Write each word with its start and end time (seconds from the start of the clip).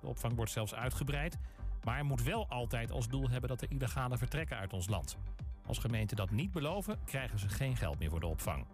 De 0.00 0.06
opvang 0.06 0.36
wordt 0.36 0.50
zelfs 0.50 0.74
uitgebreid. 0.74 1.38
Maar 1.84 2.04
moet 2.04 2.22
wel 2.22 2.48
altijd 2.48 2.90
als 2.90 3.08
doel 3.08 3.28
hebben 3.28 3.48
dat 3.48 3.60
de 3.60 3.68
illegale 3.68 4.18
vertrekken 4.18 4.56
uit 4.56 4.72
ons 4.72 4.88
land. 4.88 5.18
Als 5.66 5.78
gemeenten 5.78 6.16
dat 6.16 6.30
niet 6.30 6.52
beloven, 6.52 6.98
krijgen 7.04 7.38
ze 7.38 7.48
geen 7.48 7.76
geld 7.76 7.98
meer 7.98 8.10
voor 8.10 8.20
de 8.20 8.26
opvang. 8.26 8.66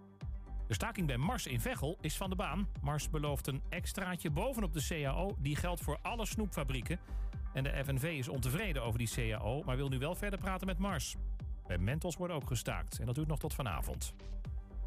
De 0.66 0.74
staking 0.74 1.06
bij 1.06 1.16
Mars 1.16 1.46
in 1.46 1.60
Veghel 1.60 1.98
is 2.00 2.16
van 2.16 2.30
de 2.30 2.36
baan. 2.36 2.68
Mars 2.80 3.10
belooft 3.10 3.46
een 3.46 3.62
extraatje 3.68 4.30
bovenop 4.30 4.72
de 4.72 4.86
CAO. 4.88 5.36
Die 5.38 5.56
geldt 5.56 5.80
voor 5.80 5.98
alle 6.02 6.26
snoepfabrieken. 6.26 6.98
En 7.52 7.62
de 7.62 7.84
FNV 7.84 8.02
is 8.02 8.28
ontevreden 8.28 8.82
over 8.82 8.98
die 8.98 9.10
CAO, 9.14 9.62
maar 9.62 9.76
wil 9.76 9.88
nu 9.88 9.98
wel 9.98 10.14
verder 10.14 10.38
praten 10.38 10.66
met 10.66 10.78
Mars. 10.78 11.16
Bij 11.66 11.78
Mentos 11.78 12.16
wordt 12.16 12.32
ook 12.32 12.46
gestaakt 12.46 12.98
en 12.98 13.06
dat 13.06 13.14
duurt 13.14 13.28
nog 13.28 13.38
tot 13.38 13.54
vanavond. 13.54 14.14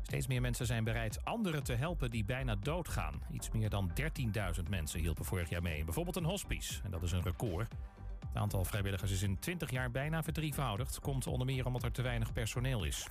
Steeds 0.06 0.28
meer 0.28 0.42
mensen 0.42 0.66
zijn 0.66 0.84
bereid 0.84 1.26
anderen 1.26 1.64
te 1.64 1.74
helpen 1.74 2.12
die 2.12 2.26
bijna 2.26 2.56
doodgaan. 2.56 3.22
Iets 3.32 3.52
meer 3.52 3.70
dan 3.70 3.92
13.000 4.58 4.70
mensen 4.70 5.00
hielpen 5.00 5.26
vorig 5.26 5.50
jaar 5.50 5.62
mee. 5.62 5.84
Bijvoorbeeld 5.84 6.16
een 6.16 6.24
hospice, 6.24 6.82
en 6.84 6.92
dat 6.92 7.04
is 7.04 7.12
een 7.12 7.22
record. 7.22 7.68
Het 8.28 8.38
aantal 8.38 8.66
vrijwilligers 8.66 9.12
is 9.12 9.22
in 9.22 9.40
20 9.40 9.72
jaar 9.72 9.92
bijna 9.92 10.24
verdrievoudigd. 10.24 11.00
Komt 11.00 11.28
onder 11.28 11.46
meer 11.46 11.66
omdat 11.66 11.84
er 11.84 11.92
te 11.92 12.02
weinig 12.02 12.34
personeel 12.34 12.84
is. 12.84 13.08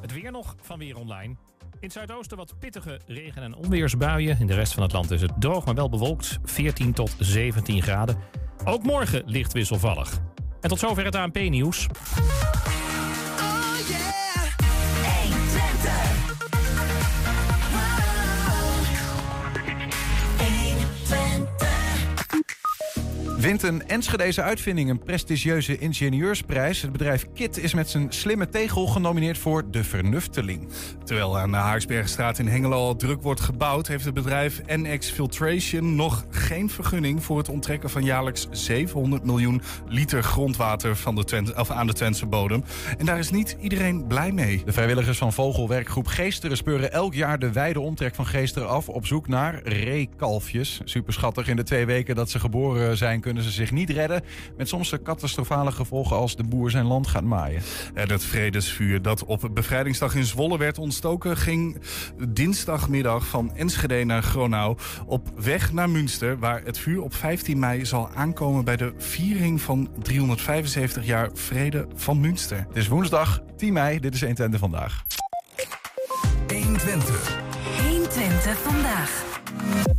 Het 0.00 0.12
weer 0.12 0.30
nog 0.30 0.56
van 0.60 0.78
Weer 0.78 0.96
Online. 0.96 1.36
In 1.60 1.78
het 1.80 1.92
zuidoosten 1.92 2.36
wat 2.36 2.58
pittige 2.58 3.00
regen- 3.06 3.42
en 3.42 3.54
onweersbuien. 3.54 4.40
In 4.40 4.46
de 4.46 4.54
rest 4.54 4.72
van 4.74 4.82
het 4.82 4.92
land 4.92 5.10
is 5.10 5.20
het 5.20 5.32
droog, 5.38 5.64
maar 5.64 5.74
wel 5.74 5.88
bewolkt. 5.88 6.38
14 6.44 6.92
tot 6.92 7.16
17 7.18 7.82
graden. 7.82 8.18
Ook 8.64 8.82
morgen 8.82 9.22
licht 9.24 9.52
wisselvallig. 9.52 10.18
En 10.60 10.68
tot 10.68 10.78
zover 10.78 11.04
het 11.04 11.14
ANP-nieuws. 11.14 11.86
Wint 23.46 23.62
een 23.62 23.88
Enschedeze 23.88 24.42
uitvinding 24.42 24.90
een 24.90 24.98
prestigieuze 24.98 25.78
ingenieursprijs. 25.78 26.82
Het 26.82 26.92
bedrijf 26.92 27.26
KIT 27.34 27.58
is 27.58 27.74
met 27.74 27.90
zijn 27.90 28.12
slimme 28.12 28.48
tegel 28.48 28.86
genomineerd 28.86 29.38
voor 29.38 29.70
de 29.70 29.84
Vernufteling. 29.84 30.68
Terwijl 31.04 31.38
aan 31.38 31.50
de 31.50 31.56
Haarsbergstraat 31.56 32.38
in 32.38 32.48
Hengelo 32.48 32.76
al 32.76 32.96
druk 32.96 33.22
wordt 33.22 33.40
gebouwd... 33.40 33.86
heeft 33.86 34.04
het 34.04 34.14
bedrijf 34.14 34.62
NX 34.66 35.10
Filtration 35.10 35.94
nog 35.94 36.26
geen 36.30 36.70
vergunning... 36.70 37.24
voor 37.24 37.38
het 37.38 37.48
onttrekken 37.48 37.90
van 37.90 38.04
jaarlijks 38.04 38.48
700 38.50 39.24
miljoen 39.24 39.62
liter 39.88 40.22
grondwater 40.22 40.96
van 40.96 41.14
de 41.14 41.24
Twente, 41.24 41.54
of 41.56 41.70
aan 41.70 41.86
de 41.86 41.92
Twentse 41.92 42.26
bodem. 42.26 42.64
En 42.98 43.06
daar 43.06 43.18
is 43.18 43.30
niet 43.30 43.56
iedereen 43.60 44.06
blij 44.06 44.32
mee. 44.32 44.62
De 44.64 44.72
vrijwilligers 44.72 45.18
van 45.18 45.32
vogelwerkgroep 45.32 46.06
Geesteren 46.06 46.56
speuren 46.56 46.92
elk 46.92 47.14
jaar 47.14 47.38
de 47.38 47.52
wijde 47.52 47.80
omtrek 47.80 48.14
van 48.14 48.26
Geesteren 48.26 48.68
af... 48.68 48.88
op 48.88 49.06
zoek 49.06 49.28
naar 49.28 49.60
reekalfjes. 49.64 50.80
Super 50.84 51.12
schattig 51.12 51.48
in 51.48 51.56
de 51.56 51.64
twee 51.64 51.86
weken 51.86 52.14
dat 52.14 52.30
ze 52.30 52.38
geboren 52.38 52.96
zijn 52.96 53.20
kunnen 53.20 53.34
ze 53.42 53.50
zich 53.50 53.70
niet 53.70 53.90
redden. 53.90 54.22
Met 54.56 54.68
soms 54.68 54.94
catastrofale 55.02 55.72
gevolgen 55.72 56.16
als 56.16 56.36
de 56.36 56.44
boer 56.44 56.70
zijn 56.70 56.86
land 56.86 57.06
gaat 57.06 57.24
maaien. 57.24 57.62
En 57.94 58.10
het 58.10 58.24
vredesvuur 58.24 59.02
dat 59.02 59.24
op 59.24 59.48
bevrijdingsdag 59.52 60.14
in 60.14 60.24
Zwolle 60.24 60.58
werd 60.58 60.78
ontstoken... 60.78 61.36
ging 61.36 61.80
dinsdagmiddag 62.28 63.26
van 63.26 63.54
Enschede 63.54 64.04
naar 64.04 64.22
Gronau 64.22 64.76
op 65.06 65.28
weg 65.36 65.72
naar 65.72 65.90
Münster... 65.90 66.38
waar 66.38 66.62
het 66.64 66.78
vuur 66.78 67.02
op 67.02 67.14
15 67.14 67.58
mei 67.58 67.84
zal 67.84 68.10
aankomen 68.14 68.64
bij 68.64 68.76
de 68.76 68.94
viering 68.96 69.60
van 69.60 69.88
375 70.02 71.06
jaar 71.06 71.30
vrede 71.34 71.86
van 71.94 72.20
Münster. 72.20 72.64
Het 72.68 72.76
is 72.76 72.88
woensdag 72.88 73.42
10 73.56 73.72
mei, 73.72 74.00
dit 74.00 74.14
is 74.14 74.20
120 74.20 74.60
vandaag. 74.60 75.04
120. 76.46 77.38
120 77.82 78.58
vandaag. 78.58 79.95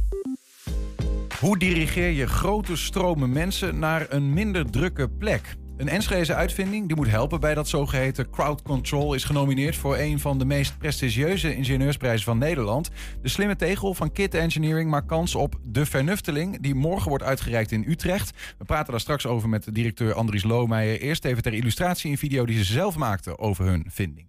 Hoe 1.39 1.57
dirigeer 1.57 2.09
je 2.09 2.27
grote 2.27 2.75
stromen 2.75 3.31
mensen 3.31 3.79
naar 3.79 4.05
een 4.09 4.33
minder 4.33 4.69
drukke 4.71 5.09
plek? 5.09 5.55
Een 5.77 5.89
Enschedeze 5.89 6.35
uitvinding 6.35 6.87
die 6.87 6.95
moet 6.95 7.09
helpen 7.09 7.39
bij 7.39 7.53
dat 7.53 7.67
zogeheten 7.67 8.29
crowd 8.29 8.61
control 8.61 9.13
is 9.13 9.23
genomineerd 9.23 9.75
voor 9.75 9.97
een 9.97 10.19
van 10.19 10.37
de 10.37 10.45
meest 10.45 10.77
prestigieuze 10.77 11.55
ingenieursprijzen 11.55 12.25
van 12.25 12.37
Nederland. 12.37 12.89
De 13.21 13.29
slimme 13.29 13.55
tegel 13.55 13.93
van 13.93 14.11
Kit 14.11 14.33
Engineering 14.33 14.89
maakt 14.89 15.07
kans 15.07 15.35
op 15.35 15.59
de 15.63 15.85
Vernufteling 15.85 16.61
die 16.61 16.75
morgen 16.75 17.09
wordt 17.09 17.23
uitgereikt 17.23 17.71
in 17.71 17.85
Utrecht. 17.87 18.31
We 18.57 18.65
praten 18.65 18.91
daar 18.91 18.99
straks 18.99 19.25
over 19.25 19.49
met 19.49 19.63
de 19.63 19.71
directeur 19.71 20.13
Andries 20.13 20.43
Loomeijer. 20.43 20.99
Eerst 20.99 21.25
even 21.25 21.43
ter 21.43 21.53
illustratie 21.53 22.11
een 22.11 22.17
video 22.17 22.45
die 22.45 22.57
ze 22.57 22.73
zelf 22.73 22.97
maakten 22.97 23.39
over 23.39 23.65
hun 23.65 23.85
vinding. 23.89 24.27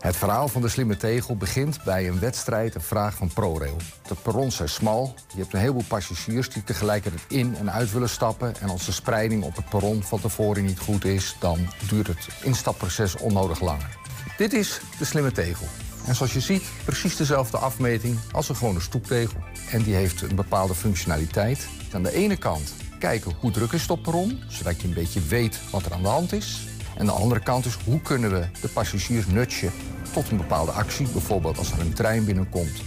Het 0.00 0.16
verhaal 0.16 0.48
van 0.48 0.62
de 0.62 0.68
slimme 0.68 0.96
tegel 0.96 1.36
begint 1.36 1.84
bij 1.84 2.08
een 2.08 2.18
wedstrijd, 2.18 2.74
een 2.74 2.80
vraag 2.80 3.14
van 3.14 3.28
ProRail. 3.28 3.76
De 4.08 4.14
perrons 4.14 4.56
zijn 4.56 4.68
smal, 4.68 5.14
je 5.34 5.40
hebt 5.40 5.52
een 5.52 5.60
heleboel 5.60 5.84
passagiers 5.88 6.48
die 6.48 6.64
tegelijkertijd 6.64 7.24
in 7.28 7.56
en 7.56 7.72
uit 7.72 7.92
willen 7.92 8.08
stappen. 8.08 8.54
En 8.60 8.68
als 8.68 8.86
de 8.86 8.92
spreiding 8.92 9.44
op 9.44 9.56
het 9.56 9.68
perron 9.68 10.02
van 10.02 10.20
tevoren 10.20 10.64
niet 10.64 10.78
goed 10.78 11.04
is, 11.04 11.36
dan 11.40 11.58
duurt 11.88 12.06
het 12.06 12.28
instapproces 12.42 13.16
onnodig 13.16 13.60
langer. 13.60 13.98
Dit 14.36 14.52
is 14.52 14.80
de 14.98 15.04
slimme 15.04 15.32
tegel. 15.32 15.66
En 16.06 16.14
zoals 16.14 16.32
je 16.32 16.40
ziet, 16.40 16.64
precies 16.84 17.16
dezelfde 17.16 17.56
afmeting 17.56 18.18
als 18.32 18.48
een 18.48 18.56
gewone 18.56 18.80
stoeptegel. 18.80 19.40
En 19.70 19.82
die 19.82 19.94
heeft 19.94 20.22
een 20.22 20.36
bepaalde 20.36 20.74
functionaliteit. 20.74 21.68
Aan 21.92 22.02
de 22.02 22.12
ene 22.12 22.36
kant 22.36 22.74
kijken 22.98 23.34
hoe 23.40 23.50
druk 23.50 23.72
is 23.72 23.86
het 23.86 24.02
perron, 24.02 24.42
zodat 24.48 24.80
je 24.80 24.88
een 24.88 24.94
beetje 24.94 25.20
weet 25.20 25.60
wat 25.70 25.84
er 25.84 25.92
aan 25.92 26.02
de 26.02 26.08
hand 26.08 26.32
is. 26.32 26.68
En 26.96 27.06
de 27.06 27.12
andere 27.12 27.40
kant 27.40 27.64
is 27.64 27.78
hoe 27.84 28.00
kunnen 28.00 28.30
we 28.30 28.46
de 28.60 28.68
passagiers 28.68 29.26
nudgen 29.26 29.72
tot 30.12 30.30
een 30.30 30.36
bepaalde 30.36 30.70
actie. 30.72 31.08
Bijvoorbeeld 31.08 31.58
als 31.58 31.72
er 31.72 31.80
een 31.80 31.92
trein 31.92 32.24
binnenkomt, 32.24 32.82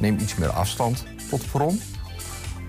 neem 0.00 0.18
iets 0.18 0.34
meer 0.34 0.50
afstand 0.50 1.04
tot 1.28 1.40
het 1.40 1.50
perron. 1.50 1.80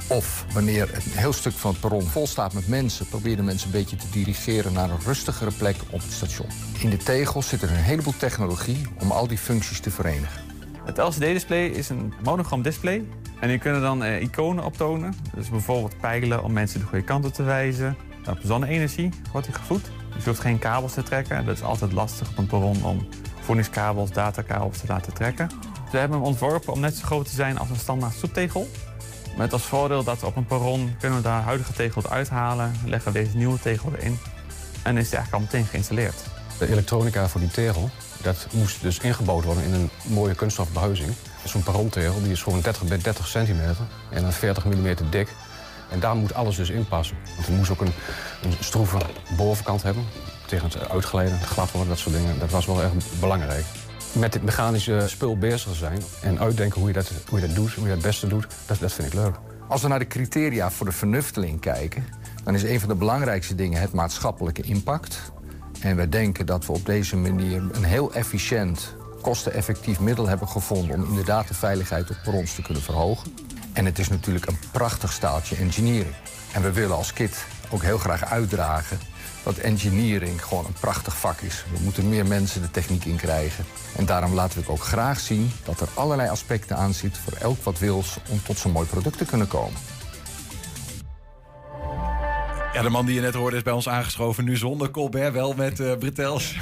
Of 0.08 0.46
wanneer 0.54 0.90
een 0.94 1.02
heel 1.04 1.34
stuk 1.34 1.54
van 1.54 1.72
het 1.72 1.80
perron 1.80 2.02
vol 2.02 2.28
staat 2.28 2.54
met 2.54 2.68
mensen, 2.68 3.08
probeer 3.08 3.36
de 3.36 3.42
mensen 3.42 3.68
een 3.68 3.74
beetje 3.74 3.96
te 3.96 4.10
dirigeren 4.12 4.74
naar 4.74 4.90
een 4.90 5.02
rustigere 5.06 5.52
plek 5.52 5.76
op 5.90 6.02
het 6.02 6.12
station. 6.12 6.48
In 6.80 6.90
de 6.90 6.98
tegels 6.98 7.48
zit 7.48 7.62
er 7.62 7.70
een 7.70 7.76
heleboel 7.76 8.18
technologie 8.18 8.88
om 9.00 9.12
al 9.12 9.28
die 9.28 9.38
functies 9.38 9.80
te 9.80 9.92
verenigen. 9.92 10.42
Het 10.86 10.98
LCD-display 10.98 11.66
is 11.66 11.90
een 11.90 12.14
monogram 12.24 12.62
display. 12.62 13.06
En 13.40 13.50
je 13.50 13.58
kunt 13.58 13.76
er 13.76 13.82
dan 13.82 14.04
eh, 14.04 14.22
iconen 14.22 14.64
op 14.64 14.78
tonen. 14.78 15.14
Dus 15.36 15.50
bijvoorbeeld 15.50 15.98
pijlen 16.00 16.44
om 16.44 16.54
mensen 16.54 16.80
de 16.80 16.86
goede 16.86 17.04
kant 17.04 17.26
op 17.26 17.34
te 17.34 17.44
wijzen. 17.44 17.98
Op 18.30 18.40
zonne-energie 18.44 19.10
wordt 19.32 19.48
hij 19.48 19.56
gevoed. 19.56 19.84
Dus 20.14 20.24
je 20.24 20.30
hoeft 20.30 20.42
geen 20.42 20.60
kabels 20.60 20.94
te 20.94 21.04
trekken. 21.04 21.46
Dat 21.46 21.56
is 21.56 21.64
altijd 21.64 21.92
lastig 21.92 22.30
op 22.30 22.38
een 22.38 22.48
perron 22.48 22.84
om 22.84 23.08
voedingskabels, 23.46 24.12
datakabels 24.12 24.78
te 24.78 24.86
laten 24.88 25.14
trekken. 25.14 25.50
We 25.92 25.98
hebben 25.98 26.18
hem 26.18 26.28
ontworpen 26.28 26.74
om 26.74 26.80
net 26.80 26.96
zo 26.96 27.06
groot 27.06 27.26
te 27.26 27.36
zijn 27.36 27.58
als 27.58 27.70
een 27.70 27.76
standaard 27.76 28.14
stoeptegel. 28.14 28.70
Met 29.38 29.54
als 29.54 29.62
voordeel 29.62 30.04
dat 30.04 30.24
op 30.24 30.36
een 30.36 30.46
perron 30.46 30.96
kunnen 31.00 31.18
we 31.18 31.24
de 31.24 31.30
huidige 31.30 31.74
tegel 31.74 32.02
eruit 32.06 32.30
halen, 32.30 32.74
leggen 32.86 33.12
we 33.12 33.20
deze 33.20 33.38
nieuwe 33.38 33.60
tegel 33.60 33.92
erin 33.96 34.20
en 34.84 34.98
is 34.98 35.10
die 35.10 35.18
eigenlijk 35.18 35.34
al 35.34 35.40
meteen 35.40 35.66
geïnstalleerd. 35.66 36.24
De 36.58 36.68
elektronica 36.68 37.28
voor 37.28 37.42
die 37.42 37.50
tegel, 37.50 37.90
dat 38.22 38.48
moest 38.52 38.82
dus 38.82 39.00
ingebouwd 39.00 39.44
worden 39.44 39.64
in 39.64 39.74
een 39.74 39.90
mooie 40.04 40.36
kunststofbehuizing. 40.36 41.14
Zo'n 41.44 41.64
perrontegel 41.64 42.22
die 42.22 42.32
is 42.32 42.42
gewoon 42.42 42.62
30 42.62 42.84
bij 42.84 42.98
30 42.98 43.28
centimeter 43.28 43.86
en 44.12 44.22
dan 44.22 44.34
40 44.34 44.66
mm 44.66 44.96
dik. 45.10 45.28
En 45.92 46.00
daar 46.00 46.16
moet 46.16 46.34
alles 46.34 46.56
dus 46.56 46.70
in 46.70 46.88
passen. 46.88 47.18
Want 47.36 47.48
het 47.48 47.56
moest 47.56 47.72
ook 47.72 47.82
een, 47.82 47.94
een 48.44 48.54
stroeve 48.60 48.98
bovenkant 49.38 49.84
hebben. 49.84 50.04
Tegen 50.48 50.68
het 50.68 50.90
uitglijden, 50.90 51.40
glad 51.40 51.72
worden, 51.72 51.90
dat 51.90 52.00
soort 52.00 52.16
dingen. 52.16 52.40
Dat 52.40 52.52
was 52.52 52.66
wel 52.66 52.82
erg 52.82 52.92
belangrijk. 53.20 53.66
Met 54.12 54.34
dit 54.34 54.44
mechanische 54.44 55.04
spul 55.08 55.38
bezig 55.38 55.76
zijn 55.76 56.02
en 56.22 56.40
uitdenken 56.40 56.80
hoe 56.80 56.88
je 56.88 56.94
dat, 56.94 57.12
hoe 57.30 57.40
je 57.40 57.48
dat 57.48 57.56
doet, 57.56 57.74
hoe 57.74 57.84
je 57.84 57.88
dat 57.88 57.98
het 57.98 58.06
beste 58.06 58.28
doet, 58.28 58.48
dat, 58.66 58.80
dat 58.80 58.94
vind 58.94 59.08
ik 59.08 59.14
leuk. 59.14 59.36
Als 59.68 59.82
we 59.82 59.88
naar 59.88 60.00
de 60.00 60.08
criteria 60.08 60.72
voor 60.72 60.86
de 60.86 60.92
vernufteling 60.92 61.60
kijken, 61.60 62.06
dan 62.44 62.56
is 62.56 62.64
een 62.64 62.80
van 62.80 62.90
de 62.90 62.96
belangrijkste 62.96 63.56
dingen 63.56 63.82
het 63.82 63.94
maatschappelijke 63.94 64.62
impact. 64.62 65.32
En 65.80 65.96
we 65.96 66.10
denken 66.10 66.46
dat 66.46 66.66
we 66.66 66.72
op 66.72 66.86
deze 66.86 67.16
manier 67.18 67.64
een 67.72 67.84
heel 67.84 68.14
efficiënt, 68.14 68.96
kosteneffectief 69.22 70.00
middel 70.00 70.28
hebben 70.28 70.48
gevonden 70.48 70.96
om 70.96 71.10
inderdaad 71.10 71.48
de 71.48 71.54
veiligheid 71.54 72.10
op 72.10 72.18
perrons 72.24 72.56
te 72.56 72.62
kunnen 72.62 72.84
verhogen. 72.84 73.34
En 73.74 73.86
het 73.86 74.00
is 74.00 74.10
natuurlijk 74.10 74.46
een 74.46 74.60
prachtig 74.72 75.12
staaltje 75.12 75.56
engineering. 75.56 76.16
En 76.54 76.62
we 76.62 76.72
willen 76.72 76.96
als 76.96 77.14
KIT 77.14 77.46
ook 77.70 77.82
heel 77.82 77.98
graag 77.98 78.26
uitdragen 78.26 79.00
dat 79.46 79.58
engineering 79.58 80.44
gewoon 80.44 80.66
een 80.66 80.80
prachtig 80.80 81.18
vak 81.18 81.40
is. 81.40 81.66
We 81.72 81.84
moeten 81.84 82.10
meer 82.10 82.26
mensen 82.26 82.62
de 82.62 82.72
techniek 82.72 83.06
in 83.06 83.16
krijgen. 83.16 83.66
En 83.96 84.06
daarom 84.06 84.34
laten 84.34 84.62
we 84.62 84.72
ook 84.72 84.84
graag 84.84 85.20
zien 85.20 85.52
dat 85.64 85.80
er 85.80 85.88
allerlei 85.94 86.30
aspecten 86.30 86.78
aan 86.78 86.94
zitten 86.94 87.22
voor 87.22 87.34
elk 87.34 87.64
wat 87.64 87.80
wils 87.80 88.18
om 88.30 88.42
tot 88.44 88.58
zo'n 88.58 88.72
mooi 88.72 88.88
product 88.88 89.18
te 89.18 89.26
kunnen 89.26 89.48
komen. 89.48 89.80
Ja, 92.74 92.82
de 92.82 92.90
man 92.90 93.06
die 93.06 93.16
je 93.16 93.22
net 93.22 93.34
hoorde 93.34 93.56
is 93.56 93.62
bij 93.64 93.74
ons 93.74 93.90
aangeschoven. 93.90 94.46
Nu 94.46 94.58
zonder 94.58 94.92
Colbert, 94.92 95.34
wel 95.34 95.54
met 95.54 95.80
uh, 95.80 95.98
Bretels. 95.98 96.56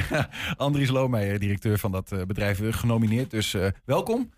Andries 0.56 0.90
Loomeijer, 0.90 1.38
directeur 1.38 1.78
van 1.78 1.92
dat 1.92 2.12
uh, 2.12 2.22
bedrijf, 2.22 2.60
genomineerd. 2.70 3.30
Dus 3.30 3.54
uh, 3.54 3.66
welkom. 3.84 4.30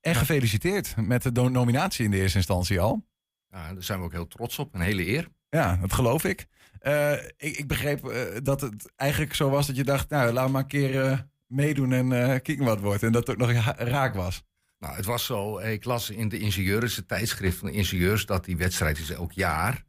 En 0.00 0.14
gefeliciteerd 0.14 0.94
met 0.96 1.34
de 1.34 1.42
nominatie 1.42 2.04
in 2.04 2.10
de 2.10 2.16
eerste 2.16 2.36
instantie 2.36 2.80
al. 2.80 3.04
Ja, 3.50 3.72
daar 3.72 3.82
zijn 3.82 3.98
we 3.98 4.04
ook 4.04 4.12
heel 4.12 4.26
trots 4.26 4.58
op. 4.58 4.74
Een 4.74 4.80
hele 4.80 5.06
eer. 5.06 5.28
Ja, 5.48 5.76
dat 5.80 5.92
geloof 5.92 6.24
ik. 6.24 6.46
Uh, 6.82 7.12
ik, 7.12 7.56
ik, 7.56 7.66
begreep 7.66 8.04
uh, 8.04 8.20
dat 8.42 8.60
het 8.60 8.92
eigenlijk 8.96 9.34
zo 9.34 9.50
was 9.50 9.66
dat 9.66 9.76
je 9.76 9.84
dacht, 9.84 10.08
nou, 10.08 10.32
laat 10.32 10.50
maar 10.50 10.62
een 10.62 10.68
keer 10.68 10.94
uh, 10.94 11.18
meedoen 11.46 11.92
en 11.92 12.08
kijken 12.42 12.64
wat 12.64 12.80
wordt. 12.80 13.02
En 13.02 13.12
dat 13.12 13.26
het 13.26 13.40
ook 13.42 13.48
nog 13.48 13.74
raak 13.76 14.14
was. 14.14 14.44
Nou, 14.78 14.96
het 14.96 15.04
was 15.04 15.24
zo, 15.24 15.58
ik 15.58 15.84
las 15.84 16.10
in 16.10 16.28
de 16.28 16.38
ingenieurs, 16.38 16.96
het 16.96 17.08
tijdschrift 17.08 17.58
van 17.58 17.68
de 17.68 17.74
ingenieurs, 17.74 18.26
dat 18.26 18.44
die 18.44 18.56
wedstrijd 18.56 18.98
is 18.98 19.10
elk 19.10 19.32
jaar. 19.32 19.84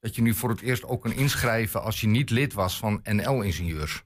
Dat 0.00 0.14
je 0.14 0.22
nu 0.22 0.34
voor 0.34 0.48
het 0.48 0.60
eerst 0.60 0.84
ook 0.84 1.02
kan 1.02 1.12
inschrijven 1.12 1.82
als 1.82 2.00
je 2.00 2.06
niet 2.06 2.30
lid 2.30 2.52
was 2.52 2.78
van 2.78 3.00
NL-ingenieurs. 3.02 3.94
Ik 3.94 4.04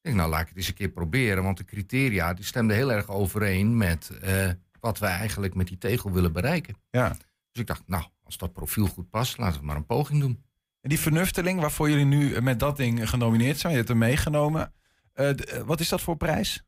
denk, 0.00 0.16
nou 0.16 0.30
laat 0.30 0.40
ik 0.40 0.48
het 0.48 0.56
eens 0.56 0.68
een 0.68 0.74
keer 0.74 0.88
proberen, 0.88 1.42
want 1.42 1.56
de 1.56 1.64
criteria 1.64 2.34
die 2.34 2.44
stemden 2.44 2.76
heel 2.76 2.92
erg 2.92 3.08
overeen 3.08 3.76
met 3.76 4.10
eh, 4.20 4.50
wat 4.80 4.98
wij 4.98 5.10
eigenlijk 5.10 5.54
met 5.54 5.66
die 5.66 5.78
tegel 5.78 6.12
willen 6.12 6.32
bereiken. 6.32 6.76
Ja. 6.90 7.08
Dus 7.52 7.60
ik 7.60 7.66
dacht, 7.66 7.82
nou, 7.86 8.04
als 8.22 8.38
dat 8.38 8.52
profiel 8.52 8.86
goed 8.86 9.10
past, 9.10 9.38
laten 9.38 9.60
we 9.60 9.66
maar 9.66 9.76
een 9.76 9.86
poging 9.86 10.20
doen. 10.20 10.44
En 10.80 10.88
die 10.88 10.98
vernufteling 10.98 11.60
waarvoor 11.60 11.90
jullie 11.90 12.04
nu 12.04 12.40
met 12.40 12.58
dat 12.60 12.76
ding 12.76 13.08
genomineerd 13.08 13.58
zijn, 13.58 13.72
je 13.72 13.78
hebt 13.78 13.88
hem 13.90 13.98
meegenomen. 13.98 14.72
Eh, 15.12 15.30
eh, 15.30 15.62
wat 15.66 15.80
is 15.80 15.88
dat 15.88 16.00
voor 16.00 16.16
prijs? 16.16 16.64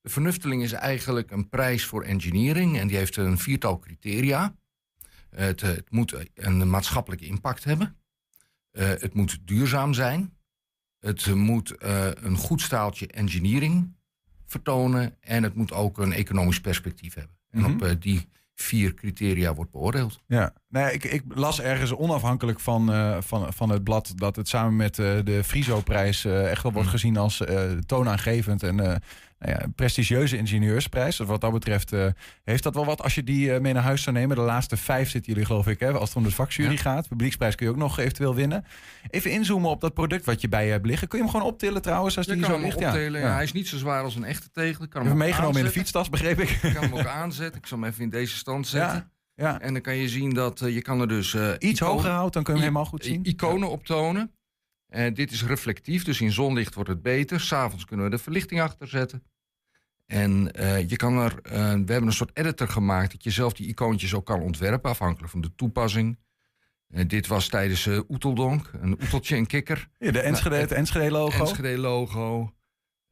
De 0.00 0.10
vernufteling 0.10 0.62
is 0.62 0.72
eigenlijk 0.72 1.30
een 1.30 1.48
prijs 1.48 1.84
voor 1.84 2.02
engineering 2.02 2.78
en 2.78 2.86
die 2.88 2.96
heeft 2.96 3.16
een 3.16 3.38
viertal 3.38 3.78
criteria. 3.78 4.54
Het, 5.30 5.62
eh, 5.62 5.68
het 5.68 5.90
moet 5.90 6.14
een 6.34 6.70
maatschappelijke 6.70 7.26
impact 7.26 7.64
hebben. 7.64 7.96
Het 8.72 9.14
moet 9.14 9.38
duurzaam 9.44 9.94
zijn. 9.94 10.36
Het 10.98 11.34
moet 11.34 11.74
een 11.78 12.36
goed 12.36 12.60
staaltje 12.60 13.06
engineering 13.06 13.94
vertonen. 14.46 15.16
En 15.20 15.42
het 15.42 15.54
moet 15.54 15.72
ook 15.72 15.98
een 15.98 16.12
economisch 16.12 16.60
perspectief 16.60 17.14
hebben. 17.14 17.36
En 17.50 17.60
Mhm. 17.60 17.70
op 17.72 17.82
eh, 17.82 17.94
die 17.98 18.28
vier 18.54 18.94
criteria 18.94 19.54
wordt 19.54 19.70
beoordeeld. 19.70 20.22
Ja, 20.26 20.52
nee, 20.70 20.92
ik, 20.92 21.04
ik 21.04 21.22
las 21.34 21.60
ergens 21.60 21.94
onafhankelijk 21.94 22.60
van, 22.60 22.92
eh, 22.92 23.16
van, 23.20 23.52
van 23.52 23.70
het 23.70 23.84
blad 23.84 24.12
dat 24.14 24.36
het 24.36 24.48
samen 24.48 24.76
met 24.76 24.98
eh, 24.98 25.06
de 25.24 25.44
Friso-prijs 25.44 26.24
eh, 26.24 26.50
echt 26.50 26.62
wel 26.62 26.72
wordt 26.72 26.86
Mm. 26.86 26.92
gezien 26.94 27.16
als 27.16 27.42
toonaangevend 27.86 28.62
en 28.62 28.74
nou 28.76 29.52
ja, 29.52 29.62
een 29.62 29.72
prestigieuze 29.72 30.36
ingenieursprijs. 30.36 31.16
Dus 31.16 31.26
wat 31.26 31.40
dat 31.40 31.52
betreft 31.52 31.92
heeft 32.44 32.62
dat 32.62 32.74
wel 32.74 32.84
wat 32.84 33.02
als 33.02 33.14
je 33.14 33.24
die 33.24 33.60
mee 33.60 33.72
naar 33.72 33.82
huis 33.82 34.02
zou 34.02 34.16
nemen. 34.16 34.36
De 34.36 34.42
laatste 34.42 34.76
vijf 34.76 35.10
zitten 35.10 35.32
jullie 35.32 35.46
geloof 35.46 35.66
ik, 35.66 35.80
hè, 35.80 35.92
als 35.92 36.08
het 36.08 36.16
om 36.18 36.22
de 36.22 36.30
vakjury 36.30 36.72
Ja. 36.72 36.78
gaat. 36.78 37.08
Publieksprijs 37.08 37.54
kun 37.54 37.66
je 37.66 37.72
ook 37.72 37.78
nog 37.78 37.98
eventueel 37.98 38.34
winnen. 38.34 38.64
Even 39.10 39.30
inzoomen 39.30 39.70
op 39.70 39.80
dat 39.80 39.94
product 39.94 40.24
wat 40.24 40.40
je 40.40 40.48
bij 40.48 40.64
je 40.64 40.70
hebt 40.70 40.86
liggen. 40.86 41.08
Kun 41.08 41.18
je 41.18 41.24
hem 41.24 41.32
gewoon 41.32 41.48
optillen 41.50 41.82
trouwens 41.82 42.16
als 42.16 42.26
Je 42.26 42.32
die 42.32 42.42
kan 42.42 42.50
zo 42.50 42.60
ligt? 42.60 42.76
optelen. 42.76 43.20
Ja. 43.20 43.26
Ja. 43.26 43.34
Hij 43.34 43.42
is 43.44 43.52
niet 43.52 43.68
zo 43.68 43.76
zwaar 43.76 44.02
als 44.02 44.16
een 44.16 44.24
echte 44.24 44.50
tegel. 44.50 44.84
Ik 44.84 44.90
kan 44.90 45.06
hem 45.06 45.16
meegenomen 45.16 45.58
in 45.58 45.64
de 45.64 45.70
fietstas, 45.70 46.08
begreep 46.08 46.40
ik. 46.40 46.50
Ik 46.50 46.74
kan 46.74 46.82
hem 46.82 46.94
ook 46.94 47.06
aanzetten. 47.06 47.60
Ik 47.60 47.66
zal 47.66 47.78
hem 47.78 47.86
even 47.88 48.02
in 48.02 48.10
deze 48.10 48.36
stand 48.36 48.66
zetten. 48.66 49.10
Ja. 49.40 49.60
En 49.60 49.72
dan 49.72 49.82
kan 49.82 49.96
je 49.96 50.08
zien 50.08 50.34
dat 50.34 50.60
eh, 50.60 50.74
je 50.74 50.82
kan 50.82 51.00
er 51.00 51.08
dus... 51.08 51.34
eh, 51.34 51.52
Iets 51.58 51.80
iconen- 51.80 51.94
hoger 51.94 52.10
houdt, 52.10 52.34
dan 52.34 52.42
kun 52.42 52.54
je 52.54 52.60
hem 52.60 52.68
helemaal 52.68 52.90
goed 52.90 53.04
zien. 53.04 53.24
Iconen 53.24 53.70
optonen. 53.70 54.32
En 54.88 55.14
dit 55.14 55.30
is 55.32 55.44
reflectief, 55.44 56.04
dus 56.04 56.20
in 56.20 56.32
zonlicht 56.32 56.74
wordt 56.74 56.90
het 56.90 57.02
beter. 57.02 57.40
S'avonds 57.40 57.84
kunnen 57.84 58.04
we 58.04 58.10
de 58.10 58.18
verlichting 58.22 58.60
achter 58.60 58.88
zetten. 58.88 59.22
En 60.06 60.52
eh, 60.52 60.88
je 60.88 60.96
kan 60.96 61.18
er, 61.18 61.38
eh, 61.42 61.52
we 61.52 61.58
hebben 61.92 62.06
een 62.06 62.12
soort 62.12 62.36
editor 62.36 62.68
gemaakt 62.68 63.10
dat 63.12 63.24
je 63.24 63.30
zelf 63.30 63.52
die 63.52 63.66
icoontjes 63.68 64.14
ook 64.14 64.26
kan 64.26 64.40
ontwerpen, 64.40 64.90
afhankelijk 64.90 65.30
van 65.32 65.40
de 65.40 65.54
toepassing. 65.54 66.18
Eh, 66.88 67.08
dit 67.08 67.26
was 67.26 67.48
tijdens 67.48 67.86
eh 67.86 67.98
Oeteldonk, 68.08 68.70
een 68.80 68.92
oeteltje 69.02 69.36
en 69.36 69.46
kikker. 69.46 69.88
Ja, 69.98 70.10
de 70.10 70.20
Enschede, 70.20 70.50
Nou, 70.50 70.60
het 70.60 70.72
Enschede-logo. 70.72 71.40
Enschede 71.44 71.78
logo, 71.78 72.54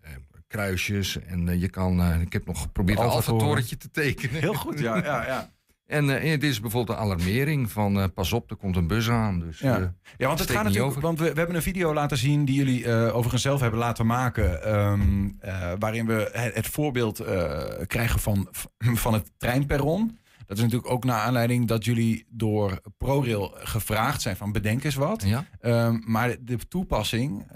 eh, 0.00 0.10
kruisjes. 0.46 1.18
En 1.18 1.48
eh, 1.48 1.60
je 1.60 1.68
kan, 1.68 2.00
eh, 2.00 2.20
ik 2.20 2.32
heb 2.32 2.46
nog 2.46 2.60
geprobeerd 2.60 2.98
een 2.98 3.04
Alfa-toren. 3.04 3.32
alfa-torentje 3.34 3.76
te 3.76 3.90
tekenen. 3.90 4.40
Heel 4.40 4.54
goed, 4.54 4.78
ja. 4.78 4.96
ja, 4.96 5.26
ja. 5.26 5.52
En 5.88 6.10
eh, 6.20 6.30
dit 6.30 6.42
is 6.42 6.60
bijvoorbeeld 6.60 6.98
een 6.98 7.04
alarmering 7.04 7.70
van 7.70 8.00
eh, 8.00 8.04
pas 8.14 8.32
op, 8.32 8.50
er 8.50 8.56
komt 8.56 8.76
een 8.76 8.86
bus 8.86 9.10
aan. 9.10 9.40
Dus, 9.40 9.58
Ja. 9.58 9.76
eh, 9.80 9.86
Ja, 10.16 10.26
want 10.26 10.38
het 10.38 10.50
gaat 10.50 10.62
natuurlijk. 10.64 10.90
over. 10.90 11.00
Want 11.02 11.18
we, 11.18 11.24
we 11.32 11.38
hebben 11.38 11.56
een 11.56 11.62
video 11.62 11.94
laten 11.94 12.16
zien 12.16 12.44
die 12.44 12.54
jullie 12.54 12.92
overigens 13.12 13.42
zelf 13.42 13.60
hebben 13.60 13.78
laten 13.80 14.06
maken. 14.06 14.62
ehm, 14.62 15.28
eh, 15.40 15.72
waarin 15.78 16.06
we 16.06 16.30
het, 16.32 16.54
het 16.54 16.66
voorbeeld 16.66 17.22
krijgen 17.86 18.20
van, 18.20 18.48
van 18.78 19.12
het 19.12 19.30
treinperron. 19.36 20.18
Dat 20.46 20.56
is 20.56 20.62
natuurlijk 20.62 20.90
ook 20.92 21.04
naar 21.04 21.20
aanleiding 21.20 21.66
dat 21.68 21.84
jullie 21.84 22.26
door 22.30 22.80
ProRail 22.96 23.54
gevraagd 23.58 24.20
zijn 24.22 24.36
van 24.36 24.52
bedenk 24.52 24.84
eens 24.84 24.94
wat. 24.94 25.22
ja, 25.22 25.44
Ehm, 25.60 25.98
maar 26.04 26.36
de 26.40 26.56
toepassing 26.68 27.46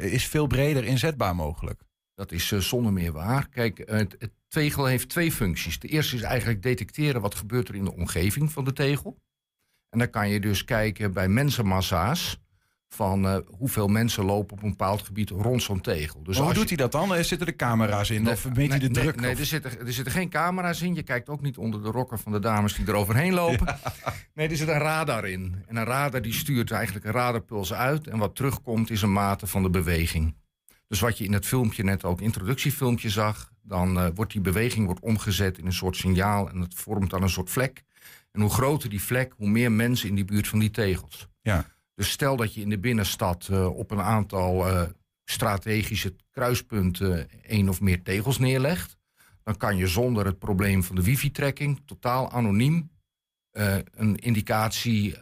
is 0.00 0.26
veel 0.26 0.46
breder 0.46 0.84
inzetbaar 0.84 1.34
mogelijk. 1.34 1.82
dat 2.14 2.32
is 2.32 2.46
zonder 2.48 2.92
meer 2.92 3.12
waar. 3.12 3.48
Kijk, 3.48 3.82
het, 3.86 4.16
het 4.18 4.30
tegel 4.54 4.84
heeft 4.86 5.08
twee 5.08 5.32
functies. 5.32 5.78
De 5.78 5.88
eerste 5.88 6.16
is 6.16 6.22
eigenlijk 6.22 6.62
detecteren 6.62 7.20
wat 7.20 7.34
gebeurt 7.34 7.68
er 7.68 7.74
in 7.74 7.84
de 7.84 7.94
omgeving 7.94 8.52
van 8.52 8.64
de 8.64 8.72
tegel. 8.72 9.18
En 9.90 9.98
dan 9.98 10.10
kan 10.10 10.28
je 10.28 10.40
dus 10.40 10.64
kijken 10.64 11.12
bij 11.12 11.28
mensenmassa's 11.28 12.42
van 12.88 13.26
eh, 13.26 13.36
hoeveel 13.58 13.88
mensen 13.88 14.24
lopen 14.24 14.56
op 14.56 14.62
een 14.62 14.70
bepaald 14.70 15.02
gebied 15.02 15.30
rond 15.30 15.62
zo'n 15.62 15.80
tegel. 15.80 16.22
Dus 16.22 16.38
hoe 16.38 16.52
doet 16.52 16.62
je- 16.62 16.68
hij 16.68 16.76
dat 16.76 16.92
dan? 16.92 17.14
Er 17.14 17.24
zitten 17.24 17.46
de 17.46 17.56
camera's 17.56 18.10
in? 18.10 18.22
Nee, 18.22 18.32
of 18.32 18.54
meet 18.54 18.70
hij 18.70 18.78
de 18.78 18.88
nee, 18.90 19.02
druk? 19.02 19.20
Nee, 19.20 19.32
Of- 19.32 19.38
er, 19.38 19.46
zitten, 19.46 19.78
er 19.86 19.92
zitten 19.92 20.12
geen 20.12 20.28
camera's 20.28 20.82
in. 20.82 20.94
Je 20.94 21.02
kijkt 21.02 21.28
ook 21.28 21.40
niet 21.40 21.56
onder 21.58 21.82
de 21.82 21.90
rokken 21.90 22.18
van 22.18 22.32
de 22.32 22.38
dames 22.38 22.74
die 22.74 22.86
er 22.86 22.94
overheen 22.94 23.32
lopen. 23.42 23.78
Nee, 24.34 24.48
er 24.48 24.56
zit 24.56 24.68
een 24.68 24.78
radar 24.78 25.28
in. 25.28 25.62
En 25.66 25.76
een 25.76 25.84
radar 25.84 26.22
die 26.22 26.32
stuurt 26.32 26.70
eigenlijk 26.70 27.04
een 27.04 27.12
radarpuls 27.12 27.72
uit. 27.72 28.06
En 28.06 28.18
wat 28.18 28.36
terugkomt 28.36 28.90
is 28.90 29.02
een 29.02 29.12
mate 29.12 29.46
van 29.46 29.62
de 29.62 29.70
beweging. 29.70 30.34
Dus 30.86 31.00
wat 31.00 31.18
je 31.18 31.24
in 31.24 31.32
het 31.32 31.46
filmpje 31.46 31.84
net 31.84 32.04
ook, 32.04 32.20
introductiefilmpje 32.20 33.10
zag... 33.10 33.52
dan 33.62 33.98
eh, 33.98 34.08
wordt 34.14 34.32
die 34.32 34.40
beweging 34.40 34.86
wordt 34.86 35.00
omgezet 35.00 35.58
in 35.58 35.66
een 35.66 35.72
soort 35.72 35.96
signaal... 35.96 36.48
en 36.50 36.60
het 36.60 36.74
vormt 36.74 37.10
dan 37.10 37.22
een 37.22 37.28
soort 37.28 37.50
vlek. 37.50 37.84
En 38.32 38.40
hoe 38.40 38.50
groter 38.50 38.90
die 38.90 39.02
vlek, 39.02 39.34
hoe 39.36 39.48
meer 39.48 39.72
mensen 39.72 40.08
in 40.08 40.14
die 40.14 40.24
buurt 40.24 40.48
van 40.48 40.58
die 40.58 40.70
tegels. 40.70 41.28
Ja. 41.42 41.66
Dus 41.94 42.10
stel 42.10 42.36
dat 42.36 42.54
je 42.54 42.60
in 42.60 42.68
de 42.68 42.78
binnenstad 42.78 43.48
eh, 43.50 43.76
op 43.76 43.90
een 43.90 44.00
aantal 44.00 44.68
eh, 44.68 44.82
strategische 45.24 46.16
kruispunten 46.30 47.42
één 47.42 47.68
of 47.68 47.80
meer 47.80 48.02
tegels 48.02 48.38
neerlegt, 48.38 48.96
dan 49.42 49.56
kan 49.56 49.76
je 49.76 49.86
zonder 49.86 50.26
het 50.26 50.38
probleem 50.38 50.82
van 50.84 50.96
de 50.96 51.02
wifi-trekking 51.02 51.82
totaal 51.84 52.30
anoniem 52.30 52.92
een 53.92 54.16
indicatie 54.16 55.16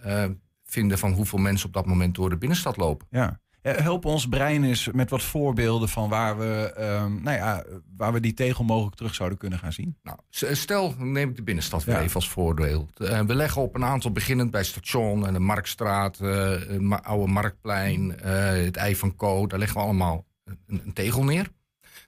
vinden 0.64 0.98
van 0.98 1.12
hoeveel 1.12 1.38
mensen 1.38 1.66
op 1.66 1.72
dat 1.72 1.86
moment 1.86 2.14
door 2.14 2.30
de 2.30 2.38
binnenstad 2.38 2.76
lopen. 2.76 3.06
Ja. 3.10 3.41
Ja, 3.62 3.72
Help 3.72 4.04
ons 4.04 4.28
brein 4.28 4.64
eens 4.64 4.88
met 4.92 5.10
wat 5.10 5.22
voorbeelden 5.22 5.88
van 5.88 6.08
waar 6.08 6.38
we, 6.38 6.72
ehm, 6.76 7.22
nou 7.22 7.36
ja, 7.36 7.64
waar 7.96 8.12
we 8.12 8.20
die 8.20 8.34
tegel 8.34 8.64
mogelijk 8.64 8.96
terug 8.96 9.14
zouden 9.14 9.38
kunnen 9.38 9.58
gaan 9.58 9.72
zien. 9.72 9.96
Nou, 10.02 10.18
s- 10.30 10.44
stel, 10.60 10.94
neem 10.98 11.28
ik 11.30 11.36
de 11.36 11.42
binnenstad 11.42 11.84
weer 11.84 11.94
Ja. 11.94 12.00
even 12.00 12.14
als 12.14 12.28
voorbeeld. 12.28 13.00
Eh, 13.00 13.20
we 13.20 13.34
leggen 13.34 13.62
op 13.62 13.74
een 13.74 13.84
aantal, 13.84 14.10
beginnend 14.12 14.50
bij 14.50 14.64
station 14.64 15.26
en 15.26 15.32
de 15.32 15.38
Marktstraat, 15.38 16.20
eh, 16.20 16.78
ma- 16.78 17.02
oude 17.02 17.32
Marktplein, 17.32 18.18
eh, 18.20 18.32
het 18.64 18.76
Ei 18.76 18.96
van 18.96 19.16
Co. 19.16 19.46
Daar 19.46 19.58
leggen 19.58 19.76
we 19.78 19.82
allemaal 19.84 20.26
een, 20.44 20.80
een 20.84 20.92
tegel 20.92 21.24
neer. 21.24 21.48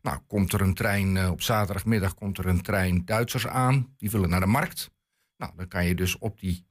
Nou, 0.02 0.18
komt 0.26 0.52
er 0.52 0.60
een 0.60 0.74
trein, 0.74 1.16
eh, 1.16 1.30
op 1.30 1.42
zaterdagmiddag 1.42 2.14
komt 2.14 2.38
er 2.38 2.46
een 2.46 2.62
trein 2.62 3.04
Duitsers 3.04 3.46
aan. 3.46 3.94
Die 3.96 4.10
willen 4.10 4.30
naar 4.30 4.40
de 4.40 4.46
markt. 4.46 4.90
Nou, 5.36 5.52
dan 5.56 5.68
kan 5.68 5.86
je 5.86 5.94
dus 5.94 6.18
op 6.18 6.40
die 6.40 6.66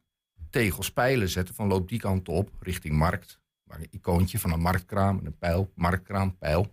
tegels 0.50 0.92
pijlen 0.92 1.30
zetten 1.30 1.56
van 1.56 1.68
loop 1.68 1.90
die 1.90 2.00
kant 2.00 2.30
op, 2.30 2.50
richting 2.60 2.96
markt. 2.96 3.42
Een 3.80 3.88
icoontje 3.92 4.40
van 4.40 4.52
een 4.52 4.60
marktkraam 4.60 5.20
en 5.20 5.26
een 5.26 5.38
pijl, 5.38 5.72
marktkraam, 5.76 6.38
pijl. 6.38 6.72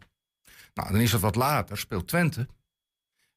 Nou, 0.74 0.92
dan 0.92 1.00
is 1.00 1.12
het 1.12 1.20
wat 1.20 1.34
later, 1.34 1.78
speelt 1.78 2.08
Twente. 2.08 2.48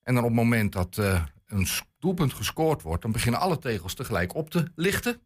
En 0.03 0.13
dan 0.13 0.23
op 0.23 0.29
het 0.29 0.39
moment 0.39 0.71
dat 0.71 0.97
eh, 0.97 1.23
een 1.45 1.67
doelpunt 1.99 2.33
gescoord 2.33 2.81
wordt, 2.81 3.01
dan 3.01 3.11
beginnen 3.11 3.41
alle 3.41 3.59
tegels 3.59 3.93
tegelijk 3.93 4.35
op 4.35 4.49
te 4.49 4.71
lichten. 4.75 5.21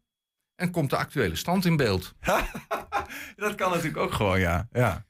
En 0.54 0.70
komt 0.70 0.90
de 0.90 0.96
actuele 0.96 1.36
stand 1.36 1.64
in 1.64 1.76
beeld. 1.76 2.14
Dat 3.36 3.54
kan 3.54 3.70
natuurlijk 3.70 3.96
ook 3.96 4.12
gewoon, 4.12 4.40
ja. 4.40 4.68
ja. 4.72 5.06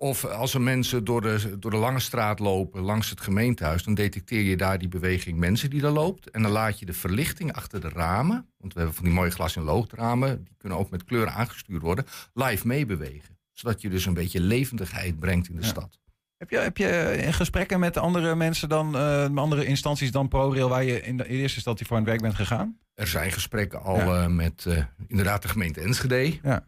Of 0.00 0.24
als 0.24 0.54
er 0.54 0.60
mensen 0.60 1.04
door 1.04 1.20
de, 1.20 1.56
door 1.58 1.70
de 1.70 1.76
lange 1.76 2.00
straat 2.00 2.38
lopen 2.38 2.80
langs 2.82 3.10
het 3.10 3.20
gemeentehuis, 3.20 3.82
dan 3.82 3.94
detecteer 3.94 4.42
je 4.42 4.56
daar 4.56 4.78
die 4.78 4.88
beweging 4.88 5.38
mensen 5.38 5.70
die 5.70 5.80
daar 5.80 5.90
loopt. 5.90 6.30
En 6.30 6.42
dan 6.42 6.50
laat 6.50 6.78
je 6.78 6.86
de 6.86 6.92
verlichting 6.92 7.52
achter 7.52 7.80
de 7.80 7.88
ramen, 7.88 8.46
want 8.58 8.72
we 8.72 8.78
hebben 8.78 8.96
van 8.96 9.04
die 9.04 9.14
mooie 9.14 9.30
glas- 9.30 9.56
en 9.56 9.62
loodramen, 9.62 10.44
die 10.44 10.54
kunnen 10.58 10.78
ook 10.78 10.90
met 10.90 11.04
kleuren 11.04 11.32
aangestuurd 11.32 11.82
worden, 11.82 12.04
live 12.34 12.66
meebewegen. 12.66 13.38
Zodat 13.52 13.80
je 13.80 13.88
dus 13.88 14.06
een 14.06 14.14
beetje 14.14 14.40
levendigheid 14.40 15.18
brengt 15.18 15.48
in 15.48 15.54
de 15.56 15.62
Ja. 15.62 15.66
stad. 15.68 15.98
Heb 16.36 16.50
je, 16.50 16.58
heb 16.58 16.76
je 16.76 16.86
eh, 16.88 17.32
gesprekken 17.32 17.80
met 17.80 17.96
andere 17.96 18.34
mensen 18.34 18.68
dan, 18.68 18.96
eh, 18.96 19.34
andere 19.36 19.64
instanties 19.64 20.10
dan 20.10 20.28
ProRail 20.28 20.68
waar 20.68 20.84
je 20.84 21.02
in 21.02 21.16
de 21.16 21.26
eerste 21.28 21.54
instantie 21.56 21.86
voor 21.86 21.96
aan 21.96 22.02
het 22.02 22.10
werk 22.10 22.22
bent 22.22 22.34
gegaan? 22.34 22.78
Er 22.94 23.06
zijn 23.06 23.32
gesprekken 23.32 23.82
al 23.82 23.96
Ja. 23.96 24.22
eh, 24.22 24.26
met 24.28 24.64
eh, 24.66 24.84
inderdaad 25.06 25.42
de 25.42 25.48
gemeente 25.48 25.80
Enschede. 25.80 26.38
Ja. 26.42 26.64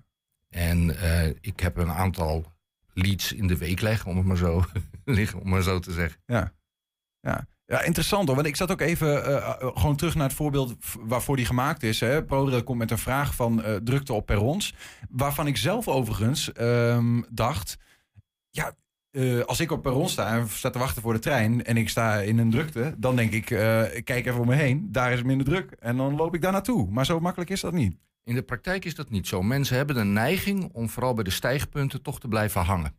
En 0.48 0.96
ik 1.40 1.60
heb 1.60 1.76
een 1.76 1.90
aantal 1.90 2.52
leads 2.94 3.32
in 3.32 3.46
de 3.46 3.56
week 3.56 3.80
leggen, 3.80 4.10
om 4.10 4.16
het 4.16 4.26
maar 4.26 4.36
zo, 4.36 4.64
liggen, 5.04 5.40
om 5.40 5.48
maar 5.48 5.62
zo 5.62 5.78
te 5.78 5.92
zeggen. 5.92 6.20
Ja. 6.26 6.52
Ja. 7.20 7.46
Ja, 7.70 7.82
interessant 7.82 8.26
hoor. 8.26 8.36
Want 8.36 8.48
ik 8.48 8.56
zat 8.56 8.70
ook 8.70 8.80
even 8.80 9.24
eh, 9.24 9.36
eh, 9.36 9.54
gewoon 9.74 9.96
terug 9.96 10.14
naar 10.14 10.26
het 10.26 10.36
voorbeeld 10.36 10.76
waarvoor 11.00 11.36
die 11.36 11.46
gemaakt 11.46 11.82
is. 11.82 12.00
Hè. 12.00 12.24
Komt 12.62 12.78
met 12.78 12.90
een 12.90 12.98
vraag 12.98 13.34
van 13.34 13.62
eh, 13.62 13.74
drukte 13.74 14.12
op 14.12 14.26
perrons. 14.26 14.74
Waarvan 15.10 15.46
ik 15.46 15.56
zelf 15.56 15.88
overigens 15.88 16.52
ehm, 16.52 17.22
dacht... 17.28 17.76
Ja, 18.50 18.74
als 19.46 19.60
ik 19.60 19.70
op 19.70 19.82
perron 19.82 20.08
sta 20.08 20.36
en 20.36 20.48
sta 20.48 20.70
te 20.70 20.78
wachten 20.78 21.02
voor 21.02 21.12
de 21.12 21.18
trein... 21.18 21.64
en 21.64 21.76
ik 21.76 21.88
sta 21.88 22.20
in 22.20 22.38
een 22.38 22.50
drukte, 22.50 22.94
dan 22.98 23.16
denk 23.16 23.32
ik... 23.32 23.50
ik 23.94 24.04
kijk 24.04 24.26
even 24.26 24.40
om 24.40 24.46
me 24.46 24.54
heen, 24.54 24.88
daar 24.92 25.12
is 25.12 25.22
minder 25.22 25.46
druk. 25.46 25.70
En 25.70 25.96
dan 25.96 26.16
loop 26.16 26.34
ik 26.34 26.42
daar 26.42 26.52
naartoe. 26.52 26.90
Maar 26.90 27.06
zo 27.06 27.20
makkelijk 27.20 27.50
is 27.50 27.60
dat 27.60 27.72
niet. 27.72 27.96
In 28.30 28.36
de 28.36 28.42
praktijk 28.42 28.84
is 28.84 28.94
dat 28.94 29.10
niet 29.10 29.26
zo. 29.26 29.42
Mensen 29.42 29.76
hebben 29.76 29.94
de 29.94 30.04
neiging 30.04 30.70
om 30.72 30.88
vooral 30.88 31.14
bij 31.14 31.24
de 31.24 31.30
stijgpunten 31.30 32.02
toch 32.02 32.20
te 32.20 32.28
blijven 32.28 32.60
hangen. 32.60 32.94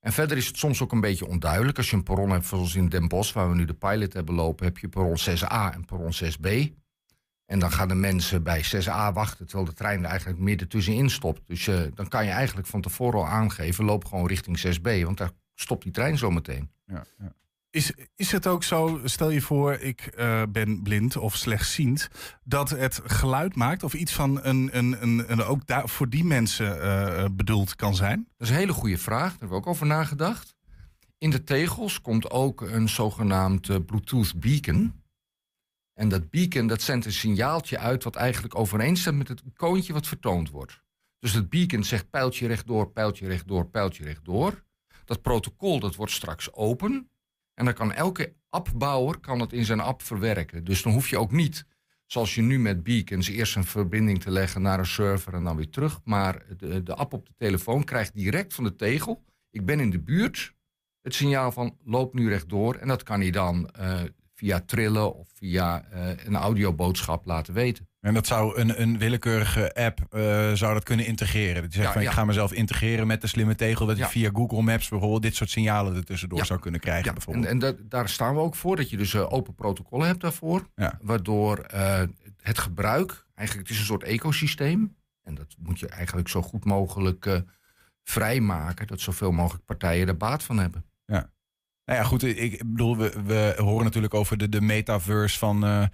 En 0.00 0.12
verder 0.12 0.36
is 0.36 0.46
het 0.46 0.56
soms 0.56 0.82
ook 0.82 0.92
een 0.92 1.00
beetje 1.00 1.26
onduidelijk. 1.26 1.76
Als 1.76 1.90
je 1.90 1.96
een 1.96 2.02
perron 2.02 2.30
hebt, 2.30 2.46
zoals 2.46 2.74
in 2.74 2.88
Den 2.88 3.08
Bosch, 3.08 3.34
waar 3.34 3.48
we 3.48 3.54
nu 3.54 3.64
de 3.64 3.74
pilot 3.74 4.12
hebben 4.12 4.34
lopen, 4.34 4.64
heb 4.64 4.78
je 4.78 4.88
perron 4.88 5.16
6A 5.18 5.74
en 5.74 5.84
perron 5.84 6.12
6B. 6.24 6.48
En 7.44 7.58
dan 7.58 7.72
gaan 7.72 7.88
de 7.88 7.94
mensen 7.94 8.42
bij 8.42 8.64
6A 8.64 9.12
wachten, 9.12 9.46
terwijl 9.46 9.68
de 9.68 9.74
trein 9.74 10.02
er 10.02 10.10
eigenlijk 10.10 10.40
midden 10.40 10.68
tussenin 10.68 11.10
stopt. 11.10 11.40
Dus 11.46 11.68
eh, 11.68 11.80
dan 11.94 12.08
kan 12.08 12.24
je 12.24 12.30
eigenlijk 12.30 12.66
van 12.66 12.80
tevoren 12.80 13.18
al 13.18 13.26
aangeven, 13.26 13.84
loop 13.84 14.04
gewoon 14.04 14.26
richting 14.26 14.58
6B, 14.66 15.04
want 15.04 15.18
daar 15.18 15.32
stopt 15.54 15.82
die 15.82 15.92
trein 15.92 16.18
zo 16.18 16.30
meteen. 16.30 16.70
Ja, 16.86 17.04
ja. 17.18 17.32
Is, 17.72 17.92
is 18.16 18.32
het 18.32 18.46
ook 18.46 18.64
zo, 18.64 19.00
stel 19.04 19.30
je 19.30 19.40
voor, 19.40 19.72
ik 19.72 20.00
eh, 20.00 20.42
ben 20.48 20.82
blind 20.82 21.16
of 21.16 21.36
slechtziend, 21.36 22.08
dat 22.44 22.70
het 22.70 23.00
geluid 23.04 23.54
maakt 23.54 23.82
of 23.82 23.94
iets 23.94 24.12
van 24.12 24.44
een, 24.44 24.76
een, 24.78 25.02
een, 25.02 25.32
een 25.32 25.42
ook 25.42 25.66
daar 25.66 25.88
voor 25.88 26.08
die 26.08 26.24
mensen 26.24 26.82
eh, 26.82 27.24
bedoeld 27.32 27.76
kan 27.76 27.94
zijn? 27.94 28.28
Dat 28.36 28.48
is 28.48 28.54
een 28.54 28.60
hele 28.60 28.72
goede 28.72 28.98
vraag, 28.98 29.30
daar 29.30 29.38
hebben 29.38 29.48
we 29.48 29.54
ook 29.54 29.66
over 29.66 29.86
nagedacht. 29.86 30.54
In 31.18 31.30
de 31.30 31.44
tegels 31.44 32.00
komt 32.00 32.30
ook 32.30 32.60
een 32.60 32.88
zogenaamd 32.88 33.68
eh, 33.68 33.76
Bluetooth 33.86 34.40
beacon. 34.40 35.02
En 35.94 36.08
dat 36.08 36.30
beacon 36.30 36.66
dat 36.66 36.82
zendt 36.82 37.06
een 37.06 37.12
signaaltje 37.12 37.78
uit 37.78 38.04
wat 38.04 38.16
eigenlijk 38.16 38.54
overeenstemt 38.54 39.18
met 39.18 39.28
het 39.28 39.42
icoontje 39.44 39.92
wat 39.92 40.06
vertoond 40.06 40.50
wordt. 40.50 40.82
Dus 41.18 41.32
het 41.32 41.50
beacon 41.50 41.84
zegt 41.84 42.10
pijltje 42.10 42.46
rechtdoor, 42.46 42.90
pijltje 42.90 43.26
rechtdoor, 43.26 43.66
pijltje 43.66 44.04
rechtdoor. 44.04 44.64
Dat 45.04 45.22
protocol 45.22 45.80
dat 45.80 45.94
wordt 45.94 46.12
straks 46.12 46.52
open. 46.52 47.06
En 47.54 47.64
dan 47.64 47.74
kan 47.74 47.92
elke 47.92 48.34
appbouwer 48.48 49.18
kan 49.18 49.40
het 49.40 49.52
in 49.52 49.64
zijn 49.64 49.80
app 49.80 50.02
verwerken. 50.02 50.64
Dus 50.64 50.82
dan 50.82 50.92
hoef 50.92 51.08
je 51.08 51.18
ook 51.18 51.32
niet, 51.32 51.66
zoals 52.06 52.34
je 52.34 52.42
nu 52.42 52.58
met 52.58 52.82
beacons, 52.82 53.28
eerst 53.28 53.56
een 53.56 53.64
verbinding 53.64 54.22
te 54.22 54.30
leggen 54.30 54.62
naar 54.62 54.78
een 54.78 54.86
server 54.86 55.34
en 55.34 55.44
dan 55.44 55.56
weer 55.56 55.70
terug. 55.70 56.00
Maar 56.04 56.44
de, 56.56 56.82
de 56.82 56.94
app 56.94 57.12
op 57.12 57.26
de 57.26 57.34
telefoon 57.36 57.84
krijgt 57.84 58.14
direct 58.14 58.54
van 58.54 58.64
de 58.64 58.76
tegel, 58.76 59.24
ik 59.50 59.64
ben 59.66 59.80
in 59.80 59.90
de 59.90 60.00
buurt, 60.00 60.54
het 61.02 61.14
signaal 61.14 61.52
van 61.52 61.76
loop 61.84 62.14
nu 62.14 62.28
rechtdoor. 62.28 62.74
En 62.74 62.88
dat 62.88 63.02
kan 63.02 63.20
hij 63.20 63.30
dan 63.30 63.70
eh, 63.70 64.02
via 64.42 64.60
trillen 64.66 65.14
of 65.14 65.28
via 65.34 65.84
eh, 65.90 66.24
een 66.24 66.36
audioboodschap 66.36 67.26
laten 67.26 67.54
weten. 67.54 67.88
En 68.00 68.14
dat 68.14 68.26
zou 68.26 68.58
een, 68.60 68.80
een 68.82 68.98
willekeurige 68.98 69.74
app 69.74 70.00
eh, 70.10 70.52
zou 70.52 70.74
dat 70.74 70.82
kunnen 70.82 71.06
integreren. 71.06 71.62
Dat 71.62 71.72
je 71.72 71.78
zegt 71.78 71.86
Ja, 71.86 71.92
van 71.92 72.02
ja. 72.02 72.08
ik 72.08 72.14
ga 72.14 72.24
mezelf 72.24 72.52
integreren 72.52 73.06
met 73.06 73.20
de 73.20 73.26
slimme 73.26 73.54
tegel. 73.54 73.86
Dat 73.86 73.96
je 73.96 74.02
Ja. 74.02 74.08
via 74.08 74.30
Google 74.32 74.62
Maps 74.62 74.88
bijvoorbeeld 74.88 75.22
dit 75.22 75.34
soort 75.34 75.50
signalen 75.50 75.96
er 75.96 76.04
tussendoor 76.04 76.46
zou 76.46 76.60
kunnen 76.60 76.80
krijgen. 76.80 77.04
Ja, 77.04 77.12
bijvoorbeeld. 77.12 77.44
en, 77.46 77.50
en 77.52 77.58
dat, 77.58 77.76
daar 77.90 78.08
staan 78.08 78.34
we 78.34 78.40
ook 78.40 78.54
voor, 78.54 78.76
dat 78.76 78.90
je 78.90 78.96
dus 78.96 79.14
eh, 79.14 79.32
open 79.32 79.54
protocollen 79.54 80.06
hebt 80.06 80.20
daarvoor. 80.20 80.68
Waardoor 81.00 81.66
het 82.42 82.58
gebruik, 82.58 83.26
eigenlijk 83.34 83.68
het 83.68 83.76
is 83.76 83.82
een 83.82 83.88
soort 83.90 84.02
ecosysteem. 84.04 84.96
En 85.22 85.34
dat 85.34 85.54
moet 85.58 85.80
je 85.80 85.88
eigenlijk 85.88 86.28
zo 86.28 86.42
goed 86.42 86.64
mogelijk 86.64 87.42
vrijmaken. 88.04 88.86
Dat 88.86 89.00
zoveel 89.00 89.32
mogelijk 89.32 89.64
partijen 89.64 90.08
er 90.08 90.16
baat 90.16 90.42
van 90.42 90.58
hebben. 90.58 90.84
Nou 91.84 91.98
ja, 91.98 92.04
goed. 92.04 92.22
Ik 92.22 92.62
bedoel, 92.66 92.96
we, 92.96 93.12
we 93.26 93.54
horen 93.56 93.84
natuurlijk 93.84 94.14
over 94.14 94.36
de, 94.38 94.48
de 94.48 94.60
metaverse 94.60 95.38
van 95.38 95.64
eh, 95.64 95.84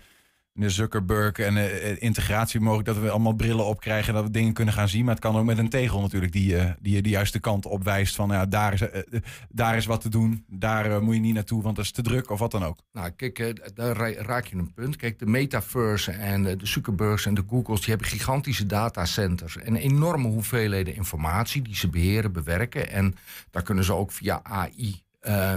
de 0.52 0.70
Zuckerberg 0.70 1.38
en 1.38 1.56
eh, 1.56 2.02
integratie 2.02 2.60
mogelijk. 2.60 2.86
Dat 2.88 2.98
we 2.98 3.10
allemaal 3.10 3.32
brillen 3.32 3.66
opkrijgen, 3.66 4.14
dat 4.14 4.24
we 4.24 4.30
dingen 4.30 4.52
kunnen 4.52 4.74
gaan 4.74 4.88
zien. 4.88 5.04
Maar 5.04 5.14
het 5.14 5.22
kan 5.22 5.36
ook 5.36 5.44
met 5.44 5.58
een 5.58 5.68
tegel 5.68 6.00
natuurlijk, 6.00 6.32
die, 6.32 6.56
eh, 6.56 6.70
die 6.80 6.94
je 6.94 7.02
de 7.02 7.08
juiste 7.08 7.38
kant 7.40 7.66
op 7.66 7.84
wijst. 7.84 8.14
Van 8.14 8.30
ja, 8.30 8.46
daar 8.46 8.72
is, 8.72 8.80
eh, 8.80 8.98
eh, 9.10 9.20
daar 9.48 9.76
is 9.76 9.86
wat 9.86 10.00
te 10.00 10.08
doen. 10.08 10.44
Daar 10.48 10.90
eh, 10.90 10.98
moet 11.00 11.14
je 11.14 11.20
niet 11.20 11.34
naartoe, 11.34 11.62
want 11.62 11.76
dat 11.76 11.84
is 11.84 11.90
te 11.90 12.02
druk 12.02 12.30
of 12.30 12.38
wat 12.38 12.50
dan 12.50 12.64
ook. 12.64 12.78
Nou, 12.92 13.10
kijk, 13.10 13.38
eh, 13.38 13.54
daar 13.74 13.96
ra- 13.96 14.22
raak 14.22 14.46
je 14.46 14.56
een 14.56 14.72
punt. 14.74 14.96
Kijk, 14.96 15.18
de 15.18 15.26
metaverse 15.26 16.10
en 16.12 16.46
eh, 16.46 16.58
de 16.58 16.66
Zuckerbergs 16.66 17.26
en 17.26 17.34
de 17.34 17.44
Googles... 17.48 17.80
die 17.80 17.88
hebben 17.90 18.06
gigantische 18.08 18.66
datacenters... 18.66 19.56
en 19.56 19.76
enorme 19.76 20.28
hoeveelheden 20.28 20.94
informatie 20.94 21.62
die 21.62 21.76
ze 21.76 21.88
beheren, 21.88 22.32
bewerken. 22.32 22.90
En 22.90 23.16
daar 23.50 23.62
kunnen 23.62 23.84
ze 23.84 23.92
ook 23.94 24.12
via 24.12 24.40
AI... 24.42 25.06
eh, 25.18 25.56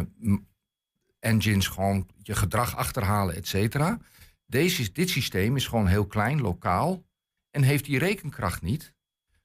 engines 1.19 1.67
gewoon 1.67 2.07
je 2.21 2.35
gedrag 2.35 2.75
achterhalen, 2.75 3.35
et 3.35 3.47
cetera. 3.47 3.97
Deze, 4.45 4.91
dit 4.91 5.09
systeem 5.09 5.55
is 5.55 5.67
gewoon 5.67 5.87
heel 5.87 6.05
klein, 6.05 6.41
lokaal... 6.41 7.03
en 7.51 7.61
heeft 7.63 7.85
die 7.85 7.99
rekenkracht 7.99 8.61
niet... 8.61 8.93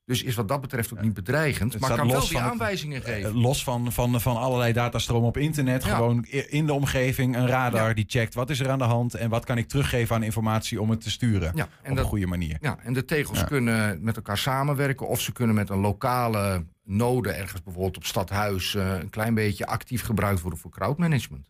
Dus 0.05 0.23
is 0.23 0.35
wat 0.35 0.49
dat 0.49 0.61
betreft 0.61 0.93
ook 0.93 1.01
niet 1.01 1.15
bedreigend. 1.15 1.73
Het 1.73 1.83
Maar 1.83 1.97
kan 1.97 2.09
wel 2.09 2.21
die 2.21 2.39
het- 2.39 2.51
aanwijzingen 2.51 3.03
geven. 3.03 3.31
Eh, 3.31 3.35
los 3.43 3.65
van, 3.65 3.93
van, 3.93 4.21
van 4.21 4.37
allerlei 4.37 4.73
datastromen 4.73 5.29
op 5.29 5.37
internet. 5.37 5.85
Ja. 5.85 5.95
Gewoon 5.95 6.25
in 6.25 6.67
de 6.67 6.73
omgeving 6.73 7.37
een 7.37 7.47
radar 7.47 7.89
Ja. 7.89 7.95
die 7.95 8.05
checkt 8.09 8.35
wat 8.35 8.51
is 8.51 8.61
er 8.61 8.71
aan 8.71 8.79
de 8.79 8.85
hand. 8.85 9.15
En 9.15 9.31
wat 9.31 9.45
kan 9.45 9.59
ik 9.59 9.69
teruggeven 9.69 10.15
aan 10.17 10.23
informatie 10.23 10.81
om 10.81 10.91
het 10.91 11.01
te 11.01 11.11
sturen. 11.11 11.53
Ja, 11.55 11.65
op 11.65 11.71
en 11.83 11.97
een 11.97 12.05
goede 12.05 12.27
manier. 12.27 12.57
Ja, 12.61 12.79
en 12.83 12.93
de 12.93 13.05
tegels 13.05 13.45
kunnen 13.45 14.03
met 14.05 14.17
elkaar 14.17 14.39
samenwerken 14.39 15.09
of 15.09 15.21
ze 15.21 15.33
kunnen 15.33 15.55
met 15.55 15.69
een 15.71 15.79
lokale 15.81 16.65
node 16.87 17.31
ergens 17.31 17.63
bijvoorbeeld 17.63 17.97
op 17.97 18.05
stadhuis 18.05 18.75
eh, 18.75 18.99
een 18.99 19.11
klein 19.11 19.35
beetje 19.35 19.67
actief 19.67 20.03
gebruikt 20.03 20.41
worden 20.41 20.59
voor 20.59 20.71
crowdmanagement. 20.71 21.49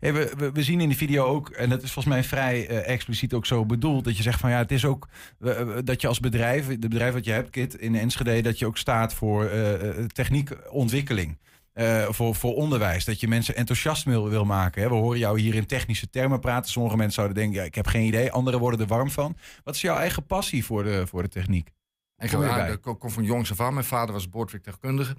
We, 0.00 0.50
we, 0.52 0.62
zien 0.62 0.80
in 0.80 0.88
die 0.88 0.96
video 0.96 1.24
ook, 1.24 1.48
en 1.48 1.68
dat 1.68 1.82
is 1.82 1.92
volgens 1.92 2.14
mij 2.14 2.24
vrij 2.24 2.68
eh, 2.68 2.92
expliciet 2.92 3.32
ook 3.32 3.46
zo 3.46 3.66
bedoeld, 3.66 4.04
dat 4.04 4.16
je 4.16 4.22
zegt 4.22 4.40
van 4.40 4.50
ja, 4.50 4.58
het 4.58 4.72
is 4.72 4.84
ook 4.84 5.08
eh, 5.40 5.68
dat 5.84 6.00
je 6.00 6.08
als 6.08 6.20
bedrijf, 6.20 6.66
de 6.66 6.88
bedrijf 6.88 7.12
wat 7.12 7.24
je 7.24 7.30
hebt, 7.30 7.50
Kit, 7.50 7.74
in 7.74 7.94
Enschede, 7.94 8.40
dat 8.40 8.58
je 8.58 8.66
ook 8.66 8.76
staat 8.76 9.14
voor 9.14 9.44
eh, 9.44 10.04
techniekontwikkeling. 10.04 11.38
voor, 12.08 12.34
voor 12.34 12.54
onderwijs, 12.54 13.04
dat 13.04 13.20
je 13.20 13.28
mensen 13.28 13.56
enthousiast 13.56 14.04
wil, 14.04 14.28
wil 14.28 14.44
maken. 14.44 14.88
We 14.88 14.94
horen 14.94 15.18
jou 15.18 15.40
hier 15.40 15.54
in 15.54 15.66
technische 15.66 16.10
termen 16.10 16.40
praten. 16.40 16.70
Sommige 16.70 16.96
mensen 16.96 17.14
zouden 17.14 17.36
denken, 17.36 17.60
ja, 17.60 17.66
ik 17.66 17.74
heb 17.74 17.86
geen 17.86 18.06
idee. 18.06 18.32
Anderen 18.32 18.60
worden 18.60 18.80
er 18.80 18.86
warm 18.86 19.10
van. 19.10 19.36
Wat 19.64 19.74
is 19.74 19.80
jouw 19.80 19.96
eigen 19.96 20.26
passie 20.26 20.64
voor 20.64 20.84
de, 20.84 21.06
voor 21.06 21.22
de 21.22 21.28
techniek? 21.28 21.70
En 22.20 22.40
ja, 22.40 22.76
kom 22.76 22.98
kom 22.98 23.10
van 23.10 23.24
jongs 23.24 23.50
af 23.50 23.60
aan. 23.60 23.72
Mijn 23.74 23.86
vader 23.86 24.12
was 24.14 24.28
boordwerktuigkundige. 24.28 25.16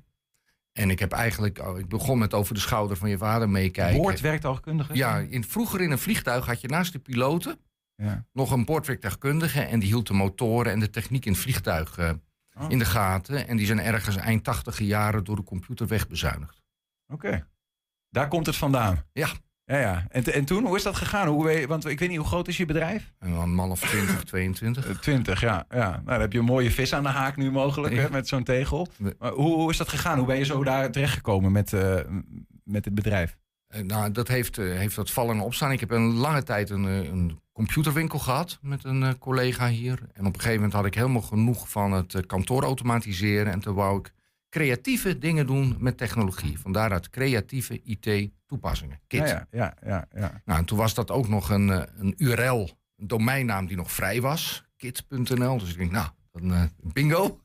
En 0.72 0.90
ik 0.90 1.00
heb 1.00 1.12
eigenlijk, 1.12 1.60
oh, 1.60 1.80
ik 1.80 1.88
begon 1.88 2.18
met 2.18 2.34
over 2.34 2.54
de 2.54 2.60
schouder 2.60 2.98
van 2.98 3.10
je 3.10 3.18
vader 3.18 3.50
meekijken. 3.50 4.02
Boordwerktuigkundige? 4.02 4.96
Ja, 4.96 5.18
in, 5.18 5.44
vroeger 5.44 5.82
in 5.82 5.92
een 5.92 6.00
vliegtuig 6.00 6.46
had 6.46 6.62
je 6.62 6.68
naast 6.68 6.92
de 6.94 7.00
piloten 7.00 7.60
Ja. 7.96 8.26
nog 8.34 8.52
een 8.52 8.66
boordwerktuigkundige. 8.66 9.62
En 9.62 9.80
die 9.80 9.88
hield 9.90 10.08
de 10.08 10.14
motoren 10.14 10.72
en 10.72 10.80
de 10.80 10.90
techniek 10.90 11.26
in 11.26 11.32
het 11.32 11.42
vliegtuig 11.42 11.98
eh, 11.98 12.12
Oh. 12.60 12.66
in 12.70 12.80
de 12.80 12.86
gaten. 12.86 13.48
En 13.48 13.58
die 13.58 13.66
zijn 13.66 13.80
ergens 13.80 14.16
eind 14.16 14.44
tachtige 14.44 14.86
jaren 14.86 15.24
door 15.24 15.36
de 15.36 15.44
computer 15.44 15.88
wegbezuinigd. 15.88 16.62
Oké. 17.08 17.48
Daar 18.10 18.28
komt 18.28 18.46
het 18.46 18.56
vandaan. 18.56 19.04
Ja. 19.14 19.30
Ja, 19.72 19.80
ja. 19.80 20.06
En, 20.10 20.24
en 20.34 20.46
toen, 20.46 20.66
hoe 20.66 20.76
is 20.76 20.84
dat 20.84 20.96
gegaan? 20.96 21.28
Hoe, 21.28 21.68
want 21.68 21.86
ik 21.86 22.00
weet 22.00 22.10
niet, 22.10 22.18
hoe 22.18 22.28
groot 22.28 22.48
is 22.48 22.58
je 22.58 22.66
bedrijf? 22.66 23.14
Een 23.20 23.54
man 23.54 23.72
of 23.72 23.80
20, 23.80 24.24
22. 24.24 24.88
Eh, 24.90 24.96
20, 24.96 25.42
ja. 25.42 25.66
ja. 25.70 25.90
Nou, 25.90 26.02
dan 26.06 26.20
heb 26.20 26.34
je 26.34 26.40
een 26.40 26.46
mooie 26.46 26.72
vis 26.72 26.94
aan 26.94 27.04
de 27.04 27.10
haak 27.10 27.36
nu 27.36 27.52
mogelijk, 27.52 27.94
Ja. 27.94 28.02
hè, 28.02 28.10
met 28.10 28.28
zo'n 28.28 28.44
tegel. 28.44 28.88
Maar 29.20 29.32
hoe, 29.32 29.54
hoe 29.56 29.70
is 29.70 29.78
dat 29.78 29.90
gegaan? 29.90 30.18
Hoe 30.18 30.28
ben 30.28 30.38
je 30.38 30.46
zo 30.46 30.64
daar 30.64 30.92
terechtgekomen 30.92 31.52
met, 31.52 31.74
eh 31.74 31.96
met 32.64 32.86
het 32.86 32.96
bedrijf? 32.96 33.38
Eh, 33.68 33.82
nou, 33.82 34.12
dat 34.12 34.28
heeft, 34.28 34.58
eh, 34.58 34.66
heeft 34.66 34.96
wat 34.96 35.12
vallen 35.12 35.36
en 35.36 35.42
opstaan. 35.42 35.72
Ik 35.72 35.80
heb 35.80 35.92
een 35.92 36.14
lange 36.14 36.44
tijd 36.44 36.70
een, 36.70 36.84
een 36.84 37.40
computerwinkel 37.54 38.20
gehad 38.20 38.60
met 38.62 38.84
een 38.84 39.18
collega 39.18 39.68
hier. 39.68 40.00
En 40.14 40.26
op 40.26 40.34
een 40.34 40.40
gegeven 40.40 40.56
moment 40.56 40.74
had 40.74 40.86
ik 40.86 40.96
helemaal 40.96 41.22
genoeg 41.22 41.70
van 41.70 41.92
het 41.92 42.26
kantoor 42.26 42.64
automatiseren. 42.64 43.52
En 43.54 43.60
toen 43.60 43.76
wou 43.76 44.00
ik 44.00 44.14
creatieve 44.52 45.18
dingen 45.18 45.48
doen 45.48 45.76
met 45.80 45.98
technologie. 45.98 46.60
Vandaar 46.60 46.92
uit 46.92 47.10
creatieve 47.10 47.82
IT-toepassingen. 47.84 49.00
KIT. 49.08 49.20
Ja, 49.28 49.48
ja, 49.52 49.76
ja, 49.86 50.08
ja. 50.16 50.42
Nou, 50.46 50.60
en 50.60 50.66
toen 50.66 50.78
was 50.78 50.94
dat 50.94 51.12
ook 51.12 51.28
nog 51.28 51.50
een, 51.50 51.70
eh, 51.70 51.82
een 51.98 52.14
URL, 52.18 52.70
een 52.96 53.08
domeinnaam 53.08 53.68
die 53.68 53.78
nog 53.78 53.92
vrij 53.92 54.22
was. 54.22 54.64
Kit.nl. 54.78 55.58
Dus 55.58 55.70
ik 55.70 55.78
denk, 55.78 55.92
nou, 55.92 56.08
dan, 56.32 56.54
eh, 56.54 56.64
bingo. 56.94 57.40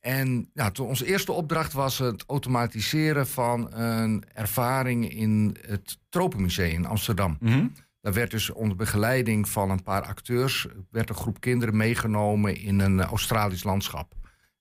En 0.00 0.50
ja, 0.54 0.70
toen 0.70 0.86
onze 0.86 1.06
eerste 1.06 1.32
opdracht 1.32 1.72
was 1.72 1.98
het 1.98 2.24
automatiseren 2.26 3.26
van 3.26 3.72
een 3.74 4.24
ervaring 4.32 5.10
in 5.10 5.56
het 5.66 5.98
Tropenmuseum 6.08 6.70
in 6.74 6.86
Amsterdam. 6.86 7.36
Mhm. 7.40 7.66
Daar 8.00 8.12
werd 8.12 8.30
dus 8.30 8.50
onder 8.50 8.76
begeleiding 8.76 9.48
van 9.48 9.70
een 9.70 9.82
paar 9.82 10.02
acteurs... 10.02 10.66
werd 10.90 11.08
een 11.08 11.14
groep 11.14 11.40
kinderen 11.40 11.76
meegenomen 11.76 12.56
in 12.56 12.78
een 12.78 13.02
Australisch 13.02 13.64
landschap. 13.64 14.14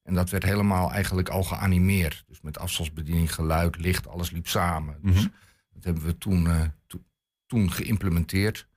En 0.08 0.14
dat 0.14 0.30
werd 0.30 0.44
helemaal 0.44 0.92
eigenlijk 0.92 1.30
al 1.30 1.44
geanimeerd. 1.44 2.24
Dus 2.28 2.42
met 2.42 2.58
afstandsbediening, 2.60 3.34
geluid, 3.34 3.78
licht, 3.78 4.08
alles 4.08 4.32
liep 4.32 4.48
samen. 4.48 4.98
Dus 5.02 5.16
Mhm. 5.16 5.28
dat 5.74 5.84
hebben 5.84 6.04
we 6.04 6.18
toen, 6.18 6.48
eh, 6.48 6.62
to- 6.88 7.04
toen 7.46 7.72
geïmplementeerd. 7.72 8.68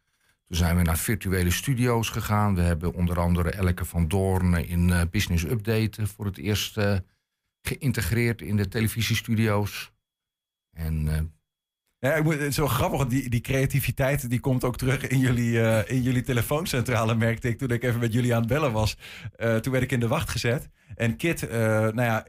Toen 0.46 0.56
zijn 0.56 0.76
we 0.76 0.82
naar 0.82 0.98
virtuele 0.98 1.50
studio's 1.50 2.08
gegaan. 2.08 2.54
We 2.54 2.60
hebben 2.60 2.94
onder 2.94 3.20
andere 3.20 3.50
Elke 3.50 3.84
van 3.84 4.08
Doorn 4.08 4.54
in 4.54 4.90
eh, 4.90 5.02
Business 5.10 5.44
Update... 5.44 6.06
voor 6.06 6.24
het 6.24 6.38
eerst 6.38 6.76
eh, 6.76 6.98
geïntegreerd 7.62 8.42
in 8.42 8.56
de 8.56 8.68
televisiestudio's. 8.68 9.92
En 10.70 11.32
Ja, 12.00 12.14
ik 12.14 12.24
moet, 12.24 12.54
grappig, 12.54 13.06
die, 13.06 13.30
die 13.30 13.40
creativiteit 13.40 14.30
die 14.30 14.40
komt 14.40 14.64
ook 14.64 14.76
terug 14.76 15.06
in 15.06 15.18
jullie, 15.18 15.60
eh, 15.60 15.96
in 15.96 16.02
jullie 16.02 16.22
telefooncentrale, 16.22 17.14
merkte 17.14 17.48
ik 17.48 17.58
toen 17.58 17.70
ik 17.70 17.82
even 17.82 18.00
met 18.00 18.12
jullie 18.12 18.34
aan 18.34 18.40
het 18.40 18.48
bellen 18.48 18.72
was. 18.72 18.96
Eh, 19.36 19.56
toen 19.56 19.72
werd 19.72 19.84
ik 19.84 19.92
in 19.92 20.00
de 20.00 20.08
wacht 20.08 20.30
gezet. 20.30 20.68
En 20.94 21.16
Kit, 21.16 21.48
eh, 21.48 21.58
nou 21.68 22.02
ja, 22.02 22.26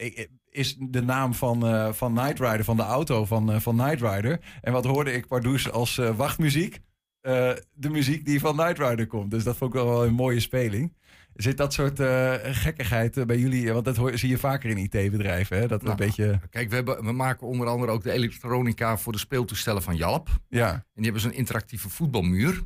is 0.50 0.76
de 0.80 1.02
naam 1.02 1.34
van, 1.34 1.94
van 1.96 2.14
Night 2.14 2.40
Rider, 2.40 2.64
van 2.64 2.76
de 2.76 2.84
auto 2.84 3.26
van, 3.26 3.62
van 3.62 3.76
Night 3.76 4.02
Rider. 4.02 4.40
En 4.62 4.74
wat 4.74 4.86
hoorde 4.86 5.14
ik 5.14 5.28
Pardoes 5.28 5.72
als 5.72 5.96
wachtmuziek? 5.96 6.80
De 7.22 7.90
muziek 7.90 8.26
die 8.26 8.40
van 8.40 8.56
Night 8.56 8.80
Rider 8.80 9.08
komt. 9.08 9.32
Dus 9.32 9.44
dat 9.44 9.58
vond 9.58 9.74
ik 9.74 9.82
wel 9.82 10.06
een 10.06 10.14
mooie 10.14 10.40
speling. 10.40 10.94
Zit 11.34 11.58
dat 11.58 11.74
soort 11.74 12.00
eh, 12.00 12.34
gekkigheid 12.42 13.18
eh, 13.18 13.26
bij 13.26 13.38
jullie? 13.38 13.74
Want 13.74 13.86
dat 13.86 13.96
hoor, 13.96 14.18
zie 14.18 14.30
je 14.30 14.38
vaker 14.38 14.70
in 14.70 14.78
IT-bedrijven. 14.78 15.58
Hè? 15.58 15.68
Dat 15.68 15.82
Nou, 15.82 15.92
een 15.92 16.06
beetje. 16.06 16.40
Kijk, 16.50 16.70
we, 16.70 16.76
hebben, 16.76 17.06
we 17.06 17.12
maken 17.12 17.48
onder 17.48 17.68
andere 17.68 17.92
ook 17.92 18.04
de 18.04 18.12
elektronica 18.12 18.98
voor 18.98 19.12
de 19.12 19.20
speeltoestellen 19.20 19.82
van 19.82 19.96
Jalp. 19.96 20.30
Ja, 20.50 20.72
En 20.74 20.84
die 20.94 21.04
hebben 21.04 21.22
zo'n 21.22 21.34
interactieve 21.34 21.90
voetbalmuur. 21.90 22.62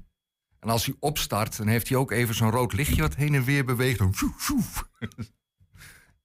En 0.60 0.70
als 0.70 0.86
hij 0.86 0.96
opstart, 1.00 1.58
dan 1.58 1.68
heeft 1.68 1.90
hij 1.90 1.98
ook 1.98 2.12
even 2.12 2.36
zo'n 2.36 2.52
rood 2.52 2.74
lichtje 2.74 3.02
wat 3.02 3.16
heen 3.16 3.36
en 3.36 3.44
weer 3.44 3.66
beweegt. 3.66 4.00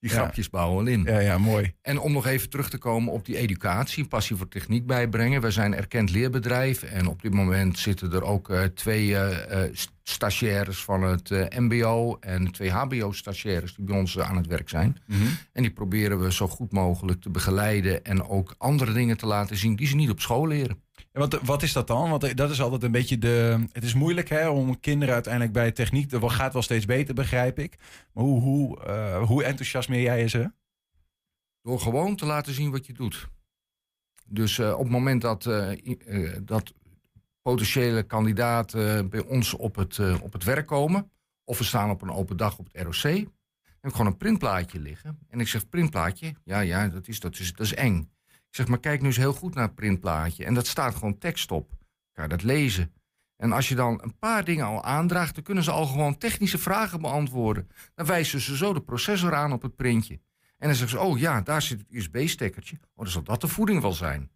Die 0.00 0.10
Ja. 0.10 0.16
grapjes 0.16 0.50
bouwen 0.50 0.84
wel 0.84 0.92
in. 0.94 1.02
ja, 1.02 1.18
ja, 1.18 1.38
mooi. 1.38 1.74
En 1.82 1.98
om 1.98 2.12
nog 2.12 2.26
even 2.26 2.50
terug 2.50 2.70
te 2.70 2.78
komen 2.78 3.12
op 3.12 3.24
die 3.24 3.36
educatie, 3.36 4.06
passie 4.06 4.36
voor 4.36 4.48
techniek 4.48 4.86
bijbrengen. 4.86 5.40
Wij 5.40 5.50
zijn 5.50 5.72
een 5.72 5.78
erkend 5.78 6.10
leerbedrijf 6.10 6.82
en 6.82 7.06
op 7.06 7.22
dit 7.22 7.34
moment 7.34 7.78
zitten 7.78 8.12
er 8.12 8.22
ook 8.22 8.50
eh, 8.50 8.62
twee 8.62 9.16
stagiaires 10.10 10.84
van 10.84 11.02
het 11.02 11.30
eh, 11.30 11.58
MBO 11.58 12.16
en 12.20 12.52
twee 12.52 12.70
HBO-stagiaires 12.70 13.74
die 13.74 13.84
bij 13.84 13.98
ons 13.98 14.16
eh, 14.16 14.28
aan 14.28 14.36
het 14.36 14.46
werk 14.46 14.68
zijn. 14.68 14.96
En 15.52 15.62
die 15.62 15.72
proberen 15.72 16.20
we 16.20 16.32
zo 16.32 16.48
goed 16.48 16.72
mogelijk 16.72 17.20
te 17.20 17.30
begeleiden 17.30 18.04
en 18.04 18.22
ook 18.22 18.54
andere 18.58 18.92
dingen 18.92 19.16
te 19.16 19.26
laten 19.26 19.56
zien 19.56 19.76
die 19.76 19.86
ze 19.86 19.96
niet 19.96 20.10
op 20.10 20.20
school 20.20 20.46
leren. 20.46 20.82
En 21.12 21.20
wat, 21.20 21.40
wat 21.42 21.62
is 21.62 21.72
dat 21.72 21.86
dan? 21.86 22.10
Want 22.10 22.36
dat 22.36 22.50
is 22.50 22.60
altijd 22.60 22.82
een 22.82 22.90
beetje 22.90 23.18
de. 23.18 23.66
Het 23.72 23.84
is 23.84 23.94
moeilijk 23.94 24.28
hè, 24.28 24.48
om 24.48 24.80
kinderen 24.80 25.14
uiteindelijk 25.14 25.52
bij 25.52 25.72
techniek. 25.72 26.10
Dat 26.10 26.32
gaat 26.32 26.52
wel 26.52 26.62
steeds 26.62 26.84
beter, 26.84 27.14
begrijp 27.14 27.58
ik. 27.58 27.74
Maar 28.12 28.24
hoe, 28.24 28.40
hoe, 28.40 28.84
eh, 28.84 29.22
hoe 29.22 29.44
enthousiasmeer 29.44 30.02
jij 30.02 30.28
ze? 30.28 30.50
Door 31.62 31.80
gewoon 31.80 32.16
te 32.16 32.26
laten 32.26 32.54
zien 32.54 32.70
wat 32.70 32.86
je 32.86 32.92
doet. 32.92 33.28
Dus 34.32 34.58
eh, 34.58 34.72
op 34.72 34.82
het 34.82 34.90
moment 34.90 35.22
dat, 35.22 35.46
eh, 35.46 35.70
eh, 35.70 36.36
dat 36.42 36.72
potentiële 37.42 38.02
kandidaten 38.02 39.08
bij 39.08 39.20
ons 39.20 39.54
op 39.54 39.76
het, 39.76 39.98
eh, 39.98 40.22
op 40.22 40.32
het 40.32 40.44
werk 40.44 40.66
komen, 40.66 41.10
of 41.44 41.58
we 41.58 41.64
staan 41.64 41.90
op 41.90 42.02
een 42.02 42.10
open 42.10 42.36
dag 42.36 42.58
op 42.58 42.68
het 42.72 42.82
ROC, 42.82 43.02
heb 43.80 43.90
ik 43.90 43.96
gewoon 43.96 44.06
een 44.06 44.16
printplaatje 44.16 44.80
liggen. 44.80 45.18
En 45.28 45.40
ik 45.40 45.48
zeg, 45.48 45.68
printplaatje? 45.68 46.34
Ja, 46.44 46.60
ja, 46.60 46.88
dat 46.88 47.08
is, 47.08 47.20
dat 47.20 47.38
is, 47.38 47.52
dat 47.52 47.66
is 47.66 47.74
eng. 47.74 48.10
Ik 48.28 48.56
zeg, 48.56 48.66
maar 48.66 48.80
kijk 48.80 49.00
nu 49.00 49.06
eens 49.06 49.16
heel 49.16 49.32
goed 49.32 49.54
naar 49.54 49.64
het 49.64 49.74
printplaatje. 49.74 50.44
En 50.44 50.54
dat 50.54 50.66
staat 50.66 50.94
gewoon 50.94 51.18
tekst 51.18 51.50
op. 51.50 51.72
Kan 52.12 52.24
je 52.24 52.30
dat 52.30 52.42
lezen? 52.42 52.92
En 53.36 53.52
als 53.52 53.68
je 53.68 53.74
dan 53.74 54.00
een 54.02 54.18
paar 54.18 54.44
dingen 54.44 54.64
al 54.64 54.84
aandraagt, 54.84 55.34
dan 55.34 55.44
kunnen 55.44 55.64
ze 55.64 55.70
al 55.70 55.86
gewoon 55.86 56.18
technische 56.18 56.58
vragen 56.58 57.00
beantwoorden. 57.00 57.68
Dan 57.94 58.06
wijzen 58.06 58.40
ze 58.40 58.56
zo 58.56 58.72
de 58.72 58.82
processor 58.82 59.34
aan 59.34 59.52
op 59.52 59.62
het 59.62 59.76
printje. 59.76 60.14
En 60.58 60.68
dan 60.68 60.74
zeggen 60.74 60.98
ze, 60.98 61.04
oh 61.04 61.18
ja, 61.18 61.40
daar 61.40 61.62
zit 61.62 61.78
het 61.78 61.90
USB-stekkertje. 61.90 62.76
Oh, 62.76 63.04
dan 63.04 63.08
zal 63.08 63.22
dat 63.22 63.40
de 63.40 63.48
voeding 63.48 63.80
wel 63.80 63.92
zijn. 63.92 64.30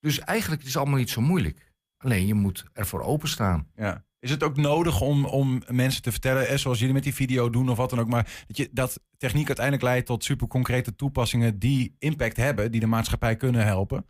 Dus 0.00 0.18
eigenlijk 0.18 0.62
is 0.62 0.68
het 0.68 0.76
allemaal 0.76 0.98
niet 0.98 1.10
zo 1.10 1.20
moeilijk. 1.20 1.73
Alleen 2.04 2.26
je 2.26 2.34
moet 2.34 2.64
ervoor 2.72 3.00
openstaan. 3.00 3.68
Ja. 3.76 4.04
Is 4.18 4.30
het 4.30 4.42
ook 4.42 4.56
nodig 4.56 5.00
om, 5.00 5.24
om 5.24 5.62
mensen 5.68 6.02
te 6.02 6.10
vertellen, 6.10 6.48
eh, 6.48 6.56
zoals 6.56 6.78
jullie 6.78 6.94
met 6.94 7.02
die 7.02 7.14
video 7.14 7.50
doen 7.50 7.68
of 7.68 7.76
wat 7.76 7.90
dan 7.90 7.98
ook, 7.98 8.08
maar 8.08 8.44
dat, 8.46 8.56
je, 8.56 8.68
dat 8.72 9.00
techniek 9.16 9.46
uiteindelijk 9.46 9.86
leidt 9.86 10.06
tot 10.06 10.24
super 10.24 10.46
concrete 10.46 10.94
toepassingen 10.94 11.58
die 11.58 11.96
impact 11.98 12.36
hebben, 12.36 12.70
die 12.70 12.80
de 12.80 12.86
maatschappij 12.86 13.36
kunnen 13.36 13.64
helpen? 13.64 14.06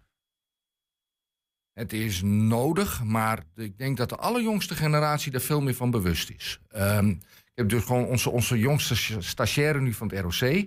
Het 1.72 1.92
is 1.92 2.22
nodig, 2.22 3.04
maar 3.04 3.44
ik 3.54 3.78
denk 3.78 3.96
dat 3.96 4.08
de 4.08 4.16
allerjongste 4.16 4.74
generatie 4.74 5.32
daar 5.32 5.40
veel 5.40 5.60
meer 5.60 5.74
van 5.74 5.90
bewust 5.90 6.30
is. 6.30 6.60
Ehm, 6.68 7.08
ik 7.08 7.52
heb 7.54 7.68
dus 7.68 7.84
gewoon 7.84 8.06
onze, 8.06 8.30
onze 8.30 8.58
jongste 8.58 8.96
sta- 8.96 9.20
stagiaire 9.20 9.80
nu 9.80 9.92
van 9.92 10.12
het 10.12 10.20
ROC. 10.20 10.66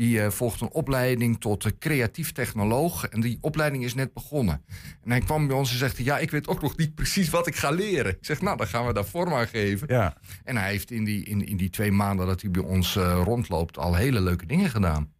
Die 0.00 0.22
eh, 0.22 0.30
volgt 0.30 0.60
een 0.60 0.70
opleiding 0.70 1.40
tot 1.40 1.64
eh, 1.64 1.72
creatief 1.78 2.32
technoloog. 2.32 3.06
En 3.06 3.20
die 3.20 3.38
opleiding 3.40 3.84
is 3.84 3.94
net 3.94 4.12
begonnen. 4.12 4.64
En 5.02 5.10
hij 5.10 5.20
kwam 5.20 5.46
bij 5.46 5.56
ons 5.56 5.70
en 5.70 5.78
zegt: 5.78 5.96
Ja, 5.96 6.18
ik 6.18 6.30
weet 6.30 6.48
ook 6.48 6.62
nog 6.62 6.76
niet 6.76 6.94
precies 6.94 7.30
wat 7.30 7.46
ik 7.46 7.56
ga 7.56 7.70
leren. 7.70 8.12
Ik 8.12 8.24
zeg: 8.24 8.40
Nou, 8.40 8.56
dan 8.56 8.66
gaan 8.66 8.86
we 8.86 8.92
daar 8.92 9.04
vorm 9.04 9.32
aan 9.32 9.46
geven. 9.46 9.88
Ja. 9.90 10.16
En 10.44 10.56
hij 10.56 10.70
heeft 10.70 10.90
in 10.90 11.04
die, 11.04 11.24
in, 11.24 11.46
in 11.46 11.56
die 11.56 11.70
twee 11.70 11.92
maanden 11.92 12.26
dat 12.26 12.40
hij 12.40 12.50
bij 12.50 12.62
ons 12.62 12.96
eh, 12.96 13.20
rondloopt 13.24 13.78
al 13.78 13.94
hele 13.94 14.20
leuke 14.20 14.46
dingen 14.46 14.70
gedaan. 14.70 15.12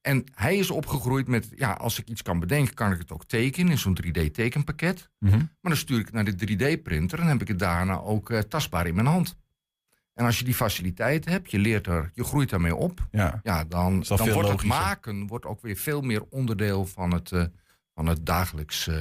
En 0.00 0.24
hij 0.34 0.56
is 0.56 0.70
opgegroeid 0.70 1.28
met, 1.28 1.48
ja, 1.56 1.72
als 1.72 1.98
ik 1.98 2.08
iets 2.08 2.22
kan 2.22 2.40
bedenken, 2.40 2.74
kan 2.74 2.92
ik 2.92 2.98
het 2.98 3.12
ook 3.12 3.24
tekenen 3.24 3.70
in 3.70 3.78
zo'n 3.78 3.98
3D-tekenpakket. 4.04 5.10
Mhm. 5.18 5.36
Maar 5.36 5.48
dan 5.60 5.76
stuur 5.76 5.98
ik 5.98 6.04
het 6.04 6.14
naar 6.14 6.24
de 6.24 6.46
3D-printer 6.46 7.18
en 7.18 7.26
heb 7.26 7.40
ik 7.40 7.48
het 7.48 7.58
daarna 7.58 8.00
ook 8.00 8.32
tastbaar 8.48 8.86
in 8.86 8.94
mijn 8.94 9.06
hand. 9.06 9.36
En 10.20 10.26
als 10.26 10.38
je 10.38 10.44
die 10.44 10.54
faciliteiten 10.54 11.30
hebt, 11.30 11.50
je 11.50 11.58
leert 11.58 11.86
er, 11.86 12.10
je 12.14 12.24
groeit 12.24 12.50
daarmee 12.50 12.74
op, 12.76 13.06
ja. 13.10 13.40
ja, 13.42 13.64
dan, 13.64 14.04
dan 14.08 14.32
wordt 14.32 14.48
het 14.48 14.62
maken 14.64 15.26
wordt 15.26 15.46
ook 15.46 15.60
weer 15.62 15.76
veel 15.76 16.00
meer 16.00 16.22
onderdeel 16.30 16.86
van 16.86 17.12
het, 17.12 17.32
eh, 17.32 17.44
van 17.94 18.06
het 18.06 18.26
dagelijks 18.26 18.88
eh, 18.88 18.96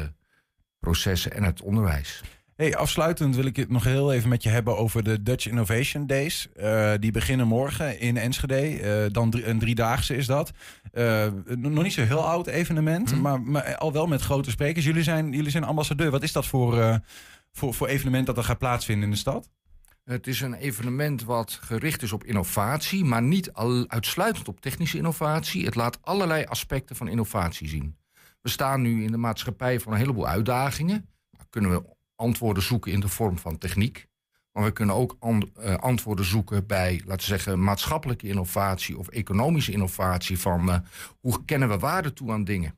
processen 0.80 1.34
en 1.34 1.44
het 1.44 1.62
onderwijs. 1.62 2.22
Hey, 2.56 2.76
afsluitend 2.76 3.36
wil 3.36 3.46
ik 3.46 3.56
het 3.56 3.70
nog 3.70 3.84
heel 3.84 4.14
even 4.14 4.30
met 4.30 4.44
je 4.44 4.50
hebben 4.50 4.78
over 4.78 5.04
de 5.04 5.24
Dutch 5.24 5.48
Innovation 5.48 6.08
Days. 6.08 6.50
Eh, 6.56 6.94
die 7.00 7.12
beginnen 7.12 7.48
morgen 7.48 8.00
in 8.00 8.18
Enschede. 8.18 8.56
Eh, 8.80 9.14
dan 9.14 9.30
drie- 9.30 9.46
een 9.46 9.60
driedaagse 9.60 10.16
is 10.16 10.26
dat. 10.26 10.52
Eh, 10.92 11.28
nog 11.46 11.84
niet 11.84 11.94
zo 11.94 12.04
heel 12.04 12.26
oud 12.28 12.48
evenement, 12.48 13.12
Mhm. 13.12 13.22
maar, 13.22 13.42
maar 13.42 13.76
al 13.78 13.94
wel 13.94 14.08
met 14.08 14.22
grote 14.22 14.50
sprekers. 14.50 14.86
Jullie 14.86 15.04
zijn, 15.04 15.32
jullie 15.32 15.52
zijn 15.52 15.64
ambassadeur. 15.64 16.12
Wat 16.12 16.24
is 16.24 16.32
dat 16.32 16.46
voor, 16.48 17.00
voor, 17.52 17.74
voor 17.74 17.88
evenement 17.88 18.26
dat 18.26 18.38
er 18.38 18.44
gaat 18.44 18.58
plaatsvinden 18.58 19.04
in 19.06 19.12
de 19.12 19.18
stad? 19.18 19.50
Het 20.10 20.28
is 20.28 20.42
een 20.42 20.54
evenement 20.54 21.24
wat 21.24 21.60
gericht 21.62 22.02
is 22.02 22.12
op 22.12 22.24
innovatie, 22.24 23.06
maar 23.06 23.22
niet 23.22 23.54
al 23.54 23.86
uitsluitend 23.88 24.48
op 24.48 24.62
technische 24.62 24.98
innovatie. 24.98 25.66
Het 25.66 25.76
laat 25.76 25.98
allerlei 26.02 26.46
aspecten 26.46 26.96
van 26.96 27.08
innovatie 27.08 27.68
zien. 27.68 27.98
We 28.42 28.50
staan 28.50 28.82
nu 28.82 29.04
in 29.04 29.12
de 29.12 29.18
maatschappij 29.18 29.80
voor 29.80 29.92
een 29.92 29.98
heleboel 29.98 30.28
uitdagingen. 30.28 31.10
Dan 31.32 31.46
kunnen 31.50 31.72
we 31.72 31.84
antwoorden 32.16 32.64
zoeken 32.64 32.92
in 32.92 33.00
de 33.00 33.08
vorm 33.08 33.38
van 33.38 33.58
techniek. 33.58 34.08
Maar 34.52 34.64
we 34.64 34.72
kunnen 34.72 34.96
ook 34.96 35.18
eh, 35.20 35.76
antwoorden 35.76 36.26
zoeken 36.26 36.66
bij, 36.66 37.02
laten 37.06 37.30
we 37.30 37.38
zeggen, 37.38 37.64
maatschappelijke 37.64 38.28
innovatie 38.28 38.98
of 38.98 39.08
economische 39.08 39.72
innovatie. 39.72 40.40
Van 40.40 40.72
eh, 40.72 40.80
hoe 41.20 41.46
kennen 41.46 41.70
we 41.70 41.78
waarde 41.78 42.14
toe 42.14 42.32
aan 42.32 42.44
dingen? 42.44 42.76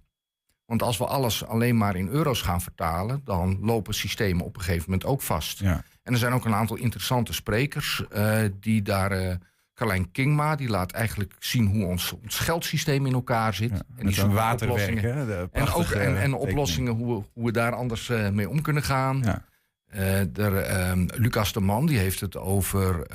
Want 0.66 0.84
als 0.84 0.98
we 0.98 1.06
alles 1.06 1.46
alleen 1.46 1.78
maar 1.78 1.96
in 1.96 2.08
euro's 2.08 2.42
gaan 2.42 2.62
vertalen, 2.62 3.22
dan 3.24 3.58
lopen 3.62 3.94
systemen 3.94 4.46
op 4.46 4.56
een 4.56 4.62
gegeven 4.62 4.92
moment 4.92 5.10
ook 5.10 5.22
vast. 5.22 5.60
Ja. 5.60 5.84
En 6.04 6.14
er 6.14 6.20
zijn 6.20 6.34
ook 6.34 6.46
een 6.46 6.56
aantal 6.56 6.78
interessante 6.78 7.34
sprekers 7.34 8.04
eh, 8.10 8.44
die 8.60 8.82
daar. 8.82 9.12
eh 9.12 9.36
Carlijn 9.74 10.12
Kingma, 10.12 10.56
die 10.56 10.70
laat 10.70 10.92
eigenlijk 10.92 11.34
zien 11.40 11.66
hoe 11.66 11.86
ons, 11.86 12.12
ons 12.24 12.40
geldsysteem 12.40 13.06
in 13.06 13.14
elkaar 13.14 13.54
zit. 13.54 13.70
Ja, 13.70 13.82
en 13.98 14.08
die 14.08 14.26
waterwerk. 14.26 15.02
hè? 15.02 15.26
De 15.26 15.50
En 15.52 15.74
ook 15.74 15.90
en, 15.92 16.34
oplossingen 16.34 16.94
hoe 16.94 17.16
we, 17.18 17.26
hoe 17.34 17.46
we 17.46 17.52
daar 17.52 17.76
anders 17.76 18.10
eh, 18.10 18.30
mee 18.30 18.50
om 18.50 18.62
kunnen 18.62 18.84
gaan. 18.84 19.22
Ja. 19.24 19.46
Ehm, 19.88 21.08
Lucas 21.16 21.54
de 21.54 21.60
Man 21.60 21.86
die 21.86 21.98
heeft 21.98 22.20
het 22.20 22.38
over 22.38 23.08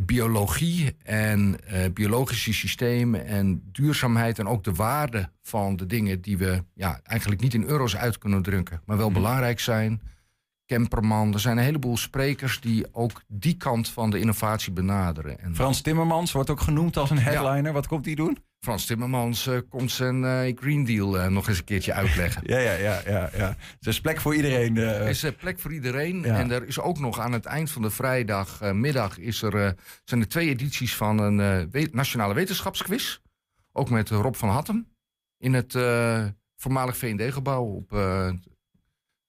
biologie 0.00 0.96
en 1.02 1.56
biologische 1.92 2.52
systemen 2.52 3.26
en 3.26 3.62
duurzaamheid 3.72 4.38
en 4.38 4.46
ook 4.46 4.64
de 4.64 4.72
waarde 4.72 5.30
van 5.42 5.76
de 5.76 5.86
dingen 5.86 6.20
die 6.20 6.38
we 6.38 6.64
ja, 6.74 7.00
eigenlijk 7.02 7.40
niet 7.40 7.54
in 7.54 7.64
euro's 7.64 7.96
uit 7.96 8.18
kunnen 8.18 8.42
drukken, 8.42 8.80
maar 8.84 8.96
wel 8.96 9.12
belangrijk 9.12 9.60
zijn. 9.60 10.00
Kemperman, 10.66 11.32
er 11.32 11.40
zijn 11.40 11.56
een 11.56 11.64
heleboel 11.64 11.96
sprekers 11.96 12.60
die 12.60 12.86
ook 12.92 13.22
die 13.28 13.56
kant 13.56 13.88
van 13.88 14.10
de 14.10 14.18
innovatie 14.18 14.72
benaderen. 14.72 15.40
En 15.40 15.54
Frans 15.54 15.80
Timmermans 15.80 16.32
wordt 16.32 16.50
ook 16.50 16.60
genoemd 16.60 16.96
als 16.96 17.10
een 17.10 17.18
headliner. 17.18 17.72
Wat 17.72 17.86
komt 17.86 18.04
hij 18.04 18.14
doen? 18.14 18.38
Frans 18.64 18.86
Timmermans 18.86 19.46
eh, 19.46 19.58
komt 19.68 19.90
zijn 19.90 20.24
eh, 20.24 20.56
Green 20.56 20.84
Deal 20.84 21.18
eh, 21.18 21.26
nog 21.28 21.48
eens 21.48 21.58
een 21.58 21.64
keertje 21.64 21.92
uitleggen. 21.92 22.42
Ja, 22.54 22.58
ja, 22.58 22.72
ja, 22.72 23.00
ja. 23.06 23.30
ja. 23.36 23.48
Er 23.80 23.88
is 23.88 24.00
plek 24.00 24.20
voor 24.20 24.34
iedereen. 24.34 24.76
Er 24.76 25.08
is 25.08 25.26
plek 25.38 25.58
voor 25.58 25.72
iedereen. 25.72 26.22
Ja. 26.22 26.38
En 26.38 26.50
er 26.50 26.66
is 26.66 26.80
ook 26.80 26.98
nog 26.98 27.20
aan 27.20 27.32
het 27.32 27.44
eind 27.44 27.70
van 27.70 27.82
de 27.82 27.90
vrijdagmiddag 27.90 29.18
is 29.18 29.42
er, 29.42 29.74
zijn 30.04 30.20
er 30.20 30.28
twee 30.28 30.48
edities 30.48 30.96
van 30.96 31.18
een 31.18 31.70
we- 31.70 31.88
nationale 31.92 32.34
wetenschapsquiz. 32.34 33.18
Ook 33.72 33.90
met 33.90 34.08
Rob 34.08 34.34
van 34.34 34.48
Hattem 34.48 34.88
in 35.38 35.54
het 35.54 35.72
voormalig 36.56 36.96
VND-gebouw 36.96 37.64
op, 37.64 37.90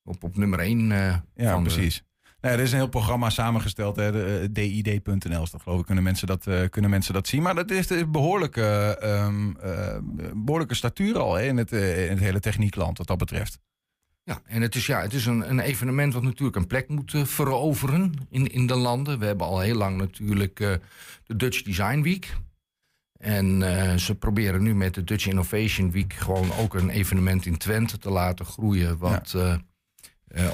op, 0.06 0.24
op 0.24 0.38
nummer 0.38 0.60
1. 0.60 0.88
Ja, 0.88 1.24
van 1.36 1.64
de- 1.64 1.70
precies. 1.70 2.04
Nou, 2.42 2.54
ja, 2.54 2.60
er 2.62 2.66
is 2.66 2.72
een 2.72 2.78
heel 2.78 2.88
programma 2.88 3.30
samengesteld. 3.30 3.98
Eh, 3.98 4.44
did.nl 4.52 5.44
is 5.44 5.52
dat 5.52 5.62
geloof 5.62 5.80
ik. 5.80 5.86
Kunnen 5.86 6.04
mensen 6.04 6.28
dat, 6.28 6.48
eh, 6.48 6.70
kunnen 6.70 6.92
mensen 6.92 7.14
dat 7.14 7.28
zien. 7.28 7.42
Maar 7.42 7.56
dat 7.56 7.72
is 7.72 7.90
een 7.90 8.12
behoorlijke, 8.12 8.98
ehm, 9.02 9.52
eh, 9.60 9.98
behoorlijke 10.36 10.76
statuur 10.76 11.18
al 11.20 11.34
hè, 11.34 11.44
in, 11.44 11.58
het, 11.58 11.72
eh, 11.72 12.04
in 12.04 12.10
het 12.10 12.20
hele 12.20 12.40
techniekland 12.40 12.98
wat 12.98 13.08
dat 13.08 13.18
betreft. 13.18 13.60
Ja, 14.24 14.42
en 14.46 14.62
het 14.62 14.76
is, 14.76 14.86
ja, 14.86 15.02
het 15.02 15.14
is 15.14 15.26
een, 15.26 15.50
een 15.50 15.60
evenement 15.60 16.14
wat 16.14 16.24
natuurlijk 16.24 16.58
een 16.58 16.68
plek 16.68 16.88
moet 16.90 17.14
eh, 17.14 17.24
veroveren 17.24 18.14
in, 18.30 18.48
in 18.52 18.68
de 18.68 18.76
landen. 18.76 19.20
We 19.20 19.26
hebben 19.26 19.48
al 19.48 19.60
heel 19.60 19.76
lang 19.76 19.98
natuurlijk 19.98 20.60
eh, 20.60 20.74
de 21.24 21.36
Dutch 21.36 21.62
Design 21.62 22.02
Week. 22.02 22.38
En 23.20 23.62
eh, 23.62 23.96
ze 23.98 24.16
proberen 24.16 24.64
nu 24.64 24.76
met 24.76 24.94
de 24.94 25.04
Dutch 25.04 25.28
Innovation 25.28 25.92
Week 25.92 26.14
gewoon 26.14 26.52
ook 26.60 26.74
een 26.74 26.90
evenement 26.90 27.46
in 27.46 27.58
Twente 27.58 27.98
te 27.98 28.10
laten 28.10 28.46
groeien. 28.46 28.98
Wat 28.98 29.34
eh, 29.36 29.52
eh, 29.52 29.60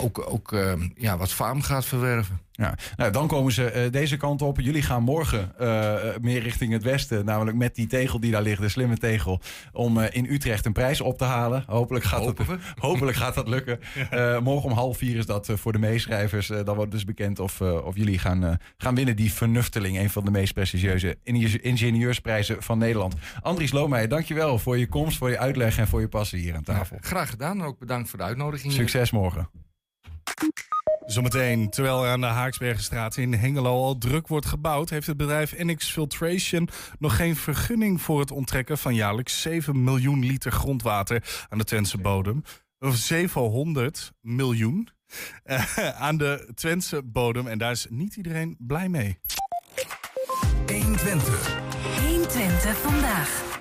ook, 0.02 0.32
ook 0.32 0.52
eh, 0.52 0.74
ja, 0.96 1.18
wat 1.18 1.32
faam 1.32 1.62
gaat 1.62 1.86
verwerven. 1.86 2.40
Ja. 2.62 2.76
Nou, 2.96 3.12
dan 3.12 3.28
komen 3.28 3.52
ze 3.52 3.66
eh, 3.72 3.92
deze 3.92 4.18
kant 4.18 4.42
op. 4.42 4.60
Jullie 4.60 4.82
gaan 4.82 5.04
morgen 5.04 5.52
eh, 5.58 5.96
meer 6.22 6.42
richting 6.42 6.72
het 6.74 6.84
westen. 6.84 7.26
Namelijk 7.26 7.58
met 7.58 7.76
die 7.76 7.88
tegel 7.88 8.20
die 8.20 8.32
daar 8.32 8.42
ligt, 8.42 8.62
de 8.62 8.70
slimme 8.70 8.98
tegel. 8.98 9.42
Om 9.72 9.98
eh, 10.00 10.16
in 10.16 10.26
Utrecht 10.30 10.66
een 10.66 10.74
prijs 10.74 11.02
op 11.02 11.18
te 11.18 11.24
halen. 11.24 11.64
Hopelijk 11.68 12.06
gaat, 12.06 12.20
Hopen 12.20 12.46
dat, 12.46 12.58
hopelijk 12.88 13.18
gaat 13.18 13.36
dat 13.36 13.48
lukken. 13.48 13.80
Eh, 14.12 14.40
morgen 14.40 14.70
om 14.70 14.76
half 14.76 14.98
vier 14.98 15.16
is 15.18 15.26
dat 15.26 15.50
eh, 15.50 15.56
voor 15.56 15.72
de 15.72 15.80
meeschrijvers. 15.80 16.50
Eh, 16.50 16.64
dan 16.66 16.76
wordt 16.76 16.92
dus 16.92 17.06
bekend 17.06 17.40
of, 17.40 17.62
eh, 17.62 17.86
of 17.86 17.96
jullie 17.96 18.20
gaan, 18.20 18.44
eh, 18.46 18.54
gaan 18.78 18.96
winnen. 18.96 19.16
Die 19.16 19.34
Vernufteling, 19.34 19.98
een 19.98 20.10
van 20.10 20.26
de 20.26 20.32
meest 20.32 20.54
prestigieuze 20.54 21.18
inge- 21.24 21.62
ingenieursprijzen 21.62 22.64
van 22.64 22.78
Nederland. 22.78 23.16
Andries 23.42 23.72
Loomeijer, 23.72 24.10
dankjewel 24.10 24.60
voor 24.60 24.78
je 24.78 24.88
komst, 24.88 25.18
voor 25.18 25.30
je 25.30 25.38
uitleg 25.40 25.78
en 25.78 25.88
voor 25.88 26.02
je 26.02 26.08
passie 26.08 26.40
hier 26.40 26.56
aan 26.56 26.64
tafel. 26.64 26.98
Graag 27.02 27.30
gedaan 27.30 27.60
en 27.60 27.66
ook 27.66 27.80
bedankt 27.80 28.10
voor 28.10 28.20
de 28.20 28.26
uitnodiging. 28.26 28.74
Succes 28.74 29.12
morgen. 29.12 29.50
Zometeen, 31.06 31.70
terwijl 31.70 32.04
er 32.04 32.12
aan 32.12 32.22
de 32.22 32.28
Haaksbergenstraat 32.28 33.18
in 33.18 33.34
Hengelo 33.34 33.84
al 33.84 33.98
druk 33.98 34.28
wordt 34.28 34.46
gebouwd, 34.46 34.90
heeft 34.90 35.08
het 35.08 35.18
bedrijf 35.18 35.58
NX 35.58 35.92
Filtration 35.92 36.70
nog 37.00 37.16
geen 37.16 37.36
vergunning 37.36 38.02
voor 38.02 38.20
het 38.20 38.32
onttrekken 38.32 38.78
van 38.78 38.96
jaarlijks 38.96 39.42
7 39.42 39.84
miljoen 39.84 40.26
liter 40.26 40.52
grondwater 40.52 41.46
aan 41.50 41.58
de 41.58 41.64
Twentse 41.64 41.98
bodem. 41.98 42.44
Of 42.80 42.96
700 42.96 44.12
miljoen 44.22 44.90
eh, 45.44 45.78
aan 46.08 46.18
de 46.18 46.52
Twentse 46.54 47.04
bodem. 47.04 47.48
En 47.48 47.58
daar 47.58 47.72
is 47.72 47.88
niet 47.90 48.16
iedereen 48.16 48.56
blij 48.60 48.90
mee. 48.90 49.20
120. 50.68 51.60
120 52.08 52.78
vandaag. 52.78 53.60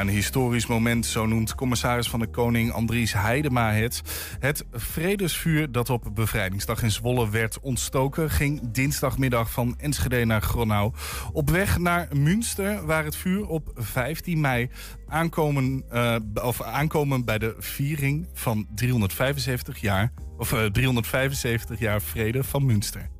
Een 0.00 0.08
historisch 0.08 0.66
moment, 0.66 1.06
zo 1.06 1.26
noemt 1.26 1.54
commissaris 1.54 2.08
van 2.08 2.20
de 2.20 2.26
Koning 2.26 2.72
Andries 2.72 3.12
Heidema 3.12 3.72
het. 3.72 4.02
Het 4.38 4.64
vredesvuur 4.72 5.72
dat 5.72 5.90
op 5.90 6.10
bevrijdingsdag 6.14 6.82
in 6.82 6.90
Zwolle 6.90 7.30
werd 7.30 7.60
ontstoken... 7.60 8.30
ging 8.30 8.70
dinsdagmiddag 8.70 9.50
van 9.50 9.74
Enschede 9.78 10.24
naar 10.24 10.42
Gronau. 10.42 10.92
Op 11.32 11.50
weg 11.50 11.78
naar 11.78 12.08
Münster, 12.12 12.86
waar 12.86 13.04
het 13.04 13.16
vuur 13.16 13.46
op 13.46 13.70
15 13.74 14.40
mei 14.40 14.70
aankomen, 15.06 15.84
eh, 15.88 16.16
of 16.42 16.62
aankomen 16.62 17.24
bij 17.24 17.38
de 17.38 17.54
viering 17.58 18.28
van 18.32 18.66
375 18.74 19.78
jaar... 19.78 20.12
of 20.36 20.52
eh, 20.52 20.64
375 20.64 21.78
jaar 21.78 22.02
vrede 22.02 22.44
van 22.44 22.66
Münster. 22.66 23.10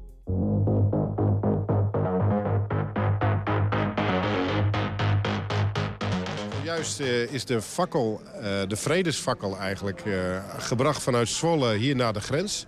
Juist 6.75 7.01
eh, 7.01 7.33
is 7.33 7.45
de 7.45 7.63
fakkel, 7.63 8.21
eh, 8.35 8.43
de 8.69 8.77
vredesfakkel 8.77 9.59
eigenlijk, 9.59 10.01
eh, 10.01 10.15
gebracht 10.59 11.03
vanuit 11.03 11.29
Zwolle 11.29 11.75
hier 11.75 11.97
naar 11.97 12.13
de 12.13 12.21
grens. 12.21 12.67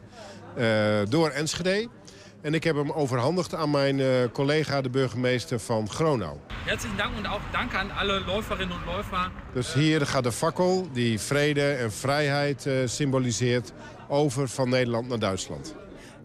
door 1.09 1.31
Enschede. 1.31 1.89
En 2.43 2.55
ik 2.55 2.65
heb 2.65 2.77
hem 2.77 2.91
overhandigd 2.91 3.55
aan 3.55 3.71
mijn 3.71 4.31
collega, 4.33 4.81
de 4.81 4.91
burgemeester 4.91 5.59
van 5.59 5.91
Gronau. 5.91 6.37
Herzlichen 6.65 6.97
Dank 6.97 7.17
und 7.17 7.27
auch 7.27 7.41
danke 7.53 7.79
an 7.79 7.91
alle 7.91 8.21
Läuferinnen 8.27 8.77
und 8.77 8.87
Läufer. 8.87 9.31
Dus 9.53 9.73
hier 9.73 10.07
gaat 10.07 10.25
de 10.25 10.33
fakkel, 10.33 10.89
die 10.93 11.21
vrede 11.21 11.73
en 11.73 11.93
vrijheid 11.93 12.69
symboliseert, 12.85 13.73
over 14.09 14.49
van 14.49 14.69
Nederland 14.69 15.09
naar 15.09 15.19
Duitsland. 15.19 15.75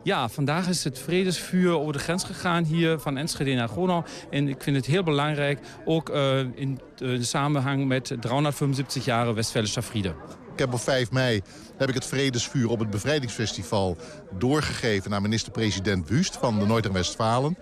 Ja, 0.03 0.29
vandaag 0.29 0.67
is 0.67 0.83
het 0.83 0.99
vredesvuur 0.99 1.79
over 1.79 1.93
de 1.93 1.99
grens 1.99 2.23
gegaan 2.23 2.63
hier 2.63 2.99
van 2.99 3.17
Enschede 3.17 3.53
naar 3.53 3.67
Gronau. 3.67 4.03
En 4.29 4.47
ik 4.47 4.61
vind 4.61 4.75
het 4.75 4.85
heel 4.85 5.03
belangrijk, 5.03 5.59
ook 5.85 6.09
eh, 6.09 6.39
in 6.39 6.79
eh, 6.97 7.21
samenhang 7.21 7.87
met 7.87 8.05
375 8.19 9.05
jaar 9.05 9.35
Westfälischer 9.35 9.83
Friede. 9.83 10.15
Ik 10.53 10.59
heb 10.59 10.73
op 10.73 10.79
5 10.79 11.11
mei 11.11 11.41
heb 11.77 11.89
ik 11.89 11.95
het 11.95 12.05
vredesvuur 12.05 12.69
op 12.69 12.79
het 12.79 12.89
bevrijdingsfestival 12.89 13.97
doorgegeven 14.37 15.09
naar 15.09 15.21
minister-president 15.21 16.09
Wust 16.09 16.37
van 16.37 16.59
de 16.59 16.65
Noord- 16.65 16.85
en 16.85 16.93
Westfalen. 16.93 17.57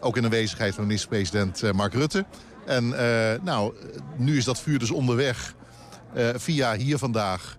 Ook 0.00 0.16
in 0.16 0.24
aanwezigheid 0.24 0.74
van 0.74 0.84
minister-president 0.84 1.62
eh, 1.62 1.72
Mark 1.72 1.94
Rutte. 1.94 2.24
En 2.66 2.88
nou, 3.42 3.74
nu 4.16 4.36
is 4.36 4.44
dat 4.44 4.60
vuur 4.60 4.78
dus 4.78 4.90
onderweg 4.90 5.54
via 6.36 6.76
hier 6.76 6.98
vandaag, 6.98 7.56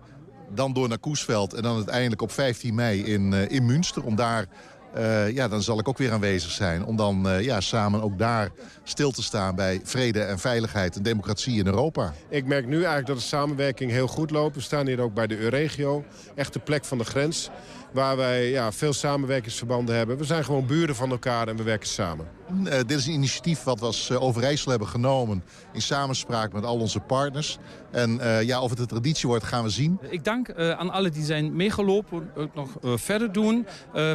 dan 0.54 0.72
door 0.72 0.88
naar 0.88 0.98
Koesveld 0.98 1.54
en 1.54 1.62
dan 1.62 1.76
uiteindelijk 1.76 2.22
op 2.22 2.32
15 2.32 2.74
mei 2.74 3.04
in, 3.04 3.32
eh, 3.32 3.50
in 3.50 3.66
Münster. 3.66 4.04
Om 4.04 4.16
daar, 4.16 4.46
eh, 4.94 5.30
ja, 5.30 5.48
dan 5.48 5.62
zal 5.62 5.78
ik 5.78 5.88
ook 5.88 5.98
weer 5.98 6.12
aanwezig 6.12 6.50
zijn. 6.50 6.84
Om 6.84 6.96
dan 6.96 7.28
eh, 7.28 7.40
ja, 7.40 7.60
samen 7.60 8.02
ook 8.02 8.18
daar 8.18 8.50
stil 8.82 9.10
te 9.10 9.22
staan 9.22 9.54
bij 9.54 9.80
vrede 9.84 10.22
en 10.22 10.38
veiligheid 10.38 10.96
en 10.96 11.02
democratie 11.02 11.58
in 11.58 11.66
Europa. 11.66 12.12
Ik 12.28 12.46
merk 12.46 12.66
nu 12.66 12.76
eigenlijk 12.76 13.06
dat 13.06 13.16
de 13.16 13.22
samenwerking 13.22 13.90
heel 13.90 14.08
goed 14.08 14.30
loopt. 14.30 14.54
We 14.54 14.62
staan 14.62 14.86
hier 14.86 15.00
ook 15.00 15.14
bij 15.14 15.26
de 15.26 15.38
Euregio, 15.38 16.04
echt 16.34 16.52
de 16.52 16.60
plek 16.60 16.84
van 16.84 16.98
de 16.98 17.04
grens. 17.04 17.50
Waar 17.92 18.16
wij 18.16 18.50
ja, 18.50 18.72
veel 18.72 18.92
samenwerkingsverbanden 18.92 19.96
hebben. 19.96 20.18
We 20.18 20.24
zijn 20.24 20.44
gewoon 20.44 20.66
buren 20.66 20.94
van 20.94 21.10
elkaar 21.10 21.48
en 21.48 21.56
we 21.56 21.62
werken 21.62 21.88
samen. 21.88 22.41
Eh, 22.48 22.76
dit 22.76 22.90
is 22.90 23.06
een 23.06 23.12
initiatief 23.12 23.62
wat 23.62 23.80
we 23.80 23.86
als 23.86 24.10
eh, 24.10 24.22
Overijssel 24.22 24.70
hebben 24.70 24.88
genomen... 24.88 25.44
in 25.72 25.82
samenspraak 25.82 26.52
met 26.52 26.64
al 26.64 26.78
onze 26.78 27.00
partners. 27.00 27.58
En 27.90 28.20
eh, 28.20 28.42
ja, 28.42 28.60
of 28.60 28.70
het 28.70 28.78
een 28.78 28.86
traditie 28.86 29.28
wordt, 29.28 29.44
gaan 29.44 29.62
we 29.62 29.70
zien. 29.70 29.98
Ik 30.10 30.24
dank 30.24 30.54
aan 30.54 30.90
alle 30.90 31.10
die 31.10 31.24
zijn 31.24 31.56
meegelopen 31.56 32.30
en 32.34 32.42
ook 32.42 32.54
nog 32.54 33.00
verder 33.00 33.32
doen. 33.32 33.66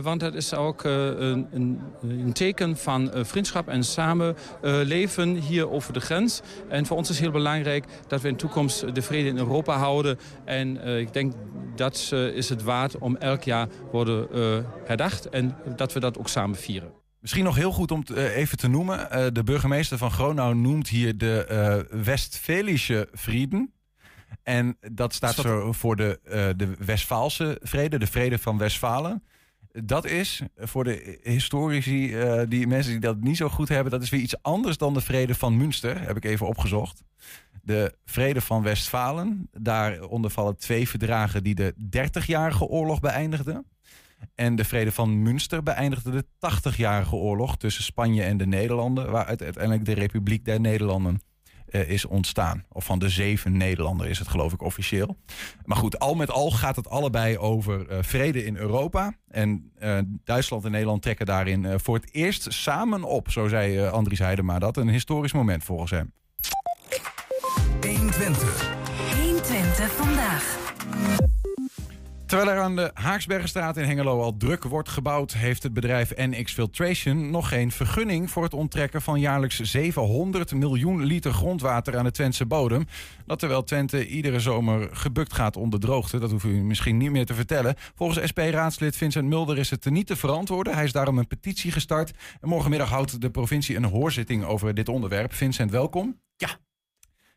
want 0.01 0.19
dat 0.19 0.33
is 0.33 0.53
ook 0.53 0.83
een, 0.83 1.47
een, 2.01 2.33
teken 2.33 2.77
van 2.77 3.11
vriendschap 3.13 3.67
en 3.67 3.83
samenleven 3.83 5.35
hier 5.35 5.69
over 5.69 5.93
de 5.93 5.99
grens. 5.99 6.41
En 6.69 6.85
voor 6.85 6.97
ons 6.97 7.09
is 7.09 7.19
heel 7.19 7.31
belangrijk 7.31 7.85
dat 8.07 8.21
we 8.21 8.27
in 8.27 8.33
de 8.33 8.39
toekomst 8.39 8.95
de 8.95 9.01
vrede 9.01 9.29
in 9.29 9.37
Europa 9.37 9.77
houden. 9.77 10.19
En 10.45 10.87
ik 10.99 11.13
denk 11.13 11.33
dat 11.75 12.11
is 12.33 12.49
het 12.49 12.63
waard 12.63 12.97
om 12.97 13.15
elk 13.15 13.43
jaar 13.43 13.67
worden 13.91 14.27
herdacht. 14.85 15.29
En 15.29 15.55
dat 15.75 15.93
we 15.93 15.99
dat 15.99 16.17
ook 16.17 16.29
samen 16.29 16.57
vieren. 16.57 16.96
Misschien 17.19 17.43
nog 17.43 17.55
heel 17.55 17.71
goed 17.71 17.91
om 17.91 18.03
te- 18.03 18.15
eh, 18.15 18.35
even 18.37 18.57
te 18.57 18.67
noemen. 18.67 19.11
Eh, 19.11 19.25
de 19.33 19.43
burgemeester 19.43 19.97
van 19.97 20.11
Gronau 20.11 20.55
noemt 20.55 20.87
hier 20.87 21.17
de 21.17 21.45
eh 21.45 22.01
Westfälische 22.05 23.07
Frieden. 23.13 23.71
En 24.43 24.77
dat 24.91 25.13
staat 25.13 25.35
zo 25.35 25.71
voor 25.73 25.95
de, 25.95 26.19
eh, 26.23 26.47
de 26.55 26.75
Westfaalse 26.79 27.59
vrede, 27.63 27.99
de 27.99 28.07
vrede 28.07 28.37
van 28.37 28.57
Westfalen. 28.57 29.23
Dat 29.83 30.05
is 30.05 30.41
voor 30.57 30.83
de 30.83 31.19
historici, 31.23 32.13
eh, 32.15 32.41
die 32.47 32.67
mensen 32.67 32.91
die 32.91 33.01
dat 33.01 33.19
niet 33.21 33.37
zo 33.37 33.49
goed 33.49 33.69
hebben, 33.69 33.91
dat 33.91 34.01
is 34.01 34.09
weer 34.09 34.21
iets 34.21 34.41
anders 34.41 34.77
dan 34.77 34.93
de 34.93 35.01
vrede 35.01 35.35
van 35.35 35.57
Münster, 35.57 36.01
heb 36.01 36.17
ik 36.17 36.25
even 36.25 36.47
opgezocht. 36.47 37.03
De 37.61 37.95
vrede 38.05 38.41
van 38.41 38.63
Westfalen, 38.63 39.49
daaronder 39.51 40.31
vallen 40.31 40.57
twee 40.57 40.89
verdragen 40.89 41.43
die 41.43 41.55
de 41.55 41.73
30-jarige 41.77 42.65
oorlog 42.65 42.99
beëindigden. 42.99 43.65
En 44.35 44.55
de 44.55 44.63
vrede 44.63 44.91
van 44.91 45.21
Münster 45.21 45.63
beëindigde 45.63 46.11
de 46.11 46.25
80-jarige 46.25 47.15
oorlog 47.15 47.57
tussen 47.57 47.83
Spanje 47.83 48.23
en 48.23 48.37
de 48.37 48.47
Nederlanden, 48.47 49.11
waaruit 49.11 49.43
uiteindelijk 49.43 49.85
de 49.85 49.93
Republiek 49.93 50.45
der 50.45 50.59
Nederlanden 50.59 51.21
eh, 51.67 51.89
is 51.89 52.05
ontstaan. 52.05 52.65
Of 52.69 52.85
van 52.85 52.99
de 52.99 53.09
zeven 53.09 53.57
Nederlanden 53.57 54.09
is 54.09 54.19
het 54.19 54.27
geloof 54.27 54.53
ik 54.53 54.61
officieel. 54.61 55.17
Maar 55.65 55.77
goed, 55.77 55.99
al 55.99 56.15
met 56.15 56.31
al 56.31 56.51
gaat 56.51 56.75
het 56.75 56.89
allebei 56.89 57.37
over 57.37 57.87
eh, 57.87 57.97
vrede 58.01 58.45
in 58.45 58.55
Europa. 58.55 59.13
En 59.29 59.71
eh, 59.79 59.97
Duitsland 60.23 60.65
en 60.65 60.71
Nederland 60.71 61.01
trekken 61.01 61.25
daarin 61.25 61.65
eh, 61.65 61.75
voor 61.77 61.95
het 61.95 62.13
eerst 62.13 62.53
samen 62.53 63.03
op. 63.03 63.31
Zo 63.31 63.47
zei 63.47 63.77
eh, 63.77 63.91
Andries 63.91 64.19
Heidema 64.19 64.59
dat. 64.59 64.77
Een 64.77 64.89
historisch 64.89 65.33
moment 65.33 65.63
volgens 65.63 65.91
hem. 65.91 66.13
120. 67.81 68.75
120 69.21 69.91
vandaag. 69.91 71.36
Terwijl 72.27 72.49
er 72.49 72.59
aan 72.59 72.75
de 72.75 72.91
Haaksbergenstraat 72.93 73.77
in 73.77 73.83
Hengelo 73.83 74.21
al 74.21 74.37
druk 74.37 74.63
wordt 74.63 74.89
gebouwd, 74.89 75.33
heeft 75.33 75.63
het 75.63 75.73
bedrijf 75.73 76.15
NX 76.15 76.53
Filtration 76.53 77.29
nog 77.29 77.49
geen 77.49 77.71
vergunning 77.71 78.31
voor 78.31 78.43
het 78.43 78.53
onttrekken 78.53 79.01
van 79.01 79.19
jaarlijks 79.19 79.59
700 79.59 80.53
miljoen 80.53 81.03
liter 81.03 81.33
grondwater 81.33 81.97
aan 81.97 82.03
de 82.03 82.11
Twentse 82.11 82.45
bodem. 82.45 82.85
Dat 83.25 83.39
terwijl 83.39 83.63
Twente 83.63 84.07
iedere 84.07 84.39
zomer 84.39 84.89
gebukt 84.91 85.33
gaat 85.33 85.57
onder 85.57 85.79
droogte. 85.79 86.19
Dat 86.19 86.31
hoef 86.31 86.43
u 86.43 86.63
misschien 86.63 86.97
niet 86.97 87.11
meer 87.11 87.25
te 87.25 87.33
vertellen. 87.33 87.75
Volgens 87.95 88.27
SP-raadslid 88.29 88.95
Vincent 88.95 89.27
Mulder 89.27 89.57
is 89.57 89.69
het 89.69 89.81
te 89.81 89.89
niet 89.89 90.07
te 90.07 90.15
verantwoorden. 90.15 90.73
Hij 90.73 90.83
is 90.83 90.91
daarom 90.91 91.17
een 91.17 91.27
petitie 91.27 91.71
gestart. 91.71 92.11
En 92.41 92.49
morgenmiddag 92.49 92.89
houdt 92.89 93.21
de 93.21 93.29
provincie 93.29 93.75
een 93.75 93.83
hoorzitting 93.83 94.43
over 94.43 94.73
dit 94.73 94.89
onderwerp. 94.89 95.33
Vincent, 95.33 95.71
welkom. 95.71 96.19
Ja. 96.37 96.49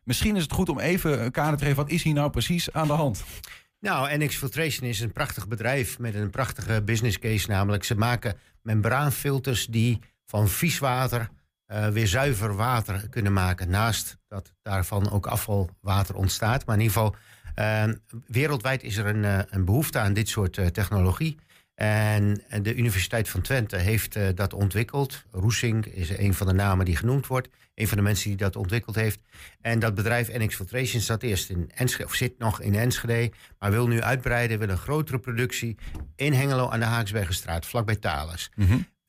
Misschien 0.03 0.35
is 0.35 0.43
het 0.43 0.51
goed 0.51 0.69
om 0.69 0.79
even 0.79 1.23
een 1.23 1.31
kader 1.31 1.57
te 1.57 1.63
geven. 1.63 1.83
Wat 1.83 1.91
is 1.91 2.03
hier 2.03 2.13
nou 2.13 2.29
precies 2.29 2.71
aan 2.71 2.87
de 2.87 2.93
hand? 2.93 3.23
Nou, 3.81 4.17
NX 4.17 4.35
Filtration 4.35 4.89
is 4.89 4.99
een 4.99 5.11
prachtig 5.11 5.47
bedrijf 5.47 5.99
met 5.99 6.15
een 6.15 6.29
prachtige 6.29 6.81
business 6.81 7.19
case. 7.19 7.49
Namelijk, 7.49 7.83
ze 7.83 7.95
maken 7.95 8.37
membraanfilters 8.61 9.65
die 9.65 9.99
van 10.25 10.49
vies 10.49 10.79
water 10.79 11.29
eh, 11.65 11.87
weer 11.87 12.07
zuiver 12.07 12.55
water 12.55 13.09
kunnen 13.09 13.33
maken. 13.33 13.69
Naast 13.69 14.17
dat 14.27 14.53
daarvan 14.61 15.11
ook 15.11 15.25
afvalwater 15.25 16.15
ontstaat. 16.15 16.65
Maar 16.65 16.75
in 16.75 16.81
ieder 16.81 16.97
geval, 16.97 17.15
eh, 17.55 17.93
wereldwijd 18.27 18.83
is 18.83 18.97
er 18.97 19.05
een, 19.05 19.25
eh, 19.25 19.39
een 19.49 19.65
behoefte 19.65 19.99
aan 19.99 20.13
dit 20.13 20.29
soort 20.29 20.73
technologie. 20.73 21.37
En 21.81 22.43
en 22.47 22.63
de 22.63 22.75
Universiteit 22.75 23.29
van 23.29 23.41
Twente 23.41 23.77
heeft 23.77 24.15
eh, 24.15 24.27
dat 24.35 24.53
ontwikkeld. 24.53 25.23
Roesink 25.31 25.85
is 25.85 26.09
een 26.09 26.33
van 26.33 26.47
de 26.47 26.53
namen 26.53 26.85
die 26.85 26.95
genoemd 26.95 27.27
wordt. 27.27 27.47
Een 27.75 27.87
van 27.87 27.97
de 27.97 28.03
mensen 28.03 28.27
die 28.29 28.37
dat 28.37 28.55
ontwikkeld 28.55 28.95
heeft. 28.95 29.19
En 29.61 29.79
dat 29.79 29.95
bedrijf 29.95 30.27
NX 30.27 30.55
Filtration 30.55 31.01
zat 31.01 31.23
eerst 31.23 31.49
in 31.49 31.71
Enschede, 31.75 32.05
of 32.05 32.13
zit 32.13 32.37
nog 32.37 32.61
in 32.61 32.75
Enschede. 32.75 33.31
Maar 33.59 33.71
wil 33.71 33.87
nu 33.87 34.01
uitbreiden, 34.01 34.59
wil 34.59 34.69
een 34.69 34.77
grotere 34.77 35.19
productie 35.19 35.77
in 36.15 36.33
Hengelo 36.33 36.69
aan 36.69 36.79
de 36.79 36.85
Haaksbergenstraat, 36.85 37.65
vlakbij 37.65 37.95
Thales. 37.95 38.51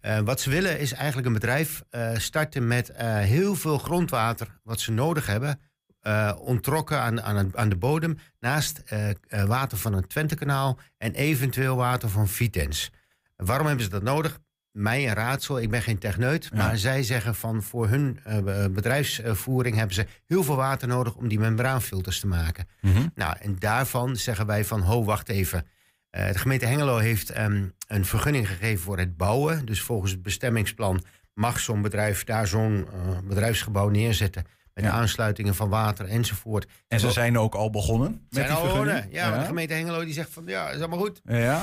Eh, 0.00 0.18
wat 0.18 0.40
ze 0.40 0.50
willen 0.50 0.78
is 0.78 0.92
eigenlijk 0.92 1.26
een 1.26 1.32
bedrijf 1.32 1.82
eh, 1.90 2.16
starten 2.16 2.66
met 2.66 2.90
eh, 2.90 3.16
heel 3.16 3.54
veel 3.54 3.78
grondwater 3.78 4.58
wat 4.62 4.80
ze 4.80 4.92
nodig 4.92 5.26
hebben. 5.26 5.61
Eh, 6.02 6.32
ontrokken 6.38 7.00
aan, 7.00 7.22
aan, 7.22 7.50
aan 7.56 7.68
de 7.68 7.76
bodem. 7.76 8.18
Naast 8.40 8.82
eh, 8.86 9.10
eh, 9.10 9.14
water 9.44 9.78
van 9.78 9.92
het 9.92 10.08
Twentekanaal 10.08 10.78
en 10.98 11.14
eventueel 11.14 11.76
water 11.76 12.08
van 12.08 12.28
Vitens. 12.28 12.90
Waarom 13.36 13.66
hebben 13.66 13.84
ze 13.84 13.90
dat 13.90 14.02
nodig? 14.02 14.38
Mij 14.72 15.08
een 15.08 15.14
raadsel, 15.14 15.60
ik 15.60 15.70
ben 15.70 15.82
geen 15.82 15.98
techneut. 15.98 16.54
Maar 16.54 16.76
zij 16.78 17.02
zeggen 17.02 17.34
van 17.34 17.62
voor 17.62 17.88
hun 17.88 18.18
be- 18.24 18.70
bedrijfsvoering 18.74 19.76
hebben 19.76 19.94
ze 19.94 20.06
heel 20.26 20.44
veel 20.44 20.56
water 20.56 20.88
nodig 20.88 21.14
om 21.14 21.28
die 21.28 21.38
membraanfilters 21.38 22.20
te 22.20 22.26
maken. 22.26 22.66
Nou, 23.14 23.36
en 23.40 23.56
daarvan 23.58 24.16
zeggen 24.16 24.46
wij 24.46 24.64
van, 24.64 24.80
ho, 24.80 25.04
wacht 25.04 25.28
even. 25.28 25.66
De 26.10 26.38
gemeente 26.38 26.66
Hengelo 26.66 26.96
heeft 26.98 27.30
ehm, 27.30 27.64
een 27.86 28.04
vergunning 28.04 28.48
gegeven 28.48 28.84
voor 28.84 28.98
het 28.98 29.16
bouwen. 29.16 29.64
Dus 29.66 29.80
volgens 29.82 30.10
het 30.12 30.22
bestemmingsplan 30.22 31.04
mag 31.34 31.60
zo'n 31.60 31.82
bedrijf 31.82 32.24
daar 32.24 32.46
zo'n 32.46 32.86
bedrijfsgebouw 33.24 33.88
neerzetten. 33.88 34.44
Met 34.74 34.85
aansluitingen 34.85 35.54
van 35.54 35.68
water 35.68 36.06
enzovoort. 36.08 36.66
En 36.88 37.00
ze 37.00 37.11
zijn 37.11 37.38
ook 37.38 37.54
al 37.54 37.70
begonnen 37.70 38.11
met 38.11 38.44
Zijn 38.44 38.46
die 38.56 38.62
begonnen. 38.62 39.06
Ja, 39.11 39.38
de 39.38 39.44
gemeente 39.44 39.74
Hengelo 39.74 40.04
die 40.04 40.14
zegt 40.14 40.30
van 40.32 40.42
ja, 40.46 40.70
is 40.70 40.78
allemaal 40.78 40.98
goed. 40.98 41.20
Ja. 41.24 41.62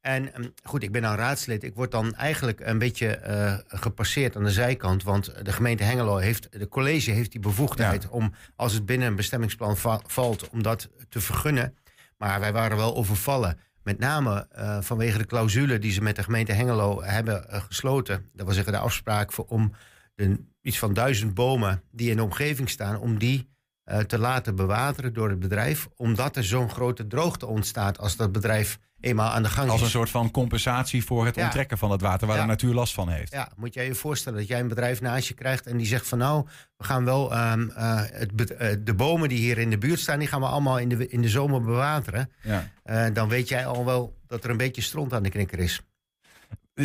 En 0.00 0.34
ehm, 0.34 0.44
goed, 0.62 0.82
ik 0.82 0.92
ben 0.92 1.02
dan 1.02 1.14
raadslid. 1.14 1.62
Ik 1.62 1.74
word 1.74 1.90
dan 1.90 2.14
eigenlijk 2.14 2.60
een 2.60 2.78
beetje 2.78 3.08
eh, 3.16 3.58
gepasseerd 3.66 4.36
aan 4.36 4.44
de 4.44 4.50
zijkant. 4.50 5.02
Want 5.02 5.44
de 5.44 5.52
gemeente 5.52 5.82
Hengelo 5.82 6.16
heeft, 6.16 6.48
de 6.60 6.68
college 6.68 7.10
heeft 7.10 7.32
die 7.32 7.40
bevoegdheid 7.40 8.08
om, 8.08 8.34
als 8.56 8.72
het 8.72 8.86
binnen 8.86 9.08
een 9.08 9.16
bestemmingsplan 9.16 9.76
va- 9.76 10.00
valt, 10.06 10.48
om 10.50 10.62
dat 10.62 10.88
te 11.08 11.20
vergunnen. 11.20 11.76
Maar 12.18 12.40
wij 12.40 12.52
waren 12.52 12.76
wel 12.76 12.96
overvallen. 12.96 13.58
Met 13.82 13.98
name 13.98 14.46
eh, 14.50 14.78
vanwege 14.80 15.18
de 15.18 15.26
clausule 15.26 15.78
die 15.78 15.92
ze 15.92 16.02
met 16.02 16.16
de 16.16 16.22
gemeente 16.22 16.52
Hengelo 16.52 17.02
hebben 17.02 17.48
eh, 17.50 17.62
gesloten. 17.68 18.30
Dat 18.32 18.46
wil 18.46 18.54
zeggen 18.54 18.72
de 18.72 18.78
afspraak 18.78 19.32
voor, 19.32 19.44
om 19.48 19.72
de, 20.20 20.40
iets 20.62 20.78
van 20.78 20.92
duizend 20.94 21.34
bomen 21.34 21.82
die 21.90 22.10
in 22.10 22.16
de 22.16 22.22
omgeving 22.22 22.70
staan, 22.70 22.98
om 22.98 23.18
die 23.18 23.48
eh, 23.84 23.98
te 23.98 24.18
laten 24.18 24.56
bewateren 24.56 25.12
door 25.12 25.28
het 25.30 25.38
bedrijf. 25.40 25.88
Omdat 25.96 26.36
er 26.36 26.44
zo'n 26.44 26.70
grote 26.70 27.06
droogte 27.06 27.46
ontstaat 27.46 27.98
als 27.98 28.16
dat 28.16 28.32
bedrijf 28.32 28.78
eenmaal 29.00 29.30
aan 29.30 29.42
de 29.42 29.48
gang 29.48 29.70
Als 29.70 29.78
is. 29.78 29.84
een 29.84 29.90
soort 29.92 30.10
van 30.10 30.30
compensatie 30.30 31.04
voor 31.04 31.26
het 31.26 31.34
Ja. 31.34 31.44
onttrekken 31.44 31.78
van 31.78 31.90
het 31.90 32.00
water 32.00 32.26
waar 32.26 32.36
Ja. 32.36 32.42
de 32.42 32.48
natuur 32.48 32.74
last 32.74 32.94
van 32.94 33.08
heeft. 33.08 33.32
Ja, 33.32 33.48
moet 33.56 33.74
jij 33.74 33.86
je 33.86 33.94
voorstellen 33.94 34.38
dat 34.38 34.48
jij 34.48 34.60
een 34.60 34.68
bedrijf 34.68 35.00
naast 35.00 35.28
je 35.28 35.34
krijgt 35.34 35.66
en 35.66 35.76
die 35.76 35.86
zegt 35.86 36.08
van 36.08 36.18
nou, 36.18 36.46
we 36.76 36.84
gaan 36.84 37.04
wel 37.04 37.32
ehm, 37.32 37.68
eh, 37.70 38.00
het, 38.04 38.54
eh, 38.54 38.76
de 38.80 38.94
bomen 38.94 39.28
die 39.28 39.38
hier 39.38 39.58
in 39.58 39.70
de 39.70 39.78
buurt 39.78 40.00
staan, 40.00 40.18
die 40.18 40.28
gaan 40.28 40.40
we 40.40 40.46
allemaal 40.46 40.78
in 40.78 40.88
de, 40.88 41.08
in 41.08 41.22
de 41.22 41.28
zomer 41.28 41.60
bewateren. 41.62 42.30
Ja. 42.42 43.10
Dan 43.12 43.28
weet 43.28 43.48
jij 43.48 43.66
al 43.66 43.84
wel 43.84 44.16
dat 44.26 44.44
er 44.44 44.50
een 44.50 44.56
beetje 44.56 44.82
stront 44.82 45.12
aan 45.12 45.22
de 45.22 45.30
knikker 45.30 45.58
is. 45.58 45.82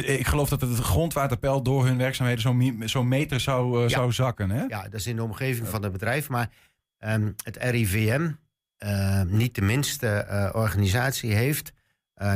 Ik 0.04 0.28
geloof 0.28 0.50
dat 0.50 0.62
het 0.62 0.78
grondwaterpeil 0.78 1.62
door 1.62 1.86
hun 1.86 1.98
werkzaamheden 1.98 2.42
zo'n 2.42 2.82
zo'n 2.86 3.08
meter 3.08 3.40
zou, 3.40 3.76
eh, 3.76 3.90
Ja. 3.90 3.96
zou 3.96 4.12
zakken. 4.12 4.50
Hè? 4.50 4.64
Ja, 4.64 4.84
dat 4.84 4.94
is 4.94 5.08
in 5.08 5.16
de 5.16 5.24
omgeving 5.24 5.68
van 5.68 5.84
het 5.84 5.92
bedrijf. 5.92 6.30
Maar 6.30 6.50
ehm, 6.98 7.32
het 7.44 7.58
RIVM, 7.58 8.32
eh, 8.78 9.22
niet 9.22 9.56
de 9.56 9.62
minste 9.62 10.08
eh, 10.08 10.50
organisatie, 10.54 11.34
heeft 11.34 11.74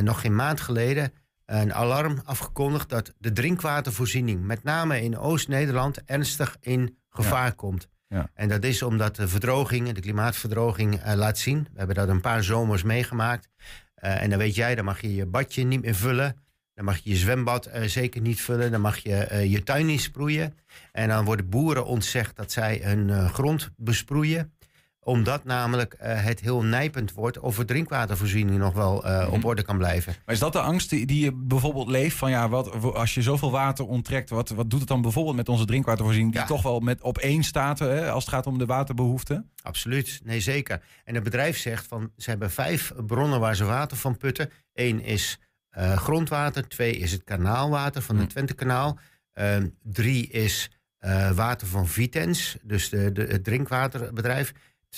nog 0.02 0.22
geen 0.22 0.36
maand 0.36 0.62
geleden 0.62 1.13
een 1.45 1.74
alarm 1.74 2.22
afgekondigd 2.24 2.89
dat 2.89 3.13
de 3.17 3.32
drinkwatervoorziening, 3.32 4.43
met 4.43 4.63
name 4.63 5.02
in 5.02 5.17
Oost-Nederland, 5.17 6.04
ernstig 6.06 6.58
in 6.62 6.98
gevaar 7.10 7.54
komt. 7.54 7.88
Ja. 8.08 8.30
En 8.34 8.50
dat 8.50 8.63
is 8.63 8.82
omdat 8.82 9.15
de 9.15 9.28
verdroging, 9.28 9.91
de 9.91 10.02
klimaatverdroging, 10.02 11.02
laat 11.15 11.38
zien. 11.38 11.63
We 11.72 11.78
hebben 11.78 11.95
dat 11.95 12.08
een 12.10 12.22
paar 12.22 12.43
zomers 12.43 12.84
meegemaakt. 12.84 13.50
En 13.95 14.30
dan 14.30 14.39
weet 14.39 14.56
jij, 14.56 14.76
dan 14.76 14.86
mag 14.86 15.02
je 15.02 15.15
je 15.15 15.26
badje 15.26 15.63
niet 15.63 15.82
meer 15.82 15.95
vullen. 15.95 16.36
Dan 16.80 16.88
mag 16.88 16.98
je 16.98 17.10
je 17.10 17.15
zwembad 17.15 17.65
eh, 17.65 17.84
zeker 17.84 18.22
niet 18.22 18.42
vullen. 18.42 18.72
Dan 18.72 18.82
mag 18.82 18.98
je 18.98 19.15
eh, 19.15 19.52
je 19.52 19.63
tuin 19.63 19.86
niet 19.86 20.02
sproeien. 20.02 20.54
En 20.92 21.08
dan 21.08 21.26
worden 21.26 21.50
boeren 21.50 21.86
ontzegd 21.86 22.36
dat 22.36 22.52
zij 22.52 22.80
hun 22.84 23.10
eh, 23.10 23.34
grond 23.34 23.70
besproeien. 23.76 24.54
Omdat 25.00 25.44
namelijk 25.44 25.96
het 25.98 26.39
heel 26.39 26.63
nijpend 26.63 27.13
wordt 27.13 27.39
of 27.39 27.56
de 27.56 27.65
drinkwatervoorziening 27.65 28.58
nog 28.58 28.74
wel 28.74 29.04
op 29.32 29.46
orde 29.46 29.62
kan 29.62 29.78
blijven. 29.78 30.15
Maar 30.26 30.34
is 30.34 30.42
dat 30.42 30.54
de 30.54 30.62
angst 30.62 30.89
die, 30.89 31.20
je 31.20 31.34
bijvoorbeeld 31.34 31.89
leeft? 31.89 32.18
Van 32.18 32.30
ja, 32.30 32.50
wat, 32.50 32.94
als 32.94 33.13
je 33.13 33.22
zoveel 33.22 33.52
water 33.52 33.86
onttrekt, 33.86 34.30
wat, 34.30 34.50
wat 34.50 34.70
doet 34.70 34.80
het 34.80 34.89
dan 34.89 35.02
bijvoorbeeld 35.02 35.36
met 35.36 35.50
onze 35.50 35.65
drinkwatervoorziening? 35.65 36.34
Die 36.34 36.44
toch 36.44 36.62
wel 36.62 36.80
met 36.80 37.02
op 37.02 37.18
één 37.18 37.44
staat 37.44 37.80
hè, 37.80 38.12
als 38.12 38.26
het 38.26 38.34
gaat 38.34 38.48
om 38.48 38.58
de 38.58 38.65
waterbehoeften? 38.65 39.50
Absoluut, 39.62 40.22
nee 40.24 40.39
zeker. 40.39 40.82
En 41.04 41.15
het 41.15 41.24
bedrijf 41.24 41.58
zegt 41.58 41.88
van 41.88 42.12
ze 42.18 42.30
hebben 42.30 42.52
vijf 42.52 42.94
bronnen 43.08 43.39
waar 43.39 43.56
ze 43.56 43.65
water 43.65 43.98
van 43.98 44.18
putten. 44.18 44.52
Eén 44.74 45.04
is 45.04 45.39
eh, 45.69 45.97
grondwater, 45.97 46.67
twee 46.67 46.97
is 46.97 47.12
het 47.12 47.23
kanaalwater 47.23 48.01
van 48.01 48.17
het 48.17 48.29
Twentekanaal. 48.29 48.99
Ehm, 49.34 49.67
drie 49.84 50.27
is 50.27 50.71
eh, 50.97 51.32
water 51.32 51.67
van 51.67 51.88
Vitens, 51.88 52.58
dus 52.62 52.89
de, 52.89 53.12
de, 53.12 53.21
het 53.21 53.43
drinkwaterbedrijf. 53.43 54.53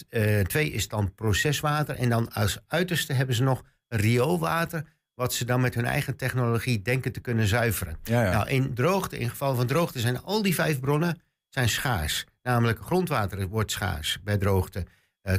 Eh, 0.09 0.39
twee 0.39 0.71
is 0.71 0.87
dan 0.87 1.13
proceswater. 1.15 1.95
En 1.95 2.09
dan 2.09 2.33
als 2.33 2.59
uiterste 2.67 3.13
hebben 3.13 3.35
ze 3.35 3.43
nog 3.43 3.63
rioolwater, 3.87 4.83
wat 5.13 5.33
ze 5.33 5.45
dan 5.45 5.61
met 5.61 5.75
hun 5.75 5.85
eigen 5.85 6.15
technologie 6.15 6.81
denken 6.81 7.11
te 7.11 7.19
kunnen 7.19 7.47
zuiveren. 7.47 7.97
Ja, 8.03 8.23
ja. 8.23 8.31
Nou, 8.31 8.49
in 8.49 8.73
droogte, 8.73 9.17
in 9.17 9.29
geval 9.29 9.55
van 9.55 9.67
droogte, 9.67 9.99
zijn 9.99 10.21
al 10.21 10.41
die 10.41 10.55
vijf 10.55 10.79
bronnen 10.79 11.21
zijn 11.49 11.69
schaars. 11.69 12.25
Namelijk 12.43 12.79
grondwater 12.79 13.47
wordt 13.47 13.71
schaars 13.71 14.19
bij 14.23 14.37
droogte. 14.37 14.85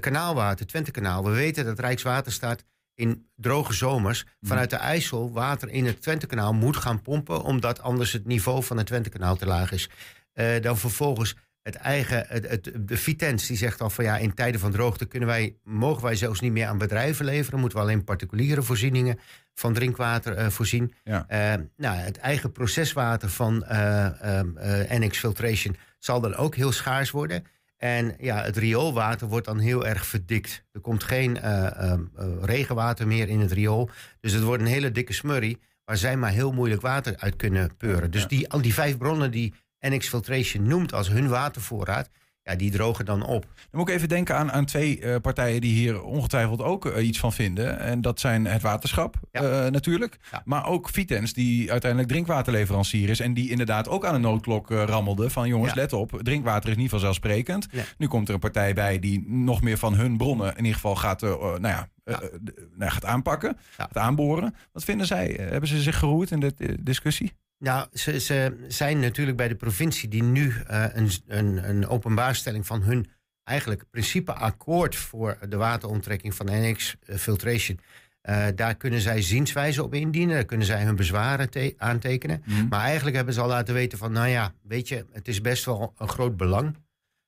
Kanaalwater, 0.00 0.66
Twentekanaal. 0.66 1.24
We 1.24 1.30
weten 1.30 1.64
dat 1.64 1.78
Rijkswaterstaat 1.78 2.64
in 3.02 3.26
droge 3.36 3.72
zomers 3.72 4.24
vanuit 4.40 4.70
de 4.70 4.76
IJssel 4.76 5.32
water 5.32 5.68
in 5.68 5.86
het 5.86 6.02
Twentekanaal 6.02 6.52
moet 6.52 6.76
gaan 6.76 7.02
pompen, 7.02 7.42
omdat 7.42 7.82
anders 7.82 8.12
het 8.12 8.26
niveau 8.26 8.62
van 8.62 8.76
het 8.76 8.86
Twentekanaal 8.86 9.36
te 9.36 9.46
laag 9.46 9.72
is. 9.72 9.90
Eh, 10.32 10.60
dan 10.60 10.78
vervolgens 10.78 11.36
het 11.62 11.74
eigen, 11.74 12.24
het, 12.28 12.48
het, 12.48 12.72
de 12.80 12.96
Vitens, 12.96 13.46
die 13.46 13.56
zegt 13.56 13.78
dan 13.78 13.90
van 13.90 14.04
ja, 14.04 14.16
in 14.16 14.34
tijden 14.34 14.60
van 14.60 14.70
droogte 14.70 15.04
kunnen 15.04 15.28
wij, 15.28 15.56
mogen 15.64 16.02
wij 16.02 16.16
zelfs 16.16 16.40
niet 16.40 16.52
meer 16.52 16.66
aan 16.66 16.78
bedrijven 16.78 17.24
leveren, 17.24 17.60
moeten 17.60 17.78
we 17.78 17.84
alleen 17.84 18.04
particuliere 18.04 18.62
voorzieningen 18.62 19.18
van 19.54 19.72
drinkwater 19.72 20.34
eh, 20.34 20.48
voorzien. 20.48 20.94
Ja. 21.04 21.24
Eh, 21.28 21.60
nou, 21.76 21.96
het 21.96 22.18
eigen 22.18 22.52
proceswater 22.52 23.28
van 23.30 23.64
eh, 23.64 24.38
ehm, 24.38 24.56
eh, 24.56 24.98
NX 24.98 25.18
Filtration 25.18 25.76
zal 25.98 26.20
dan 26.20 26.34
ook 26.34 26.54
heel 26.54 26.72
schaars 26.72 27.10
worden. 27.10 27.44
En 27.82 28.14
ja, 28.18 28.42
het 28.42 28.56
rioolwater 28.56 29.28
wordt 29.28 29.46
dan 29.46 29.58
heel 29.58 29.86
erg 29.86 30.06
verdikt. 30.06 30.64
Er 30.72 30.80
komt 30.80 31.02
geen 31.02 31.40
eh, 31.40 31.90
ehm, 31.90 32.02
eh, 32.16 32.26
regenwater 32.42 33.06
meer 33.06 33.28
in 33.28 33.40
het 33.40 33.52
riool. 33.52 33.90
Dus 34.20 34.32
het 34.32 34.42
wordt 34.42 34.62
een 34.62 34.68
hele 34.68 34.92
dikke 34.92 35.12
smurrie 35.12 35.60
waar 35.84 35.96
zij 35.96 36.16
maar 36.16 36.30
heel 36.30 36.52
moeilijk 36.52 36.80
water 36.80 37.16
uit 37.16 37.36
kunnen 37.36 37.76
peuren. 37.76 38.10
Dus 38.10 38.26
die, 38.26 38.50
al 38.50 38.62
die 38.62 38.74
vijf 38.74 38.98
bronnen 38.98 39.30
die 39.30 39.54
NX 39.80 40.08
Filtration 40.08 40.66
noemt 40.66 40.92
als 40.92 41.08
hun 41.08 41.28
watervoorraad, 41.28 42.10
ja, 42.44 42.54
die 42.54 42.70
drogen 42.70 43.04
dan 43.04 43.22
op. 43.26 43.42
Dan 43.42 43.80
moet 43.80 43.88
ik 43.88 43.94
even 43.94 44.08
denken 44.08 44.36
aan, 44.36 44.52
aan 44.52 44.64
twee 44.64 45.00
eh, 45.00 45.20
partijen 45.20 45.60
die 45.60 45.72
hier 45.74 46.02
ongetwijfeld 46.02 46.62
ook 46.62 46.86
eh, 46.86 47.06
iets 47.06 47.18
van 47.18 47.32
vinden. 47.32 47.78
En 47.78 48.00
dat 48.00 48.20
zijn 48.20 48.46
het 48.46 48.62
waterschap 48.62 49.16
eh, 49.30 49.42
natuurlijk. 49.66 50.18
Maar 50.44 50.66
ook 50.66 50.88
Vitens, 50.88 51.32
die 51.32 51.70
uiteindelijk 51.70 52.10
drinkwaterleverancier 52.10 53.08
is. 53.08 53.20
En 53.20 53.34
die 53.34 53.50
inderdaad 53.50 53.88
ook 53.88 54.04
aan 54.04 54.14
een 54.14 54.20
noodklok 54.20 54.70
rammelde. 54.70 55.30
Van 55.30 55.48
jongens, 55.48 55.72
Ja. 55.74 55.80
let 55.80 55.92
op, 55.92 56.20
drinkwater 56.22 56.70
is 56.70 56.76
niet 56.76 56.90
vanzelfsprekend. 56.90 57.68
Nu 57.98 58.06
komt 58.06 58.28
er 58.28 58.34
een 58.34 58.40
partij 58.40 58.74
bij 58.74 58.98
die 58.98 59.24
nog 59.28 59.62
meer 59.62 59.78
van 59.78 59.94
hun 59.94 60.16
bronnen 60.16 60.50
in 60.50 60.58
ieder 60.58 60.74
geval 60.74 60.96
gaat, 60.96 61.20
nou 61.20 61.66
ja, 61.66 61.88
nou, 62.04 62.30
ja, 62.78 62.88
gaat 62.88 63.04
aanpakken. 63.04 63.56
Gaat 63.76 63.96
aanboren. 63.96 64.54
Wat 64.72 64.84
vinden 64.84 65.06
zij? 65.06 65.36
Hebben 65.40 65.68
ze 65.68 65.82
zich 65.82 65.98
geroerd 65.98 66.30
in 66.30 66.40
de 66.40 66.54
discussie? 66.80 67.32
Nou, 67.62 67.86
ze, 67.92 68.20
ze 68.20 68.64
zijn 68.68 68.98
natuurlijk 69.00 69.36
bij 69.36 69.48
de 69.48 69.54
provincie 69.54 70.08
die 70.08 70.22
nu 70.22 70.52
eh, 70.66 70.84
een, 70.92 71.10
een, 71.26 71.68
een 71.68 71.86
openbaarstelling 71.88 72.66
van 72.66 72.82
hun 72.82 73.06
eigenlijk 73.44 73.84
principeakkoord 73.90 74.96
voor 74.96 75.38
de 75.48 75.56
wateronttrekking 75.56 76.34
van 76.34 76.46
NX 76.50 76.96
Filtration. 77.02 77.78
eh, 78.20 78.46
daar 78.54 78.74
kunnen 78.76 79.00
zij 79.00 79.22
zienswijze 79.22 79.82
op 79.82 79.94
indienen, 79.94 80.34
daar 80.34 80.44
kunnen 80.44 80.66
zij 80.66 80.82
hun 80.84 80.96
bezwaren 80.96 81.50
te- 81.50 81.74
aantekenen. 81.76 82.42
Maar 82.70 82.80
eigenlijk 82.80 83.16
hebben 83.16 83.34
ze 83.34 83.40
al 83.40 83.48
laten 83.48 83.74
weten 83.74 83.98
van, 83.98 84.12
nou 84.12 84.28
ja, 84.28 84.54
weet 84.62 84.88
je, 84.88 85.06
het 85.12 85.28
is 85.28 85.40
best 85.40 85.64
wel 85.64 85.94
een 85.98 86.08
groot 86.08 86.36
belang. 86.36 86.76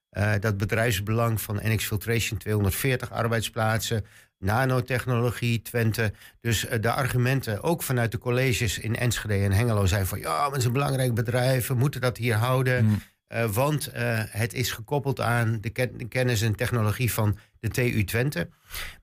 Eh, 0.09 0.33
dat 0.41 0.57
bedrijfsbelang 0.57 1.41
van 1.41 1.61
NX 1.63 1.87
Filtration, 1.87 2.39
240 2.39 3.11
arbeidsplaatsen, 3.13 4.05
nanotechnologie, 4.45 5.63
Twente. 5.63 6.13
Dus 6.41 6.67
eh, 6.67 6.81
de 6.81 6.91
argumenten, 6.93 7.63
ook 7.63 7.83
vanuit 7.83 8.13
de 8.13 8.19
colleges 8.19 8.79
in 8.79 8.97
Enschede 8.97 9.45
en 9.45 9.53
Hengelo, 9.53 9.87
zijn 9.87 10.07
van 10.07 10.19
ja, 10.19 10.37
maar 10.37 10.49
het 10.51 10.57
is 10.57 10.65
een 10.65 10.73
belangrijk 10.73 11.15
bedrijf, 11.15 11.67
we 11.67 11.75
moeten 11.75 12.01
dat 12.01 12.17
hier 12.17 12.35
houden. 12.35 13.03
Eh, 13.27 13.45
want 13.51 13.87
eh, 13.87 14.21
het 14.27 14.53
is 14.53 14.73
gekoppeld 14.73 15.21
aan 15.21 15.59
de, 15.61 15.71
ken- 15.71 15.97
de 15.99 16.09
kennis 16.09 16.43
en 16.43 16.55
technologie 16.55 17.13
van 17.13 17.39
de 17.61 17.69
TU 17.69 18.05
Twente. 18.05 18.49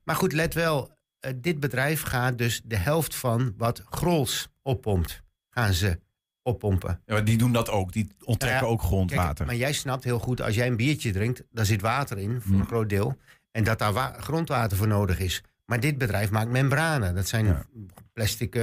Maar 0.04 0.16
goed, 0.16 0.32
let 0.32 0.54
wel, 0.54 0.90
dit 1.36 1.60
bedrijf 1.60 2.02
gaat 2.02 2.38
dus 2.38 2.60
de 2.64 2.76
helft 2.76 3.14
van 3.14 3.54
wat 3.56 3.82
Grols 3.90 4.48
oppompt, 4.62 5.22
gaan 5.50 5.72
ze 5.72 6.00
oppompen. 6.42 7.00
Ja, 7.06 7.20
die 7.20 7.36
doen 7.38 7.52
dat 7.52 7.70
ook. 7.70 7.92
Die 7.92 8.08
onttrekken 8.24 8.66
ja, 8.66 8.72
ook 8.72 8.82
grondwater. 8.82 9.34
Kijk, 9.34 9.48
maar 9.48 9.56
jij 9.56 9.72
snapt 9.72 10.04
heel 10.04 10.18
goed, 10.18 10.40
als 10.40 10.54
jij 10.54 10.66
een 10.66 10.76
biertje 10.76 11.12
drinkt, 11.12 11.42
daar 11.50 11.66
zit 11.66 11.80
water 11.80 12.18
in, 12.18 12.40
voor 12.40 12.50
Hmm. 12.50 12.60
een 12.60 12.66
groot 12.66 12.88
deel. 12.88 13.16
En 13.52 13.64
dat 13.64 13.78
daar 13.78 13.92
wa- 13.92 14.14
grondwater 14.20 14.76
voor 14.76 14.88
nodig 14.88 15.18
is. 15.18 15.42
Maar 15.66 15.80
dit 15.80 15.98
bedrijf 15.98 16.30
maakt 16.30 16.50
membranen. 16.50 17.14
Dat 17.14 17.28
zijn 17.28 17.66
plastic 18.12 18.54
eh, 18.54 18.62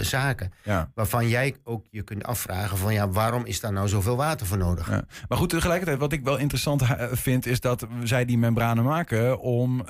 zaken. 0.00 0.52
Ja. 0.62 0.90
Waarvan 0.94 1.28
jij 1.28 1.56
ook 1.64 1.86
je 1.90 2.02
kunt 2.02 2.24
afvragen 2.24 2.78
van 2.78 2.92
ja, 2.92 3.08
waarom 3.08 3.44
is 3.44 3.60
daar 3.60 3.72
nou 3.72 3.88
zoveel 3.88 4.16
water 4.16 4.46
voor 4.46 4.58
nodig? 4.58 4.90
Ja. 4.90 5.04
Maar 5.28 5.38
goed, 5.38 5.48
tegelijkertijd, 5.48 5.98
wat 5.98 6.12
ik 6.12 6.24
wel 6.24 6.36
interessant 6.36 6.82
eh, 6.82 7.06
vind, 7.12 7.46
is 7.46 7.60
dat 7.60 7.86
zij 8.02 8.24
die 8.24 8.38
membranen 8.38 8.84
maken 8.84 9.38
om, 9.40 9.80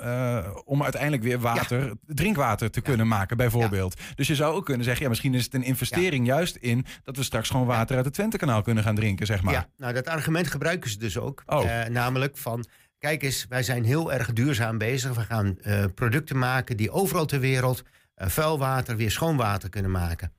om 0.65 0.83
uiteindelijk 0.83 1.23
weer 1.23 1.39
water, 1.39 1.93
drinkwater 2.05 2.71
te 2.71 2.81
kunnen 2.81 3.07
maken, 3.07 3.37
bijvoorbeeld. 3.37 4.01
Dus 4.15 4.27
je 4.27 4.35
zou 4.35 4.55
ook 4.55 4.65
kunnen 4.65 4.83
zeggen, 4.83 5.03
ja, 5.03 5.09
misschien 5.09 5.33
is 5.33 5.43
het 5.43 5.53
een 5.53 5.63
investering 5.63 6.25
juist 6.25 6.55
in 6.55 6.85
dat 7.03 7.17
we 7.17 7.23
straks 7.23 7.49
gewoon 7.49 7.65
water 7.65 7.95
uit 7.95 8.05
het 8.05 8.13
Twentekanaal 8.13 8.61
kunnen 8.61 8.83
gaan 8.83 8.95
drinken, 8.95 9.25
zeg 9.25 9.41
maar. 9.41 9.53
Ja, 9.53 9.67
nou 9.77 9.93
dat 9.93 10.07
argument 10.07 10.47
gebruiken 10.47 10.89
ze 10.89 10.97
dus 10.97 11.17
ook. 11.17 11.43
Oh. 11.45 11.85
Namelijk 11.89 12.37
van, 12.37 12.65
kijk 13.05 13.23
eens, 13.23 13.45
wij 13.49 13.63
zijn 13.63 13.83
heel 13.83 14.13
erg 14.13 14.33
duurzaam 14.33 14.77
bezig. 14.77 15.15
We 15.15 15.21
gaan 15.21 15.59
eh, 15.59 15.85
producten 15.95 16.37
maken 16.37 16.77
die 16.77 16.91
overal 16.91 17.25
ter 17.25 17.39
wereld 17.39 17.83
eh, 18.13 18.27
vuil 18.27 18.59
water 18.59 18.95
weer 18.95 19.11
schoon 19.11 19.37
water 19.37 19.69
kunnen 19.69 19.91
maken. 19.91 20.33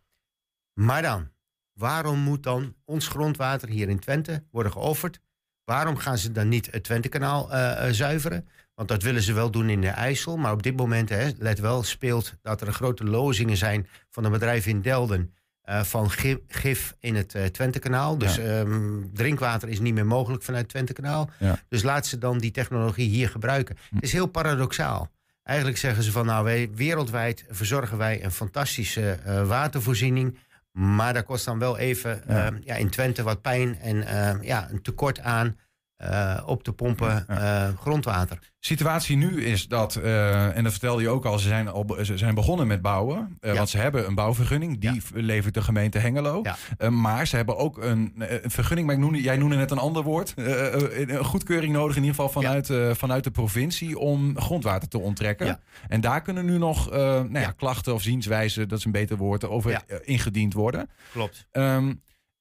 Maar 0.81 1.03
dan, 1.03 1.29
waarom 1.73 2.19
moet 2.19 2.43
dan 2.43 2.75
ons 2.85 3.09
grondwater 3.09 3.69
hier 3.69 3.89
in 3.89 3.99
Twente 3.99 4.45
worden 4.51 4.73
geofferd? 4.73 5.21
Waarom 5.65 5.97
gaan 5.97 6.19
ze 6.19 6.33
dan 6.33 6.49
niet 6.49 6.69
het 6.71 6.85
Twentekanaal 6.85 7.53
eh, 7.53 7.91
zuiveren? 7.93 8.49
Want 8.75 8.89
dat 8.89 9.03
willen 9.03 9.23
ze 9.23 9.33
wel 9.33 9.51
doen 9.51 9.71
in 9.71 9.81
de 9.81 9.89
IJssel. 9.89 10.37
Maar 10.37 10.53
op 10.53 10.63
dit 10.63 10.77
moment, 10.77 11.09
hè, 11.09 11.31
let 11.39 11.59
wel, 11.59 11.83
speelt 11.83 12.35
dat 12.43 12.61
er 12.61 12.73
grote 12.73 13.05
lozingen 13.05 13.57
zijn 13.57 13.89
van 14.11 14.25
een 14.25 14.33
bedrijf 14.33 14.67
in 14.67 14.83
Delden. 14.83 15.35
Eh, 15.67 15.83
van 15.83 16.11
gif, 16.11 16.39
gif 16.49 16.95
in 17.01 17.15
het 17.15 17.35
eh, 17.35 17.45
Twentekanaal. 17.45 18.19
Dus 18.19 18.35
Ja. 18.35 18.43
ehm, 18.43 19.01
drinkwater 19.15 19.69
is 19.69 19.81
niet 19.81 19.95
meer 19.95 20.07
mogelijk 20.07 20.43
vanuit 20.43 20.63
het 20.63 20.71
Twentekanaal. 20.73 21.31
Ja. 21.39 21.59
Dus 21.69 21.83
laat 21.83 22.07
ze 22.07 22.19
dan 22.19 22.39
die 22.39 22.51
technologie 22.51 23.09
hier 23.09 23.29
gebruiken. 23.29 23.77
Het 23.95 24.03
is 24.03 24.13
heel 24.13 24.27
paradoxaal. 24.27 25.11
Eigenlijk 25.43 25.79
zeggen 25.79 26.03
ze 26.03 26.13
van 26.13 26.27
nou, 26.27 26.45
wij, 26.45 26.71
wereldwijd 26.75 27.45
verzorgen 27.51 27.99
wij 27.99 28.25
een 28.25 28.31
fantastische 28.33 29.11
eh, 29.25 29.47
watervoorziening. 29.47 30.39
Maar 30.73 31.15
dat 31.15 31.25
kost 31.25 31.45
dan 31.45 31.59
wel 31.59 31.79
even 31.79 32.23
Ja. 32.29 32.47
eh, 32.47 32.55
ja, 32.65 32.75
in 32.75 32.91
Twente 32.91 33.23
wat 33.23 33.41
pijn 33.43 33.79
en 33.81 34.07
eh, 34.07 34.43
ja, 34.43 34.69
een 34.71 34.83
tekort 34.83 35.21
aan 35.21 35.57
eh, 35.97 36.43
op 36.47 36.63
te 36.63 36.73
pompen 36.73 37.25
eh, 37.29 37.69
grondwater. 37.81 38.39
situatie 38.61 39.17
nu 39.17 39.45
is 39.45 39.69
dat, 39.69 39.97
eh, 39.97 40.57
en 40.57 40.63
dat 40.63 40.73
vertelde 40.73 41.03
je 41.03 41.09
ook 41.09 41.25
al, 41.25 41.39
ze 41.39 41.49
zijn, 41.49 41.69
al 41.69 41.97
ze 42.03 42.19
zijn 42.19 42.35
begonnen 42.35 42.67
met 42.67 42.83
bouwen. 42.83 43.39
Ja. 43.41 43.55
Want 43.55 43.69
ze 43.69 43.79
hebben 43.79 44.07
een 44.07 44.15
bouwvergunning, 44.15 44.81
die 44.81 45.03
levert 45.15 45.55
de 45.55 45.63
gemeente 45.63 45.99
Hengelo. 45.99 46.43
Maar 46.91 47.27
ze 47.27 47.37
hebben 47.37 47.57
ook 47.57 47.83
een, 47.83 48.13
een 48.17 48.51
vergunning, 48.51 48.87
maar 48.87 48.97
ik 48.97 49.03
noemde, 49.03 49.23
jij 49.23 49.37
noemde 49.37 49.57
net 49.57 49.71
een 49.71 49.79
ander 49.79 50.03
woord. 50.03 50.35
een 50.37 51.25
goedkeuring 51.25 51.73
nodig 51.73 51.97
in 51.97 52.05
ieder 52.05 52.17
geval 52.17 52.43
vanuit, 52.43 52.97
vanuit 52.99 53.25
de 53.25 53.31
provincie 53.31 53.99
om 53.99 54.41
grondwater 54.41 54.89
te 54.89 54.99
onttrekken. 54.99 55.61
En 55.89 56.01
daar 56.01 56.23
kunnen 56.23 56.45
nu 56.45 56.59
nog 56.59 56.91
nou 57.29 57.53
klachten 57.57 57.95
of 57.95 58.03
zienswijzen, 58.03 58.69
dat 58.69 58.79
is 58.79 58.85
een 58.85 58.93
beter 58.93 59.17
woord, 59.17 59.45
over 59.45 59.83
ingediend 60.05 60.53
worden. 60.53 60.91
Klopt. 61.13 61.47
Ehm, 61.51 61.95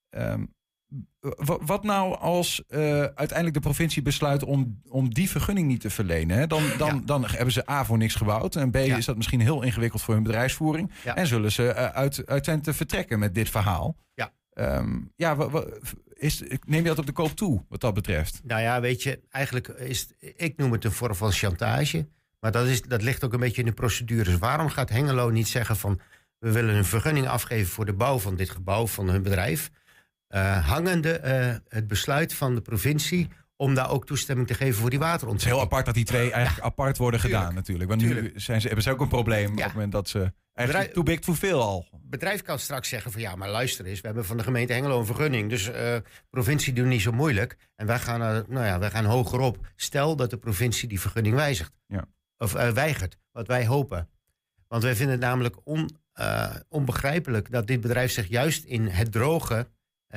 ehm, 0.10 0.44
wat 1.66 1.84
nou 1.84 2.18
als 2.18 2.64
eh, 2.68 2.80
uiteindelijk 3.02 3.54
de 3.54 3.60
provincie 3.60 4.02
besluit 4.02 4.44
om, 4.44 4.82
om 4.90 5.14
die 5.14 5.30
vergunning 5.30 5.68
niet 5.68 5.82
te 5.82 5.90
verlenen? 5.90 6.38
Hè? 6.38 6.48
Dan, 6.48 6.64
dan, 6.78 6.96
Ja. 6.96 7.02
dan 7.06 7.26
hebben 7.26 7.52
ze 7.54 7.70
A 7.70 7.86
voor 7.86 7.98
niks 7.98 8.16
gebouwd. 8.16 8.56
En 8.56 8.72
B 8.72 8.76
Ja. 8.76 8.98
is 8.98 9.06
dat 9.06 9.16
misschien 9.16 9.40
heel 9.42 9.62
ingewikkeld 9.62 10.02
voor 10.02 10.14
hun 10.14 10.24
bedrijfsvoering. 10.24 10.92
Ja. 11.04 11.16
En 11.16 11.28
zullen 11.28 11.52
ze 11.52 11.68
eh, 11.72 11.86
uit, 11.86 12.26
uit 12.26 12.44
Twente 12.44 12.74
vertrekken 12.74 13.20
met 13.20 13.36
dit 13.36 13.50
verhaal. 13.50 13.96
Ja. 14.14 14.32
Ehm, 14.54 14.98
ja, 15.16 15.38
is, 16.14 16.44
neem 16.66 16.82
je 16.82 16.88
dat 16.88 17.00
op 17.00 17.06
de 17.06 17.12
koop 17.12 17.32
toe, 17.32 17.64
wat 17.70 17.82
dat 17.82 17.94
betreft? 17.94 18.42
Nou 18.44 18.62
ja, 18.62 18.82
weet 18.82 19.04
je, 19.04 19.20
eigenlijk 19.30 19.68
is 19.68 20.00
het- 20.00 20.34
ik 20.38 20.58
noem 20.58 20.72
het 20.72 20.84
een 20.84 20.92
vorm 20.92 21.16
van 21.16 21.32
chantage. 21.32 22.08
Maar 22.40 22.52
dat, 22.52 22.66
is, 22.68 22.82
dat 22.82 23.02
ligt 23.02 23.24
ook 23.24 23.34
een 23.34 23.40
beetje 23.40 23.62
in 23.62 23.68
de 23.68 23.74
procedures. 23.74 24.38
Waarom 24.38 24.70
gaat 24.70 24.90
Hengelo 24.90 25.30
niet 25.30 25.48
zeggen 25.48 25.76
van... 25.76 26.00
we 26.40 26.52
willen 26.52 26.76
een 26.76 26.86
vergunning 26.86 27.28
afgeven 27.28 27.72
voor 27.74 27.86
de 27.86 27.94
bouw 27.94 28.20
van 28.20 28.36
dit 28.36 28.50
gebouw 28.50 28.88
van 28.88 29.10
hun 29.10 29.22
bedrijf... 29.24 29.70
Eh, 30.28 30.68
hangende 30.68 31.12
eh, 31.18 31.56
het 31.68 31.88
besluit 31.88 32.34
van 32.34 32.56
de 32.56 32.62
provincie 32.62 33.28
om 33.56 33.76
daar 33.76 33.90
ook 33.90 34.06
toestemming 34.06 34.48
te 34.48 34.54
geven 34.54 34.80
voor 34.82 34.90
die 34.90 35.00
Het 35.00 35.08
is 35.08 35.12
waterontwikkeling. 35.14 35.58
heel 35.62 35.72
apart 35.72 35.86
dat 35.86 35.96
die 35.96 36.06
twee 36.06 36.32
eigenlijk 36.32 36.66
apart 36.66 36.98
worden 36.98 37.20
Tuurlijk. 37.20 37.42
gedaan 37.42 37.56
natuurlijk. 37.56 37.90
Want 37.90 38.02
nu 38.02 38.32
zijn 38.36 38.62
ze, 38.62 38.66
hebben 38.68 38.84
ze 38.86 38.92
ook 38.92 39.02
een 39.02 39.08
probleem 39.08 39.52
op 39.52 39.58
het 39.64 39.74
moment 39.74 39.92
dat 39.92 40.10
ze 40.10 40.20
eigenlijk 40.20 40.34
Bedrijf- 40.54 40.92
too 40.92 41.04
big 41.04 41.20
to 41.20 41.34
veel 41.34 41.62
al. 41.62 41.88
Het 41.92 42.10
bedrijf 42.10 42.42
kan 42.42 42.60
straks 42.60 42.90
zeggen 42.90 43.12
van 43.12 43.22
ja, 43.22 43.36
maar 43.36 43.50
luister 43.50 43.86
eens, 43.86 44.02
we 44.02 44.06
hebben 44.08 44.26
van 44.26 44.38
de 44.38 44.44
gemeente 44.44 44.74
Hengelo 44.74 45.00
een 45.00 45.06
vergunning. 45.06 45.50
Dus 45.50 45.70
eh 45.72 45.96
provincie 46.30 46.74
doet 46.74 46.86
niet 46.86 47.02
zo 47.02 47.12
moeilijk. 47.12 47.58
En 47.76 47.86
wij 47.88 48.00
gaan, 48.00 48.20
nou 48.50 48.66
ja, 48.66 48.80
wij 48.80 48.90
gaan 48.90 49.06
hogerop. 49.06 49.58
Stel 49.76 50.16
dat 50.16 50.30
de 50.30 50.38
provincie 50.38 50.88
die 50.88 51.00
vergunning 51.00 51.36
wijzigt. 51.36 51.74
Ja. 51.88 52.06
Of 52.38 52.52
weigert, 52.52 53.18
wat 53.32 53.48
wij 53.48 53.66
hopen. 53.66 54.10
Want 54.68 54.84
wij 54.84 54.96
vinden 54.96 55.16
het 55.16 55.24
namelijk 55.24 55.56
on, 55.64 55.90
onbegrijpelijk 56.70 57.52
dat 57.52 57.68
dit 57.68 57.82
bedrijf 57.82 58.12
zich 58.12 58.28
juist 58.28 58.64
in 58.64 58.88
het 58.88 59.12
droge 59.12 59.68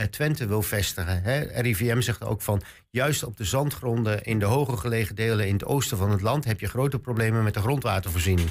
Twente 0.06 0.46
wil 0.46 0.62
vestigen. 0.62 1.22
Hè? 1.22 1.60
RIVM 1.60 2.00
zegt 2.00 2.24
ook 2.24 2.42
van 2.42 2.62
juist 2.90 3.22
op 3.22 3.36
de 3.36 3.44
zandgronden 3.44 4.22
in 4.22 4.38
de 4.38 4.44
hoger 4.44 4.78
gelegen 4.78 5.14
delen 5.14 5.46
in 5.46 5.52
het 5.52 5.64
oosten 5.64 5.98
van 5.98 6.10
het 6.10 6.20
land 6.20 6.44
heb 6.44 6.60
je 6.60 6.68
grote 6.68 6.98
problemen 6.98 7.42
met 7.42 7.54
de 7.54 7.60
grondwatervoorziening. 7.60 8.50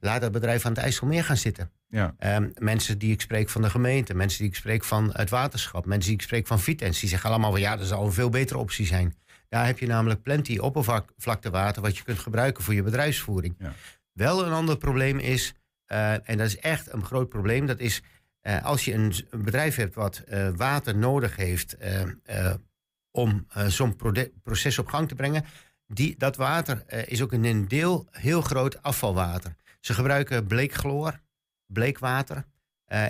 Laat 0.00 0.20
dat 0.20 0.32
bedrijf 0.32 0.64
aan 0.64 0.72
het 0.72 0.80
IJsselmeer 0.80 1.24
gaan 1.24 1.36
zitten. 1.36 1.70
Ja. 1.88 2.14
Ehm, 2.18 2.50
mensen 2.58 2.98
die 2.98 3.12
ik 3.12 3.20
spreek 3.20 3.48
van 3.48 3.62
de 3.62 3.70
gemeente, 3.70 4.14
mensen 4.14 4.38
die 4.38 4.48
ik 4.48 4.54
spreek 4.54 4.84
van 4.84 5.10
het 5.12 5.30
waterschap, 5.30 5.86
mensen 5.86 6.10
die 6.10 6.18
ik 6.18 6.24
spreek 6.24 6.46
van 6.46 6.60
Vitens, 6.60 7.00
die 7.00 7.08
zeggen 7.08 7.30
allemaal 7.30 7.50
van 7.50 7.60
ja, 7.60 7.76
dat 7.76 7.86
zou 7.86 8.04
een 8.04 8.12
veel 8.12 8.28
betere 8.28 8.58
optie 8.58 8.86
zijn. 8.86 9.14
Daar 9.48 9.66
heb 9.66 9.78
je 9.78 9.86
namelijk 9.86 10.22
plenty 10.22 10.58
oppervlaktewater 10.58 11.82
wat 11.82 11.96
je 11.96 12.02
kunt 12.02 12.18
gebruiken 12.18 12.64
voor 12.64 12.74
je 12.74 12.82
bedrijfsvoering. 12.82 13.54
Ja. 13.58 13.72
Wel 14.12 14.46
een 14.46 14.52
ander 14.52 14.76
probleem 14.76 15.18
is, 15.18 15.54
eh, 15.84 16.28
en 16.28 16.36
dat 16.36 16.46
is 16.46 16.58
echt 16.58 16.92
een 16.92 17.04
groot 17.04 17.28
probleem, 17.28 17.66
dat 17.66 17.80
is 17.80 18.02
eh, 18.46 18.64
als 18.64 18.84
je 18.84 18.94
een, 18.94 19.14
een 19.30 19.42
bedrijf 19.42 19.76
hebt 19.76 19.94
wat 19.94 20.18
eh, 20.18 20.48
water 20.56 20.96
nodig 20.96 21.36
heeft 21.36 21.76
eh, 21.76 22.54
om 23.10 23.46
zo'n 23.66 23.96
proces 24.42 24.78
op 24.78 24.88
gang 24.88 25.08
te 25.08 25.14
brengen, 25.14 25.44
die, 25.86 26.14
dat 26.18 26.36
water 26.36 26.84
is 27.08 27.22
ook 27.22 27.32
in 27.32 27.44
een 27.44 27.68
deel 27.68 28.06
heel 28.10 28.40
groot 28.40 28.82
afvalwater. 28.82 29.54
Ze 29.80 29.94
gebruiken 29.94 30.46
bleekchloor, 30.46 31.20
bleekwater, 31.66 32.44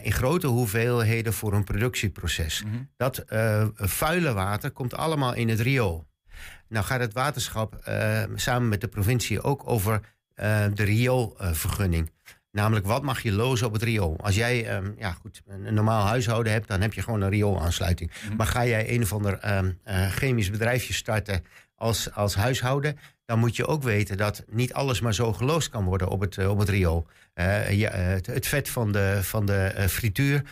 in 0.02 0.12
grote 0.12 0.46
hoeveelheden 0.46 1.32
voor 1.32 1.52
een 1.52 1.64
productieproces. 1.64 2.62
Mhm. 2.62 2.74
Dat 2.96 3.24
vuile 3.74 4.32
water 4.32 4.70
komt 4.70 4.94
allemaal 4.94 5.34
in 5.34 5.48
het 5.48 5.60
riool. 5.60 6.06
Nou 6.68 6.84
gaat 6.84 7.00
het 7.00 7.12
waterschap 7.12 7.80
samen 8.34 8.68
met 8.68 8.80
de 8.80 8.88
provincie 8.88 9.42
ook 9.42 9.62
over 9.68 10.00
de 10.74 10.84
rioolvergunning. 10.84 12.10
Namelijk, 12.56 12.86
wat 12.86 13.02
mag 13.02 13.22
je 13.22 13.32
lozen 13.32 13.66
op 13.66 13.72
het 13.72 13.82
riool? 13.82 14.16
Als 14.20 14.34
jij 14.34 14.66
ehm, 14.66 14.90
ja, 14.98 15.12
goed, 15.12 15.42
een, 15.46 15.74
normaal 15.74 16.06
huishouden 16.06 16.52
hebt, 16.52 16.68
dan 16.68 16.80
heb 16.80 16.92
je 16.92 17.02
gewoon 17.02 17.20
een 17.20 17.30
rioolaansluiting. 17.30 18.10
Maar 18.36 18.46
ga 18.46 18.66
jij 18.66 18.94
een 18.94 19.02
of 19.02 19.12
ander 19.12 19.38
ehm, 19.38 19.70
eh, 19.82 20.06
chemisch 20.06 20.50
bedrijfje 20.50 20.92
starten 20.92 21.44
als, 21.74 22.12
als 22.12 22.34
huishouden, 22.34 22.98
dan 23.24 23.38
moet 23.38 23.56
je 23.56 23.66
ook 23.66 23.82
weten 23.82 24.16
dat 24.16 24.44
niet 24.50 24.72
alles 24.72 25.00
maar 25.00 25.14
zo 25.14 25.32
geloosd 25.32 25.68
kan 25.68 25.84
worden 25.84 26.08
op 26.08 26.20
het, 26.20 26.38
eh, 26.38 26.50
op 26.50 26.58
het 26.58 26.68
riool. 26.68 27.06
Eh, 27.34 27.84
eh, 27.84 27.92
het, 27.92 28.26
het 28.26 28.46
vet 28.46 28.68
van 28.68 28.92
de, 28.92 29.18
van 29.22 29.46
de 29.46 29.86
frituur 29.88 30.42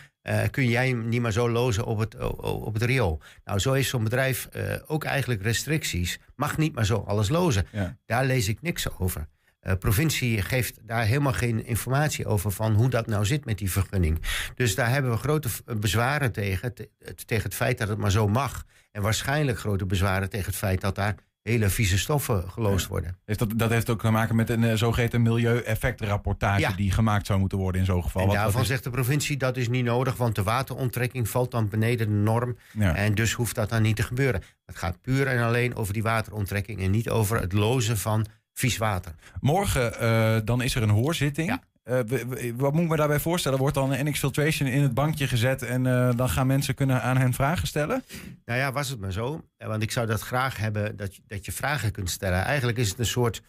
kun 0.51 0.67
jij 0.67 0.93
niet 0.93 1.21
maar 1.21 1.31
zo 1.31 1.49
lozen 1.49 1.85
op 1.85 1.97
het, 1.97 2.17
op 2.41 2.73
het 2.73 2.83
riool. 2.83 3.21
Nou, 3.43 3.59
zo 3.59 3.73
heeft 3.73 3.89
zo'n 3.89 4.03
bedrijf 4.03 4.49
ook 4.87 5.03
eigenlijk 5.03 5.41
restricties. 5.41 6.19
Mag 6.35 6.57
niet 6.57 6.75
maar 6.75 6.85
zo 6.85 7.03
alles 7.07 7.29
lozen. 7.29 7.67
Ja. 7.71 7.97
Daar 8.05 8.25
lees 8.25 8.47
ik 8.47 8.61
niks 8.61 8.97
over. 8.99 9.27
Eh 9.65 9.73
provincie 9.79 10.41
geeft 10.41 10.79
daar 10.83 11.05
helemaal 11.05 11.33
geen 11.33 11.65
informatie 11.65 12.25
over 12.25 12.51
van 12.51 12.73
hoe 12.73 12.89
dat 12.89 13.07
nou 13.07 13.25
zit 13.25 13.45
met 13.45 13.57
die 13.57 13.71
vergunning. 13.71 14.19
Dus 14.55 14.75
daar 14.75 14.89
hebben 14.89 15.11
we 15.11 15.17
grote 15.17 15.49
v- 15.49 15.59
bezwaren 15.77 16.31
tegen, 16.31 16.73
te- 16.73 16.89
tegen 17.25 17.43
het 17.43 17.53
feit 17.55 17.77
dat 17.77 17.87
het 17.87 17.97
maar 17.97 18.11
zo 18.11 18.27
mag. 18.27 18.63
En 18.91 19.01
waarschijnlijk 19.01 19.59
grote 19.59 19.85
bezwaren 19.85 20.29
tegen 20.29 20.45
het 20.45 20.55
feit 20.55 20.81
dat 20.81 20.95
daar 20.95 21.15
hele 21.41 21.69
vieze 21.69 21.97
stoffen 21.97 22.49
geloosd 22.51 22.87
worden. 22.87 23.17
Heeft 23.25 23.39
dat, 23.39 23.51
dat 23.55 23.69
heeft 23.69 23.89
ook 23.89 23.99
te 24.01 24.09
maken 24.09 24.35
met 24.35 24.49
een 24.49 24.63
eh, 24.63 24.73
zogeheten 24.75 25.21
milieueffectrapportage 25.21 26.59
Ja. 26.59 26.71
die 26.71 26.91
gemaakt 26.91 27.25
zou 27.25 27.39
moeten 27.39 27.57
worden 27.57 27.81
in 27.81 27.87
zo'n 27.87 28.03
geval. 28.03 28.21
En 28.21 28.27
Wat- 28.27 28.35
wat 28.35 28.43
daarvan 28.45 28.61
is- 28.61 28.67
zegt 28.67 28.83
de 28.83 28.89
provincie 28.89 29.37
dat 29.37 29.57
is 29.57 29.69
niet 29.69 29.85
nodig, 29.85 30.15
want 30.15 30.35
de 30.35 30.43
wateronttrekking 30.43 31.29
valt 31.29 31.51
dan 31.51 31.69
beneden 31.69 32.07
de 32.07 32.13
norm. 32.13 32.57
Ja. 32.71 32.95
En 32.95 33.15
dus 33.15 33.33
hoeft 33.33 33.55
dat 33.55 33.69
dan 33.69 33.81
niet 33.81 33.95
te 33.95 34.03
gebeuren. 34.03 34.41
Het 34.65 34.75
gaat 34.77 35.01
puur 35.01 35.27
en 35.27 35.43
alleen 35.43 35.75
over 35.75 35.93
die 35.93 36.03
wateronttrekking 36.03 36.81
en 36.81 36.91
niet 36.91 37.09
over 37.09 37.39
het 37.41 37.53
lozen 37.53 37.97
van 37.97 38.25
vies 38.55 38.77
water. 38.77 39.15
Morgen 39.39 39.99
eh, 39.99 40.37
dan 40.43 40.61
is 40.61 40.75
er 40.75 40.83
een 40.83 40.89
hoorzitting. 40.89 41.49
Ja. 41.49 41.61
Eh, 41.83 41.99
wat 42.55 42.73
moet 42.73 42.83
ik 42.83 42.89
me 42.89 42.95
daarbij 42.95 43.19
voorstellen? 43.19 43.59
Wordt 43.59 43.75
dan 43.75 43.89
NX 43.89 44.19
Filtration 44.19 44.69
in 44.69 44.81
het 44.81 44.93
bankje 44.93 45.27
gezet 45.27 45.61
en 45.61 45.87
eh, 45.87 46.09
dan 46.15 46.29
gaan 46.29 46.47
mensen 46.47 46.75
kunnen 46.75 47.01
aan 47.01 47.17
hen 47.17 47.33
vragen 47.33 47.67
stellen? 47.67 48.03
Nou 48.45 48.59
ja, 48.59 48.71
was 48.71 48.89
het 48.89 48.99
maar 48.99 49.11
zo. 49.11 49.41
Want 49.57 49.81
ik 49.81 49.91
zou 49.91 50.07
dat 50.07 50.21
graag 50.21 50.57
hebben, 50.57 50.97
dat 50.97 51.15
je, 51.15 51.21
dat 51.27 51.45
je 51.45 51.51
vragen 51.51 51.91
kunt 51.91 52.09
stellen. 52.09 52.43
Eigenlijk 52.43 52.77
is 52.77 52.89
het 52.89 52.99
een 52.99 53.05
soort 53.05 53.41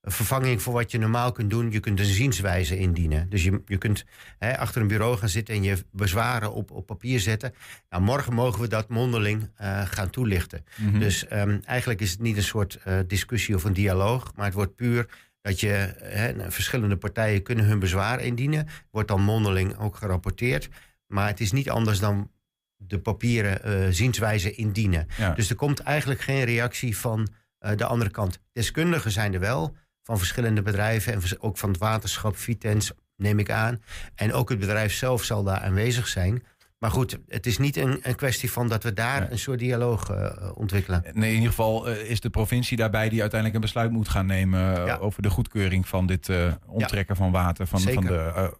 een 0.00 0.12
vervanging 0.12 0.62
voor 0.62 0.72
wat 0.72 0.90
je 0.90 0.98
normaal 0.98 1.32
kunt 1.32 1.50
doen. 1.50 1.70
Je 1.70 1.80
kunt 1.80 1.98
een 1.98 2.04
zienswijze 2.04 2.78
indienen. 2.78 3.28
Dus 3.28 3.44
je, 3.44 3.62
je 3.66 3.78
kunt 3.78 4.04
hè, 4.38 4.58
achter 4.58 4.80
een 4.80 4.88
bureau 4.88 5.16
gaan 5.16 5.28
zitten 5.28 5.54
en 5.54 5.62
je 5.62 5.84
bezwaren 5.92 6.52
op, 6.52 6.70
op 6.70 6.86
papier 6.86 7.20
zetten. 7.20 7.54
Nou, 7.88 8.02
morgen 8.02 8.34
mogen 8.34 8.60
we 8.60 8.68
dat 8.68 8.88
mondeling 8.88 9.50
eh, 9.56 9.82
gaan 9.84 10.10
toelichten. 10.10 10.64
Mhm. 10.76 10.98
Dus 10.98 11.26
ehm, 11.26 11.58
eigenlijk 11.64 12.00
is 12.00 12.10
het 12.10 12.20
niet 12.20 12.36
een 12.36 12.42
soort 12.42 12.74
eh, 12.74 12.98
discussie 13.06 13.54
of 13.54 13.64
een 13.64 13.72
dialoog, 13.72 14.32
maar 14.34 14.44
het 14.44 14.54
wordt 14.54 14.74
puur 14.74 15.08
dat 15.42 15.60
je 15.60 15.94
hè, 15.98 16.50
verschillende 16.50 16.96
partijen 16.96 17.42
kunnen 17.42 17.64
hun 17.64 17.78
bezwaar 17.78 18.20
indienen. 18.20 18.66
Wordt 18.90 19.08
dan 19.08 19.22
mondeling 19.22 19.78
ook 19.78 19.96
gerapporteerd. 19.96 20.68
Maar 21.06 21.26
het 21.26 21.40
is 21.40 21.52
niet 21.52 21.70
anders 21.70 21.98
dan 21.98 22.30
de 22.76 22.98
papieren 22.98 23.62
eh, 23.62 23.86
zienswijze 23.90 24.52
indienen. 24.52 25.06
Ja. 25.18 25.34
Dus 25.34 25.50
er 25.50 25.56
komt 25.56 25.80
eigenlijk 25.80 26.20
geen 26.20 26.44
reactie 26.44 26.96
van 26.96 27.28
de 27.74 27.84
andere 27.84 28.10
kant. 28.10 28.40
Deskundigen 28.52 29.10
zijn 29.10 29.34
er 29.34 29.40
wel, 29.40 29.76
van 30.10 30.18
verschillende 30.18 30.62
bedrijven 30.62 31.12
en 31.12 31.20
ook 31.40 31.58
van 31.58 31.68
het 31.70 31.78
waterschap, 31.78 32.36
Vitens, 32.36 32.92
neem 33.16 33.38
ik 33.38 33.50
aan. 33.50 33.82
En 34.14 34.32
ook 34.32 34.48
het 34.48 34.58
bedrijf 34.58 34.92
zelf 34.92 35.24
zal 35.24 35.42
daar 35.42 35.60
aanwezig 35.60 36.08
zijn. 36.08 36.42
Maar 36.78 36.90
goed, 36.90 37.18
het 37.28 37.46
is 37.46 37.58
niet 37.58 37.76
een, 37.76 37.98
een 38.02 38.14
kwestie 38.14 38.50
van 38.50 38.68
dat 38.68 38.82
we 38.82 38.92
daar 38.92 39.30
een 39.30 39.38
soort 39.38 39.58
dialoog 39.58 40.10
eh, 40.10 40.50
ontwikkelen. 40.54 41.04
Nee, 41.12 41.28
in 41.28 41.34
ieder 41.34 41.48
geval 41.48 41.88
eh, 41.88 42.10
is 42.10 42.20
de 42.20 42.30
provincie 42.30 42.76
daarbij 42.76 43.08
die 43.08 43.20
uiteindelijk 43.20 43.54
een 43.54 43.66
besluit 43.66 43.90
moet 43.90 44.08
gaan 44.08 44.26
nemen 44.26 44.76
eh, 44.76 44.86
Ja. 44.86 44.96
over 44.96 45.22
de 45.22 45.30
goedkeuring 45.30 45.88
van 45.88 46.06
dit 46.06 46.30
onttrekken 46.66 47.16
van 47.16 47.30
water. 47.30 47.66
Van, 47.66 47.80
van 47.80 48.04
de, 48.04 48.52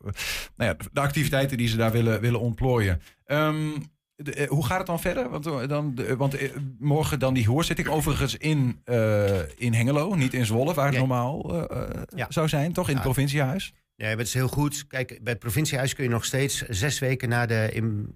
nou 0.57 0.71
ja, 0.71 0.77
de 0.93 1.01
activiteiten 1.01 1.57
die 1.57 1.69
ze 1.69 1.77
daar 1.77 1.93
willen, 1.93 2.21
willen 2.21 2.41
ontplooien. 2.41 3.03
Ehm, 3.27 3.71
de- 4.23 4.35
eh, 4.35 4.49
hoe 4.49 4.67
gaat 4.67 4.79
het 4.79 4.87
dan 4.87 5.01
verder? 5.01 5.29
Want, 5.31 5.47
eh, 5.47 5.69
dan, 5.69 5.95
de- 5.95 6.17
want 6.17 6.35
eh, 6.35 6.51
morgen 6.79 7.19
dan 7.19 7.35
die 7.35 7.47
hoorzitting 7.47 7.89
overigens 7.89 8.37
in, 8.37 8.81
eh, 8.85 9.39
in 9.57 9.75
Hengelo, 9.75 10.15
niet 10.15 10.35
in 10.35 10.47
Zwolle, 10.47 10.75
waar 10.75 10.85
het 10.85 10.95
Nee. 10.99 11.07
normaal 11.07 11.69
eh, 11.71 11.83
eh, 11.83 12.03
Ja. 12.15 12.27
zou 12.29 12.49
zijn, 12.49 12.73
toch? 12.73 12.89
In 12.89 12.95
het 12.95 13.05
Ja. 13.05 13.11
provinciehuis? 13.11 13.73
Nee, 13.97 14.09
maar 14.09 14.19
het 14.19 14.27
is 14.27 14.35
heel 14.35 14.49
goed. 14.49 14.87
Kijk, 14.87 15.09
bij 15.09 15.33
het 15.33 15.39
provinciehuis 15.39 15.95
kun 15.95 16.05
je 16.05 16.11
nog 16.11 16.25
steeds 16.25 16.63
zes 16.69 16.99
weken 16.99 17.29
na 17.29 17.47
de, 17.47 17.69
in, 17.73 18.13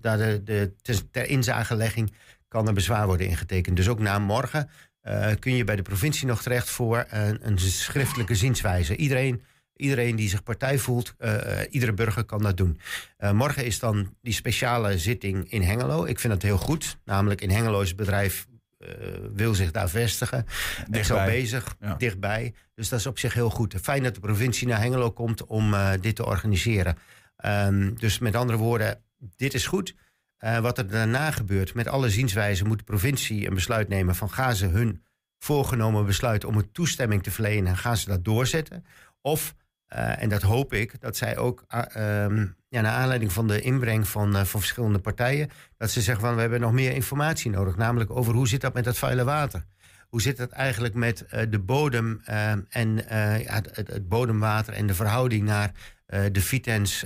na 0.00 0.16
de, 0.16 0.40
de 0.44 0.72
ter, 1.10 1.28
inzagelegging 1.28 2.12
kan 2.48 2.66
er 2.66 2.74
bezwaar 2.74 3.06
worden 3.06 3.26
ingetekend. 3.28 3.76
Dus 3.76 3.88
ook 3.88 3.98
na 3.98 4.18
morgen 4.18 4.68
eh, 5.00 5.28
kun 5.38 5.52
je 5.54 5.64
bij 5.64 5.76
de 5.76 5.82
provincie 5.82 6.26
nog 6.26 6.42
terecht 6.42 6.70
voor 6.70 7.04
een, 7.08 7.38
een 7.46 7.58
schriftelijke 7.58 8.34
zienswijze. 8.34 8.96
Iedereen, 8.96 9.42
iedereen 9.76 10.16
die 10.16 10.28
zich 10.28 10.42
partij 10.42 10.78
voelt, 10.78 11.14
eh, 11.18 11.60
eh, 11.60 11.66
iedere 11.70 11.92
burger 11.92 12.24
kan 12.24 12.42
dat 12.42 12.56
doen. 12.56 12.80
Eh, 13.16 13.30
morgen 13.30 13.64
is 13.64 13.78
dan 13.78 14.14
die 14.22 14.32
speciale 14.32 14.98
zitting 14.98 15.50
in 15.50 15.62
Hengelo. 15.62 16.04
Ik 16.04 16.18
vind 16.18 16.32
dat 16.32 16.42
heel 16.42 16.58
goed. 16.58 16.98
Namelijk 17.04 17.40
in 17.40 17.50
Hengelo 17.50 17.80
is 17.80 17.88
het 17.88 17.96
bedrijf 17.96 18.46
wil 19.34 19.54
zich 19.54 19.70
daar 19.70 19.88
vestigen. 19.88 20.46
Dichtbij. 20.76 21.00
Is 21.00 21.10
al 21.10 21.24
bezig, 21.24 21.76
Ja. 21.80 21.94
dichtbij. 21.94 22.54
Dus 22.74 22.88
dat 22.88 22.98
is 22.98 23.06
op 23.06 23.18
zich 23.18 23.34
heel 23.34 23.50
goed. 23.50 23.74
Fijn 23.82 24.02
dat 24.02 24.14
de 24.14 24.20
provincie 24.20 24.66
naar 24.66 24.80
Hengelo 24.80 25.10
komt 25.10 25.44
om 25.44 25.74
dit 26.00 26.16
te 26.16 26.26
organiseren. 26.26 26.98
Ehm, 27.36 27.94
dus 27.94 28.18
met 28.18 28.34
andere 28.34 28.58
woorden, 28.58 29.02
dit 29.36 29.54
is 29.54 29.66
goed. 29.66 29.94
Wat 30.38 30.78
er 30.78 30.86
daarna 30.88 31.30
gebeurt, 31.30 31.74
met 31.74 31.88
alle 31.88 32.10
zienswijzen 32.10 32.66
moet 32.66 32.78
de 32.78 32.84
provincie 32.84 33.46
een 33.46 33.54
besluit 33.54 33.88
nemen 33.88 34.14
van 34.14 34.30
gaan 34.30 34.54
ze 34.54 34.66
hun 34.66 35.02
voorgenomen 35.38 36.06
besluit 36.06 36.44
om 36.44 36.56
een 36.56 36.72
toestemming 36.72 37.22
te 37.22 37.30
verlenen, 37.30 37.76
gaan 37.76 37.96
ze 37.96 38.08
dat 38.08 38.24
doorzetten? 38.24 38.84
Of, 39.20 39.54
eh, 39.86 40.22
en 40.22 40.28
dat 40.28 40.42
hoop 40.42 40.72
ik, 40.72 41.00
dat 41.00 41.16
zij 41.16 41.36
ook 41.36 41.64
ah, 41.66 41.84
ehm, 41.94 42.46
ja, 42.68 42.80
naar 42.80 42.92
aanleiding 42.92 43.32
van 43.32 43.48
de 43.48 43.60
inbreng 43.60 44.08
van, 44.08 44.36
eh, 44.36 44.44
van 44.44 44.60
verschillende 44.60 44.98
partijen, 44.98 45.50
dat 45.76 45.90
ze 45.90 46.00
zeggen 46.00 46.24
van 46.24 46.34
we 46.34 46.40
hebben 46.40 46.60
nog 46.60 46.72
meer 46.72 46.92
informatie 46.92 47.50
nodig, 47.50 47.76
namelijk 47.76 48.10
over 48.10 48.34
hoe 48.34 48.48
zit 48.48 48.60
dat 48.60 48.74
met 48.74 48.84
dat 48.84 48.98
vuile 48.98 49.24
water? 49.24 49.64
Hoe 50.08 50.20
zit 50.22 50.38
het 50.38 50.50
eigenlijk 50.50 50.94
met 50.94 51.26
eh, 51.26 51.42
de 51.50 51.58
bodem 51.58 52.20
en 52.68 53.04
ja, 53.42 53.62
het, 53.72 54.08
bodemwater 54.08 54.74
en 54.74 54.86
de 54.86 54.94
verhouding 54.94 55.44
naar 55.44 55.72
de 56.32 56.40
vitens 56.40 57.04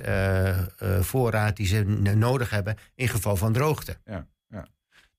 voorraad 0.99 1.55
die 1.55 1.67
ze 1.67 1.83
nodig 2.15 2.49
hebben 2.49 2.75
in 2.95 3.07
geval 3.07 3.35
van 3.35 3.53
droogte? 3.53 3.97
Ja. 4.05 4.27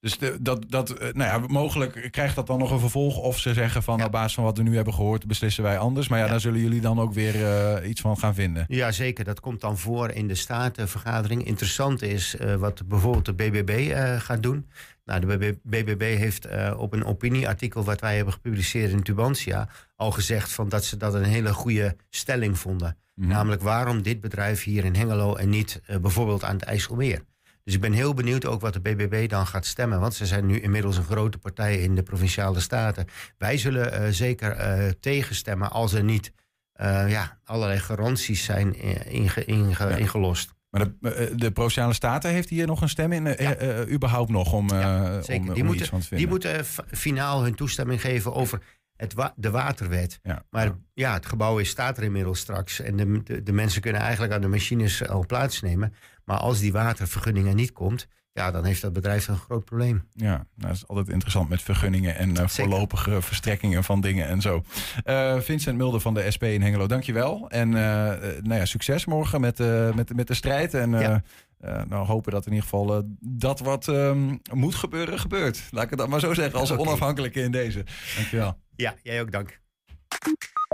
Dus 0.03 0.19
de, 0.19 0.37
dat, 0.41 0.65
dat, 0.69 0.91
eh, 0.91 1.13
nou 1.13 1.43
ja, 1.43 1.47
mogelijk 1.49 2.09
krijgt 2.11 2.35
dat 2.35 2.47
dan 2.47 2.59
nog 2.59 2.71
een 2.71 2.79
vervolg. 2.79 3.19
Of 3.19 3.39
ze 3.39 3.53
zeggen 3.53 3.83
van 3.83 4.05
op 4.05 4.13
basis 4.13 4.35
van 4.35 4.45
wat 4.45 4.57
we 4.57 4.63
nu 4.63 4.75
hebben 4.75 4.95
gehoord, 4.95 5.27
beslissen 5.27 5.63
wij 5.63 5.79
anders. 5.79 6.09
Maar 6.09 6.19
ja, 6.19 6.27
daar 6.27 6.41
zullen 6.41 6.61
jullie 6.61 6.81
dan 6.81 7.01
ook 7.01 7.13
weer 7.13 7.45
eh, 7.45 7.89
iets 7.89 8.01
van 8.01 8.19
gaan 8.19 8.35
vinden. 8.35 8.65
Ja, 8.69 8.93
zeker. 8.93 9.25
Dat 9.25 9.41
komt 9.41 9.61
dan 9.61 9.79
voor 9.79 10.11
in 10.11 10.29
de 10.29 10.35
statenvergadering. 10.35 11.45
Interessant 11.45 12.03
is 12.03 12.37
eh, 12.37 12.55
wat 12.55 12.87
bijvoorbeeld 12.87 13.25
de 13.25 13.33
BBB 13.35 13.95
gaat 14.19 14.43
doen. 14.43 14.69
Nou, 15.05 15.21
de 15.21 15.27
BB 15.27 15.55
BBB 15.63 16.17
heeft 16.17 16.49
op 16.77 16.93
een 16.93 17.05
opinieartikel 17.05 17.85
wat 17.85 18.01
wij 18.01 18.17
hebben 18.17 18.35
gepubliceerd 18.35 18.91
in 18.91 19.03
Tubantia 19.03 19.69
al 19.97 20.11
gezegd 20.11 20.53
van 20.53 20.69
dat 20.69 20.85
ze 20.85 20.97
dat 20.97 21.15
een 21.15 21.25
hele 21.25 21.53
goede 21.53 21.97
stelling 22.11 22.59
vonden. 22.59 22.97
Namelijk 23.15 23.63
waarom 23.63 24.03
dit 24.03 24.21
bedrijf 24.21 24.63
hier 24.63 24.85
in 24.85 24.95
Hengelo 24.95 25.35
en 25.35 25.49
niet 25.49 25.81
bijvoorbeeld 26.01 26.45
aan 26.45 26.55
het 26.55 26.63
IJsselmeer. 26.63 27.23
Dus 27.65 27.75
ik 27.75 27.81
ben 27.81 27.93
heel 27.93 28.15
benieuwd 28.15 28.47
ook 28.47 28.61
wat 28.61 28.73
de 28.73 28.81
BBB 28.81 29.29
dan 29.29 29.47
gaat 29.47 29.67
stemmen. 29.67 30.01
Want 30.01 30.15
ze 30.15 30.27
zijn 30.27 30.47
nu 30.47 30.61
inmiddels 30.61 30.97
een 30.97 31.05
grote 31.05 31.39
partij 31.39 31.79
in 31.79 31.95
de 31.95 32.03
provinciale 32.03 32.61
staten. 32.61 33.07
Wij 33.39 33.57
zullen 33.59 33.93
eh, 33.93 34.09
zeker 34.11 34.51
eh, 34.51 34.89
tegenstemmen 35.01 35.71
als 35.71 35.93
er 35.93 36.05
niet 36.05 36.33
eh, 36.73 37.11
ja, 37.11 37.39
allerlei 37.45 37.79
garanties 37.79 38.45
zijn 38.45 38.75
inge- 39.11 39.45
inge- 39.45 39.99
ingelost. 39.99 40.53
Maar 40.71 40.87
de, 41.01 41.33
de 41.37 41.51
Provinciale 41.51 41.93
Staten 41.93 42.31
heeft 42.31 42.49
hier 42.49 42.67
nog 42.67 42.81
een 42.83 42.89
stem 42.89 43.13
in, 43.13 43.27
eh, 43.27 43.93
überhaupt 43.93 44.31
nog, 44.31 44.53
om, 44.53 44.71
om, 44.71 45.23
Zeker. 45.23 45.35
om 45.35 45.45
Die 45.45 45.55
iets 45.55 45.63
moeten, 45.63 45.87
van 45.87 46.01
te 46.01 46.07
vinden. 46.07 46.19
die 46.19 46.27
moeten 46.27 46.65
finaal 46.91 47.43
hun 47.43 47.55
toestemming 47.55 48.01
geven 48.01 48.35
over 48.35 48.63
het 48.97 49.15
wa- 49.15 49.33
de 49.37 49.51
waterwet. 49.51 50.19
Ja. 50.23 50.45
Maar 50.51 50.73
ja, 50.95 51.13
het 51.13 51.27
gebouw 51.27 51.59
is, 51.59 51.69
staat 51.69 51.97
er 51.97 52.03
inmiddels 52.03 52.39
straks. 52.39 52.81
En 52.81 52.97
de, 52.97 53.23
de, 53.23 53.43
de 53.43 53.53
mensen 53.53 53.81
kunnen 53.83 54.01
eigenlijk 54.01 54.33
aan 54.33 54.41
de 54.41 54.49
machines 54.49 55.09
al 55.09 55.27
plaatsnemen. 55.27 55.95
Maar 56.25 56.39
als 56.39 56.61
die 56.61 56.73
watervergunning 56.73 57.47
er 57.47 57.55
niet 57.55 57.73
komt, 57.73 58.09
ja, 58.33 58.51
dan 58.51 58.65
heeft 58.65 58.81
dat 58.81 58.93
bedrijf 58.93 59.29
een 59.29 59.37
groot 59.37 59.65
probleem. 59.65 60.09
Ja, 60.13 60.47
dat 60.57 60.71
is 60.71 60.89
altijd 60.89 61.09
interessant 61.09 61.49
met 61.49 61.63
vergunningen 61.63 62.17
en 62.17 62.37
eh, 62.37 62.47
voorlopige 62.47 63.23
verstrekkingen 63.23 63.85
van 63.85 64.01
dingen 64.01 64.27
en 64.27 64.41
zo. 64.41 64.65
Eh, 65.05 65.41
Vincent 65.41 65.77
Mulder 65.77 66.01
van 66.01 66.15
de 66.15 66.31
SP 66.35 66.43
in 66.43 66.63
Hengelo, 66.63 66.87
dankjewel. 66.87 67.49
En 67.51 67.69
eh, 67.75 68.43
nou 68.43 68.55
ja, 68.55 68.65
succes 68.65 69.05
morgen 69.05 69.41
met, 69.41 69.59
met, 69.95 70.17
met 70.17 70.27
de 70.27 70.35
strijd. 70.35 70.75
En 70.75 70.91
nou, 71.89 72.07
hopen 72.07 72.33
dat 72.33 72.47
in 72.47 72.53
ieder 72.53 72.69
geval 72.69 73.05
dat 73.21 73.61
wat 73.61 73.89
ehm, 73.89 74.37
moet 74.53 74.75
gebeuren, 74.75 75.19
gebeurt. 75.19 75.63
Laat 75.71 75.85
ik 75.85 75.91
het 75.91 75.99
dan 75.99 76.11
maar 76.11 76.21
zo 76.21 76.35
zeggen, 76.35 76.59
als 76.59 76.73
onafhankelijke 76.73 77.41
in 77.41 77.53
deze. 77.53 77.85
Dankjewel. 78.17 78.57
Ja, 78.77 78.95
jij 79.03 79.21
ook 79.21 79.33
dank. 79.33 79.62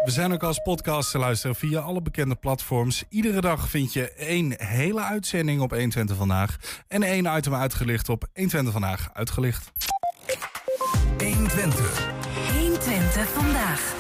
We 0.09 0.15
zijn 0.15 0.33
ook 0.33 0.43
als 0.43 0.59
podcast 0.63 1.11
te 1.11 1.19
luisteren 1.19 1.57
via 1.57 1.81
alle 1.81 2.03
bekende 2.03 2.35
platforms. 2.35 3.05
Iedere 3.09 3.41
dag 3.41 3.69
vind 3.69 3.93
je 3.93 4.13
één 4.13 4.55
hele 4.57 5.01
uitzending 5.01 5.61
op 5.61 5.71
120 5.71 6.17
Vandaag. 6.17 6.57
En 6.87 7.03
één 7.03 7.37
item 7.37 7.55
uitgelicht 7.55 8.09
op 8.09 8.27
120 8.35 8.73
Vandaag 8.73 9.11
uitgelicht. 9.13 9.73
120. 11.19 12.09
120 12.53 13.29
vandaag. 13.29 13.97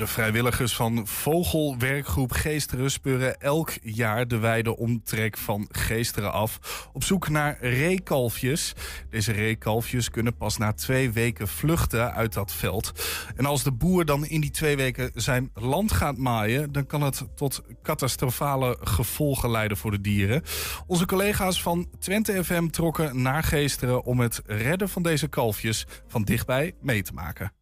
De 0.00 0.06
vrijwilligers 0.06 0.76
van 0.76 1.06
Vogelwerkgroep 1.06 2.32
Geesteren 2.32 2.90
speuren 2.90 3.40
elk 3.40 3.72
jaar 3.82 4.28
de 4.28 4.38
wijde 4.38 4.76
omtrek 4.76 5.36
van 5.36 5.68
Geesteren 5.70 6.32
af. 6.32 6.58
Op 6.92 7.04
zoek 7.04 7.28
naar 7.28 7.56
reekalfjes. 7.60 8.72
Deze 9.10 9.32
reekalfjes 9.32 10.10
kunnen 10.10 10.36
pas 10.36 10.56
na 10.56 10.72
twee 10.72 11.10
weken 11.10 11.48
vluchten 11.48 12.12
uit 12.12 12.32
dat 12.32 12.52
veld. 12.52 12.92
En 13.36 13.46
als 13.46 13.62
de 13.62 13.72
boer 13.72 14.04
dan 14.04 14.26
in 14.26 14.40
die 14.40 14.50
twee 14.50 14.76
weken 14.76 15.10
zijn 15.14 15.50
land 15.54 15.92
gaat 15.92 16.16
maaien... 16.16 16.72
dan 16.72 16.86
kan 16.86 17.02
het 17.02 17.24
tot 17.34 17.62
catastrofale 17.82 18.76
gevolgen 18.80 19.50
leiden 19.50 19.76
voor 19.76 19.90
de 19.90 20.00
dieren. 20.00 20.42
Onze 20.86 21.06
collega's 21.06 21.62
van 21.62 21.88
Twente 21.98 22.44
FM 22.44 22.66
trokken 22.66 23.22
naar 23.22 23.42
Geesteren... 23.42 24.04
om 24.04 24.20
het 24.20 24.42
redden 24.46 24.88
van 24.88 25.02
deze 25.02 25.28
kalfjes 25.28 25.86
van 26.06 26.22
dichtbij 26.22 26.74
mee 26.80 27.02
te 27.02 27.12
maken. 27.12 27.52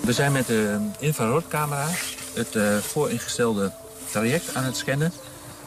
We 0.00 0.12
zijn 0.12 0.32
met 0.32 0.46
de 0.46 0.78
infraroodcamera 0.98 1.86
het 2.34 2.56
eh, 2.56 2.76
vooringestelde 2.76 3.72
traject 4.10 4.54
aan 4.54 4.64
het 4.64 4.76
scannen. 4.76 5.12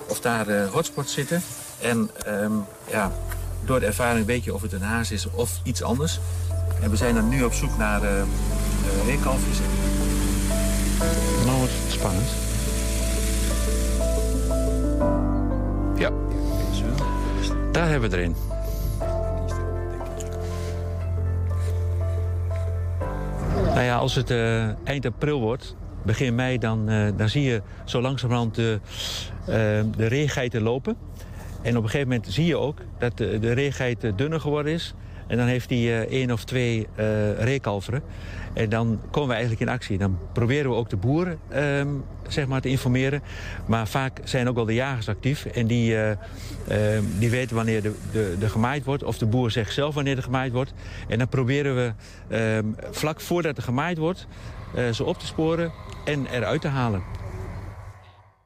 Of 0.08 0.20
daar 0.20 0.48
eh, 0.48 0.72
hotspots 0.72 1.14
zitten. 1.14 1.42
En 1.82 2.10
ehm, 2.26 2.52
ja, 2.90 3.12
door 3.66 3.80
de 3.80 3.86
ervaring 3.86 4.26
weet 4.26 4.44
je 4.44 4.54
of 4.54 4.62
het 4.62 4.74
een 4.74 4.82
haas 4.82 5.12
is 5.12 5.30
of 5.32 5.60
iets 5.64 5.84
anders. 5.84 6.20
En 6.82 6.90
we 6.90 6.96
zijn 6.96 7.16
dan 7.16 7.30
nu 7.30 7.44
op 7.44 7.54
zoek 7.54 7.78
naar 7.78 8.04
eh 8.04 8.24
eh, 8.84 9.06
reekalfjes. 9.06 9.58
Nou 11.46 11.58
wordt 11.58 11.74
het 11.84 11.92
spannend. 11.92 12.30
Ja. 15.96 16.12
Daar 17.72 17.90
hebben 17.90 18.10
we 18.10 18.18
er 18.18 18.24
Nou 23.74 23.86
ja, 23.86 23.97
als 23.97 24.15
het 24.15 24.32
eh, 24.32 24.88
eind 24.88 25.05
april 25.05 25.39
wordt, 25.39 25.76
begin 26.05 26.36
mei, 26.36 26.57
dan, 26.57 26.89
eh, 26.89 27.07
dan 27.17 27.30
zie 27.30 27.43
je 27.43 27.61
zo 27.86 28.01
langzamerhand 28.01 28.55
de, 28.55 28.80
eh, 29.39 29.55
de 29.97 30.05
reegeiten 30.05 30.61
lopen. 30.61 30.95
En 31.61 31.78
op 31.78 31.84
een 31.84 31.89
gegeven 31.89 32.07
moment 32.07 32.28
zie 32.28 32.45
je 32.45 32.57
ook 32.57 32.78
dat 32.99 33.17
de, 33.17 33.39
de 33.39 34.13
dunner 34.15 34.39
geworden 34.39 34.74
is. 34.74 34.93
En 35.28 35.38
dan 35.38 35.47
heeft 35.47 35.69
hij 35.69 35.78
eh, 35.78 35.99
één 35.99 36.32
of 36.32 36.43
twee 36.43 36.88
eh 36.95 37.05
reekalveren. 37.38 38.03
En 38.53 38.69
dan 38.69 38.99
komen 39.11 39.28
we 39.28 39.34
eigenlijk 39.34 39.61
in 39.61 39.69
actie. 39.69 39.97
Dan 39.97 40.17
proberen 40.32 40.69
we 40.69 40.76
ook 40.76 40.89
de 40.89 40.95
boeren 40.95 41.39
ehm, 41.49 41.88
zeg 42.28 42.47
maar, 42.47 42.61
te 42.61 42.69
informeren. 42.69 43.21
Maar 43.67 43.88
vaak 43.88 44.19
zijn 44.24 44.49
ook 44.49 44.55
wel 44.55 44.65
de 44.65 44.74
jagers 44.74 45.09
actief. 45.09 45.45
En 45.45 45.67
die, 45.67 45.95
eh, 45.95 46.11
ehm, 46.67 47.03
die 47.19 47.30
weten 47.30 47.55
wanneer 47.55 47.82
de, 47.82 47.93
de, 48.11 48.36
de 48.39 48.49
gemaaid 48.49 48.84
wordt. 48.84 49.03
Of 49.03 49.17
de 49.17 49.26
boer 49.26 49.51
zegt 49.51 49.74
zelf 49.74 49.95
wanneer 49.95 50.17
er 50.17 50.24
gemaaid 50.24 50.51
wordt. 50.51 50.74
En 51.07 51.17
dan 51.17 51.30
proberen 51.30 51.76
we 51.76 51.93
ehm, 52.28 52.65
vlak 52.91 53.21
voordat 53.21 53.57
er 53.57 53.63
gemaaid 53.63 53.97
wordt... 53.97 54.28
ze 54.91 55.03
op 55.03 55.19
te 55.19 55.26
sporen 55.26 55.71
en 56.05 56.26
eruit 56.26 56.61
te 56.61 56.67
halen. 56.67 57.03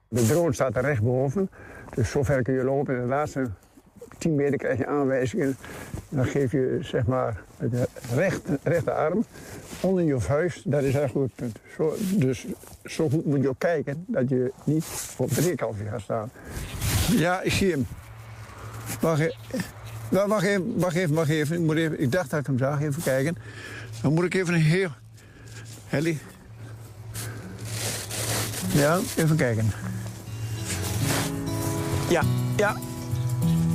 De 0.09 0.25
drone 0.25 0.53
staat 0.53 0.75
er 0.75 0.81
rechtboven. 0.81 1.49
Dus 1.95 2.11
zover 2.11 2.41
kun 2.41 2.53
je 2.53 2.63
lopen. 2.63 2.95
In 2.95 3.01
de 3.01 3.07
laatste 3.07 3.49
10 4.17 4.35
meter 4.35 4.57
krijg 4.57 4.77
je 4.77 4.87
aanwijzingen. 4.87 5.57
Dan 6.09 6.25
geef 6.25 6.51
je 6.51 6.77
zeg 6.81 7.05
maar 7.05 7.41
de 7.57 7.87
recht, 8.15 8.41
rechterarm 8.63 9.25
onder 9.81 10.03
je 10.03 10.19
vuist. 10.19 10.71
Dat 10.71 10.83
is 10.83 10.95
eigenlijk 10.95 11.25
het 11.25 11.35
punt. 11.35 11.59
Zo, 11.75 11.95
dus 12.15 12.45
zo 12.85 13.09
goed 13.09 13.25
moet 13.25 13.41
je 13.41 13.49
ook 13.49 13.59
kijken 13.59 14.05
dat 14.07 14.29
je 14.29 14.51
niet 14.63 14.85
op 15.17 15.29
het 15.29 15.37
reerkalfje 15.37 15.85
gaat 15.85 16.01
staan. 16.01 16.31
Ja, 17.11 17.41
ik 17.41 17.51
zie 17.51 17.71
hem. 17.71 17.87
Wacht 19.01 19.19
even. 19.19 19.35
Wacht 20.09 20.45
even, 20.45 20.73
wacht 20.75 20.95
even, 20.95 21.27
even. 21.27 21.55
Ik, 21.55 21.61
moet 21.61 21.75
even. 21.75 22.01
ik 22.01 22.11
dacht 22.11 22.29
dat 22.29 22.39
ik 22.39 22.45
hem 22.45 22.57
zag. 22.57 22.81
Even 22.81 23.03
kijken. 23.03 23.37
Dan 24.01 24.13
moet 24.13 24.23
ik 24.23 24.33
even 24.33 24.53
een 24.53 24.61
heel... 24.61 24.89
Helly. 25.87 26.17
Ja, 28.73 28.99
even 29.17 29.35
kijken. 29.35 29.71
Ja, 32.09 32.21
ja. 32.57 32.75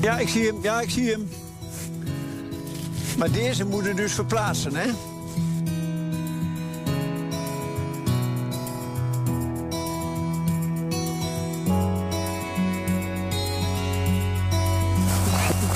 Ja, 0.02 0.18
ik 0.18 0.28
zie 0.28 0.46
hem. 0.46 0.56
Ja, 0.62 0.80
ik 0.80 0.90
zie 0.90 1.10
hem. 1.10 1.28
Maar 3.18 3.30
deze 3.30 3.64
moeten 3.64 3.96
dus 3.96 4.12
verplaatsen, 4.12 4.74
hè? 4.74 4.86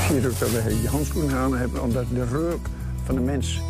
Zie 0.08 0.26
ook 0.26 0.38
dat 0.38 0.50
we 0.50 0.78
je 0.82 0.88
handschoenen 0.88 1.36
aan 1.36 1.56
hebben, 1.56 1.82
omdat 1.82 2.04
de 2.10 2.24
reuk 2.24 2.66
van 3.04 3.14
de 3.14 3.20
mens 3.20 3.60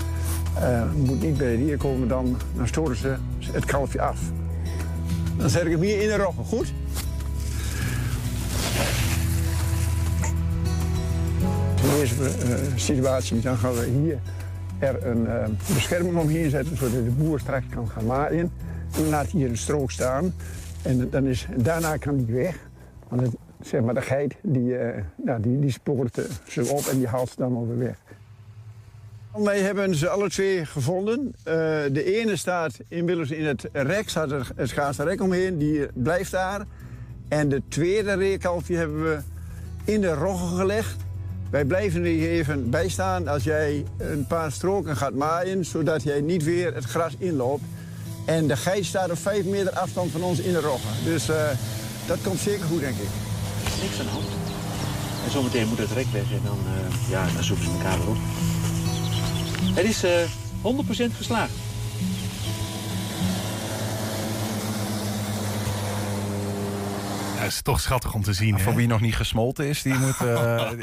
eh, 0.55 0.83
moet 0.93 1.23
niet 1.23 1.37
bij 1.37 1.57
de 1.57 1.65
dier 1.65 1.77
komen. 1.77 2.09
Dan, 2.09 2.37
dan 2.55 2.69
stoten 2.69 2.97
ze 2.97 3.17
het 3.53 3.65
kalfje 3.65 4.01
af. 4.01 4.19
Dan 5.37 5.51
zet 5.51 5.65
ik 5.65 5.71
hem 5.71 5.81
hier 5.81 6.03
in 6.03 6.09
de 6.09 6.17
roggen, 6.17 6.45
goed? 6.45 6.73
Deze 12.09 12.25
eh, 12.25 12.59
situatie 12.75 13.41
dan 13.41 13.57
gaan 13.57 13.73
we 13.73 13.85
hier 13.85 14.19
er 14.79 15.07
een 15.07 15.27
eh, 15.27 15.45
bescherming 15.75 16.17
omheen 16.17 16.51
zetten... 16.51 16.77
zodat 16.77 17.05
de 17.05 17.11
boer 17.11 17.41
straks 17.41 17.67
kan 17.71 17.89
gaan 17.89 18.07
maaien. 18.07 18.53
En 18.95 19.09
laat 19.09 19.27
hier 19.27 19.49
een 19.49 19.59
strook 19.59 19.91
staan. 19.91 20.35
En 20.83 21.11
dan 21.11 21.27
is, 21.27 21.47
daarna 21.57 21.97
kan 21.97 22.15
hij 22.15 22.35
weg. 22.35 22.69
Want 23.09 23.35
zeg 23.61 23.81
maar, 23.81 23.95
de 23.95 24.01
geit 24.01 24.37
die, 24.43 24.77
eh 24.77 25.03
nou, 25.17 25.43
die, 25.43 25.59
die 25.59 25.71
spoort 25.71 26.19
ze 26.49 26.65
op 26.65 26.85
en 26.85 26.99
die 26.99 27.07
haalt 27.07 27.29
ze 27.29 27.35
dan 27.37 27.57
alweer 27.57 27.79
weg. 27.79 27.97
Wij 29.45 29.61
hebben 29.61 29.95
ze 29.95 30.09
alle 30.09 30.29
twee 30.29 30.67
gevonden. 30.67 31.35
De 31.93 32.19
ene 32.21 32.37
staat 32.37 32.79
inmiddels 32.89 33.31
in 33.31 33.45
het 33.45 33.69
rek, 33.73 34.09
staat 34.09 34.31
er 34.31 34.51
het 34.57 34.69
schaarse 34.69 35.05
rek 35.05 35.23
omheen, 35.23 35.59
die 35.59 35.87
blijft 35.95 36.31
daar. 36.31 36.65
En 37.29 37.49
de 37.49 37.63
tweede 37.69 38.13
reekalfje 38.13 38.77
hebben 38.77 39.03
we 39.03 39.19
in 39.85 40.01
de 40.01 40.15
roggen 40.15 40.57
gelegd. 40.57 41.06
Wij 41.57 41.65
blijven 41.65 42.05
er 42.05 42.31
even 42.31 42.71
bij 42.71 42.89
staan 42.89 43.29
als 43.29 43.45
jij 43.45 43.85
een 43.97 44.27
paar 44.27 44.53
stroken 44.53 44.97
gaat 44.97 45.15
maaien, 45.15 45.65
zodat 45.65 46.03
jij 46.03 46.21
niet 46.21 46.45
weer 46.45 46.75
het 46.75 46.85
gras 46.85 47.15
inloopt. 47.19 47.63
En 48.25 48.47
de 48.47 48.57
geit 48.57 48.85
staat 48.85 49.11
op 49.11 49.19
vijf 49.19 49.45
meter 49.45 49.73
afstand 49.73 50.11
van 50.11 50.23
ons 50.23 50.39
in 50.39 50.53
de 50.53 50.61
roggen. 50.61 50.91
Dus 51.05 51.29
eh, 51.29 51.49
dat 52.07 52.19
komt 52.23 52.41
zeker 52.41 52.65
goed, 52.65 52.81
denk 52.81 52.97
ik. 52.97 53.09
Niks 53.83 53.99
aan 53.99 54.05
de 54.05 54.11
hand. 54.11 54.27
En 55.25 55.31
zometeen 55.31 55.69
moet 55.69 55.79
het 55.79 55.91
rek 55.91 56.07
weg 56.13 56.33
en 56.33 56.41
dan, 56.45 56.59
eh, 56.67 57.11
ja, 57.11 57.27
dan 57.35 57.45
zoeken 57.45 57.65
ze 57.65 57.71
elkaar 57.71 57.99
weer 57.99 58.09
op. 58.09 58.17
Het 59.75 59.85
is 59.85 60.03
eh 60.03 60.13
100% 60.63 61.13
geslaagd. 61.17 61.66
Ja, 67.37 67.43
is 67.43 67.63
toch 67.63 67.81
schattig 67.81 68.15
om 68.15 68.23
te 68.23 68.33
zien. 68.33 68.51
Nou, 68.51 68.63
voor 68.63 68.75
wie 68.75 68.87
nog 68.87 69.01
niet 69.01 69.17
gesmolten 69.17 69.67
is, 69.67 69.83
die 69.83 69.95
moet, 69.95 70.21
eh, 70.21 70.71
die, 70.71 70.79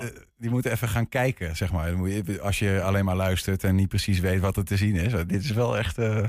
die 0.40 0.50
moet 0.50 0.64
even 0.64 0.88
gaan 0.88 1.08
kijken, 1.08 1.56
zeg 1.56 1.72
maar. 1.72 1.94
Als 2.40 2.58
je 2.58 2.82
alleen 2.82 3.04
maar 3.04 3.16
luistert 3.16 3.64
en 3.64 3.74
niet 3.74 3.88
precies 3.88 4.20
weet 4.20 4.40
wat 4.40 4.56
er 4.56 4.64
te 4.64 4.76
zien 4.76 4.94
is. 4.94 5.12
Dit 5.26 5.44
is 5.44 5.50
wel 5.50 5.78
echt 5.78 5.98
eh 5.98 6.24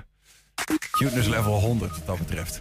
cuteness 0.92 1.28
level 1.28 1.60
100 1.60 1.92
wat 1.92 2.06
dat 2.06 2.18
betreft. 2.18 2.60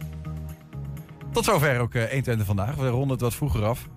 Tot 1.32 1.44
zover 1.44 1.80
ook 1.80 1.94
eh 1.94 2.02
120 2.02 2.46
vandaag. 2.46 2.74
We 2.74 2.88
ronden 2.88 3.10
het 3.10 3.20
wat 3.20 3.34
vroeger 3.34 3.64
af. 3.64 3.88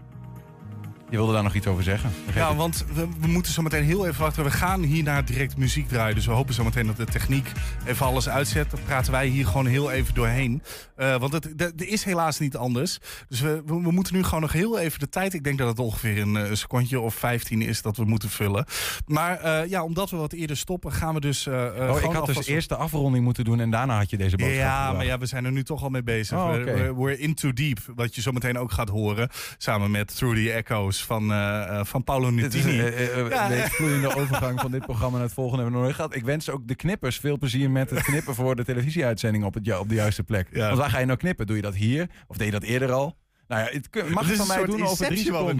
Je 1.12 1.18
wilde 1.18 1.34
daar 1.34 1.44
nog 1.44 1.54
iets 1.56 1.68
over 1.68 1.84
zeggen? 1.84 2.10
Vergeet 2.24 2.42
Ja, 2.42 2.48
het. 2.48 2.58
want 2.58 2.86
we, 2.94 3.08
we 3.20 3.28
moeten 3.28 3.54
zo 3.54 3.62
meteen 3.62 3.84
heel 3.84 4.08
even 4.08 4.22
wachten. 4.22 4.44
We 4.44 4.52
gaan 4.52 4.84
hierna 4.84 5.22
direct 5.22 5.58
muziek 5.58 5.88
draaien. 5.88 6.16
Dus 6.16 6.26
we 6.26 6.32
hopen 6.32 6.54
zo 6.54 6.64
meteen 6.64 6.88
dat 6.88 6.98
de 6.98 7.06
techniek 7.06 7.52
even 7.86 8.06
alles 8.06 8.30
uitzet. 8.30 8.72
Dan 8.72 8.80
praten 8.86 9.12
wij 9.12 9.28
hier 9.28 9.46
gewoon 9.46 9.66
heel 9.66 9.92
even 9.92 10.14
doorheen. 10.14 10.62
Eh, 10.96 11.16
want 11.18 11.34
het 11.34 11.74
is 11.82 12.04
helaas 12.04 12.40
niet 12.40 12.56
anders. 12.58 12.98
Dus 13.30 13.40
we, 13.40 13.62
we, 13.66 13.82
we 13.82 13.92
moeten 13.92 14.16
nu 14.16 14.24
gewoon 14.24 14.42
nog 14.42 14.52
heel 14.52 14.80
even 14.80 15.00
de 15.00 15.10
tijd. 15.10 15.34
Ik 15.34 15.44
denk 15.44 15.58
dat 15.58 15.68
het 15.68 15.80
ongeveer 15.80 16.18
een, 16.22 16.36
eh, 16.36 16.50
een 16.50 16.58
secondje 16.58 17.00
of 17.00 17.16
15 17.16 17.62
is 17.62 17.82
dat 17.82 17.98
we 17.98 18.06
moeten 18.06 18.30
vullen. 18.30 18.66
Maar 19.06 19.40
eh, 19.40 19.70
ja, 19.70 19.84
omdat 19.84 20.10
we 20.10 20.18
wat 20.18 20.34
eerder 20.34 20.58
stoppen, 20.58 20.92
gaan 20.92 21.14
we 21.14 21.20
dus. 21.20 21.48
eh, 21.48 21.54
Oh, 21.90 22.02
ik 22.04 22.12
had 22.12 22.26
dus 22.26 22.46
eerst 22.48 22.70
de 22.70 22.76
afronding 22.76 23.24
moeten 23.24 23.44
doen 23.44 23.60
en 23.60 23.70
daarna 23.72 23.98
had 23.98 24.10
je 24.10 24.18
deze 24.18 24.36
boodschap. 24.38 24.60
Ja, 24.60 24.92
maar 24.94 25.06
ja, 25.06 25.18
we 25.18 25.26
zijn 25.26 25.46
er 25.46 25.52
nu 25.52 25.64
toch 25.64 25.84
al 25.84 25.90
mee 25.90 26.04
bezig. 26.04 26.38
Oh, 26.38 26.54
We're 26.98 27.18
in 27.18 27.34
too 27.34 27.54
deep. 27.54 27.78
Wat 27.96 28.16
je 28.16 28.22
zo 28.22 28.32
meteen 28.32 28.58
ook 28.58 28.72
gaat 28.72 28.90
horen. 28.90 29.30
Samen 29.58 29.92
met 29.92 30.16
Through 30.16 30.36
the 30.38 30.52
Echoes 30.52 31.01
van, 31.04 31.32
eh, 31.32 31.84
van 31.84 32.04
Paolo 32.04 32.36
Dit 32.36 32.54
is 32.54 32.64
Nutini. 32.64 32.80
een 32.86 32.94
eh, 32.94 33.30
Ja. 33.30 33.44
een 33.44 33.50
beetje 33.50 33.70
vloeiende 33.70 34.16
overgang 34.22 34.60
van 34.60 34.72
dit 34.72 34.82
programma 34.82 35.18
naar 35.18 35.26
het 35.26 35.34
volgende 35.36 35.62
hebben 35.64 35.80
we 35.82 35.86
nog 35.86 35.96
nooit 35.96 35.96
gehad. 36.10 36.16
Ik 36.22 36.26
wens 36.26 36.50
ook 36.50 36.68
de 36.68 36.76
knippers 36.76 37.18
veel 37.18 37.38
plezier 37.38 37.72
met 37.72 37.90
het 37.90 38.02
knippen 38.02 38.36
voor 38.36 38.56
de 38.56 38.64
televisieuitzending 38.66 39.44
op, 39.44 39.54
het, 39.54 39.80
op 39.80 39.90
de 39.90 39.96
juiste 39.96 40.24
plek. 40.24 40.48
Want 40.52 40.78
waar 40.78 40.90
ga 40.90 41.00
je 41.00 41.06
nou 41.06 41.18
knippen? 41.18 41.48
Doe 41.48 41.56
je 41.56 41.62
dat 41.62 41.76
hier? 41.76 42.10
Of 42.28 42.38
deed 42.38 42.46
je 42.46 42.52
dat 42.52 42.64
eerder 42.64 42.92
al? 42.92 43.18
Nou 43.48 43.64
ja, 43.64 43.70
het 43.72 44.10
mag 44.14 44.28
Het 44.28 44.38
van 44.38 44.48
mij 44.48 44.66
doen 44.66 44.84
over 44.86 45.06
drie 45.06 45.18
seconden. 45.18 45.58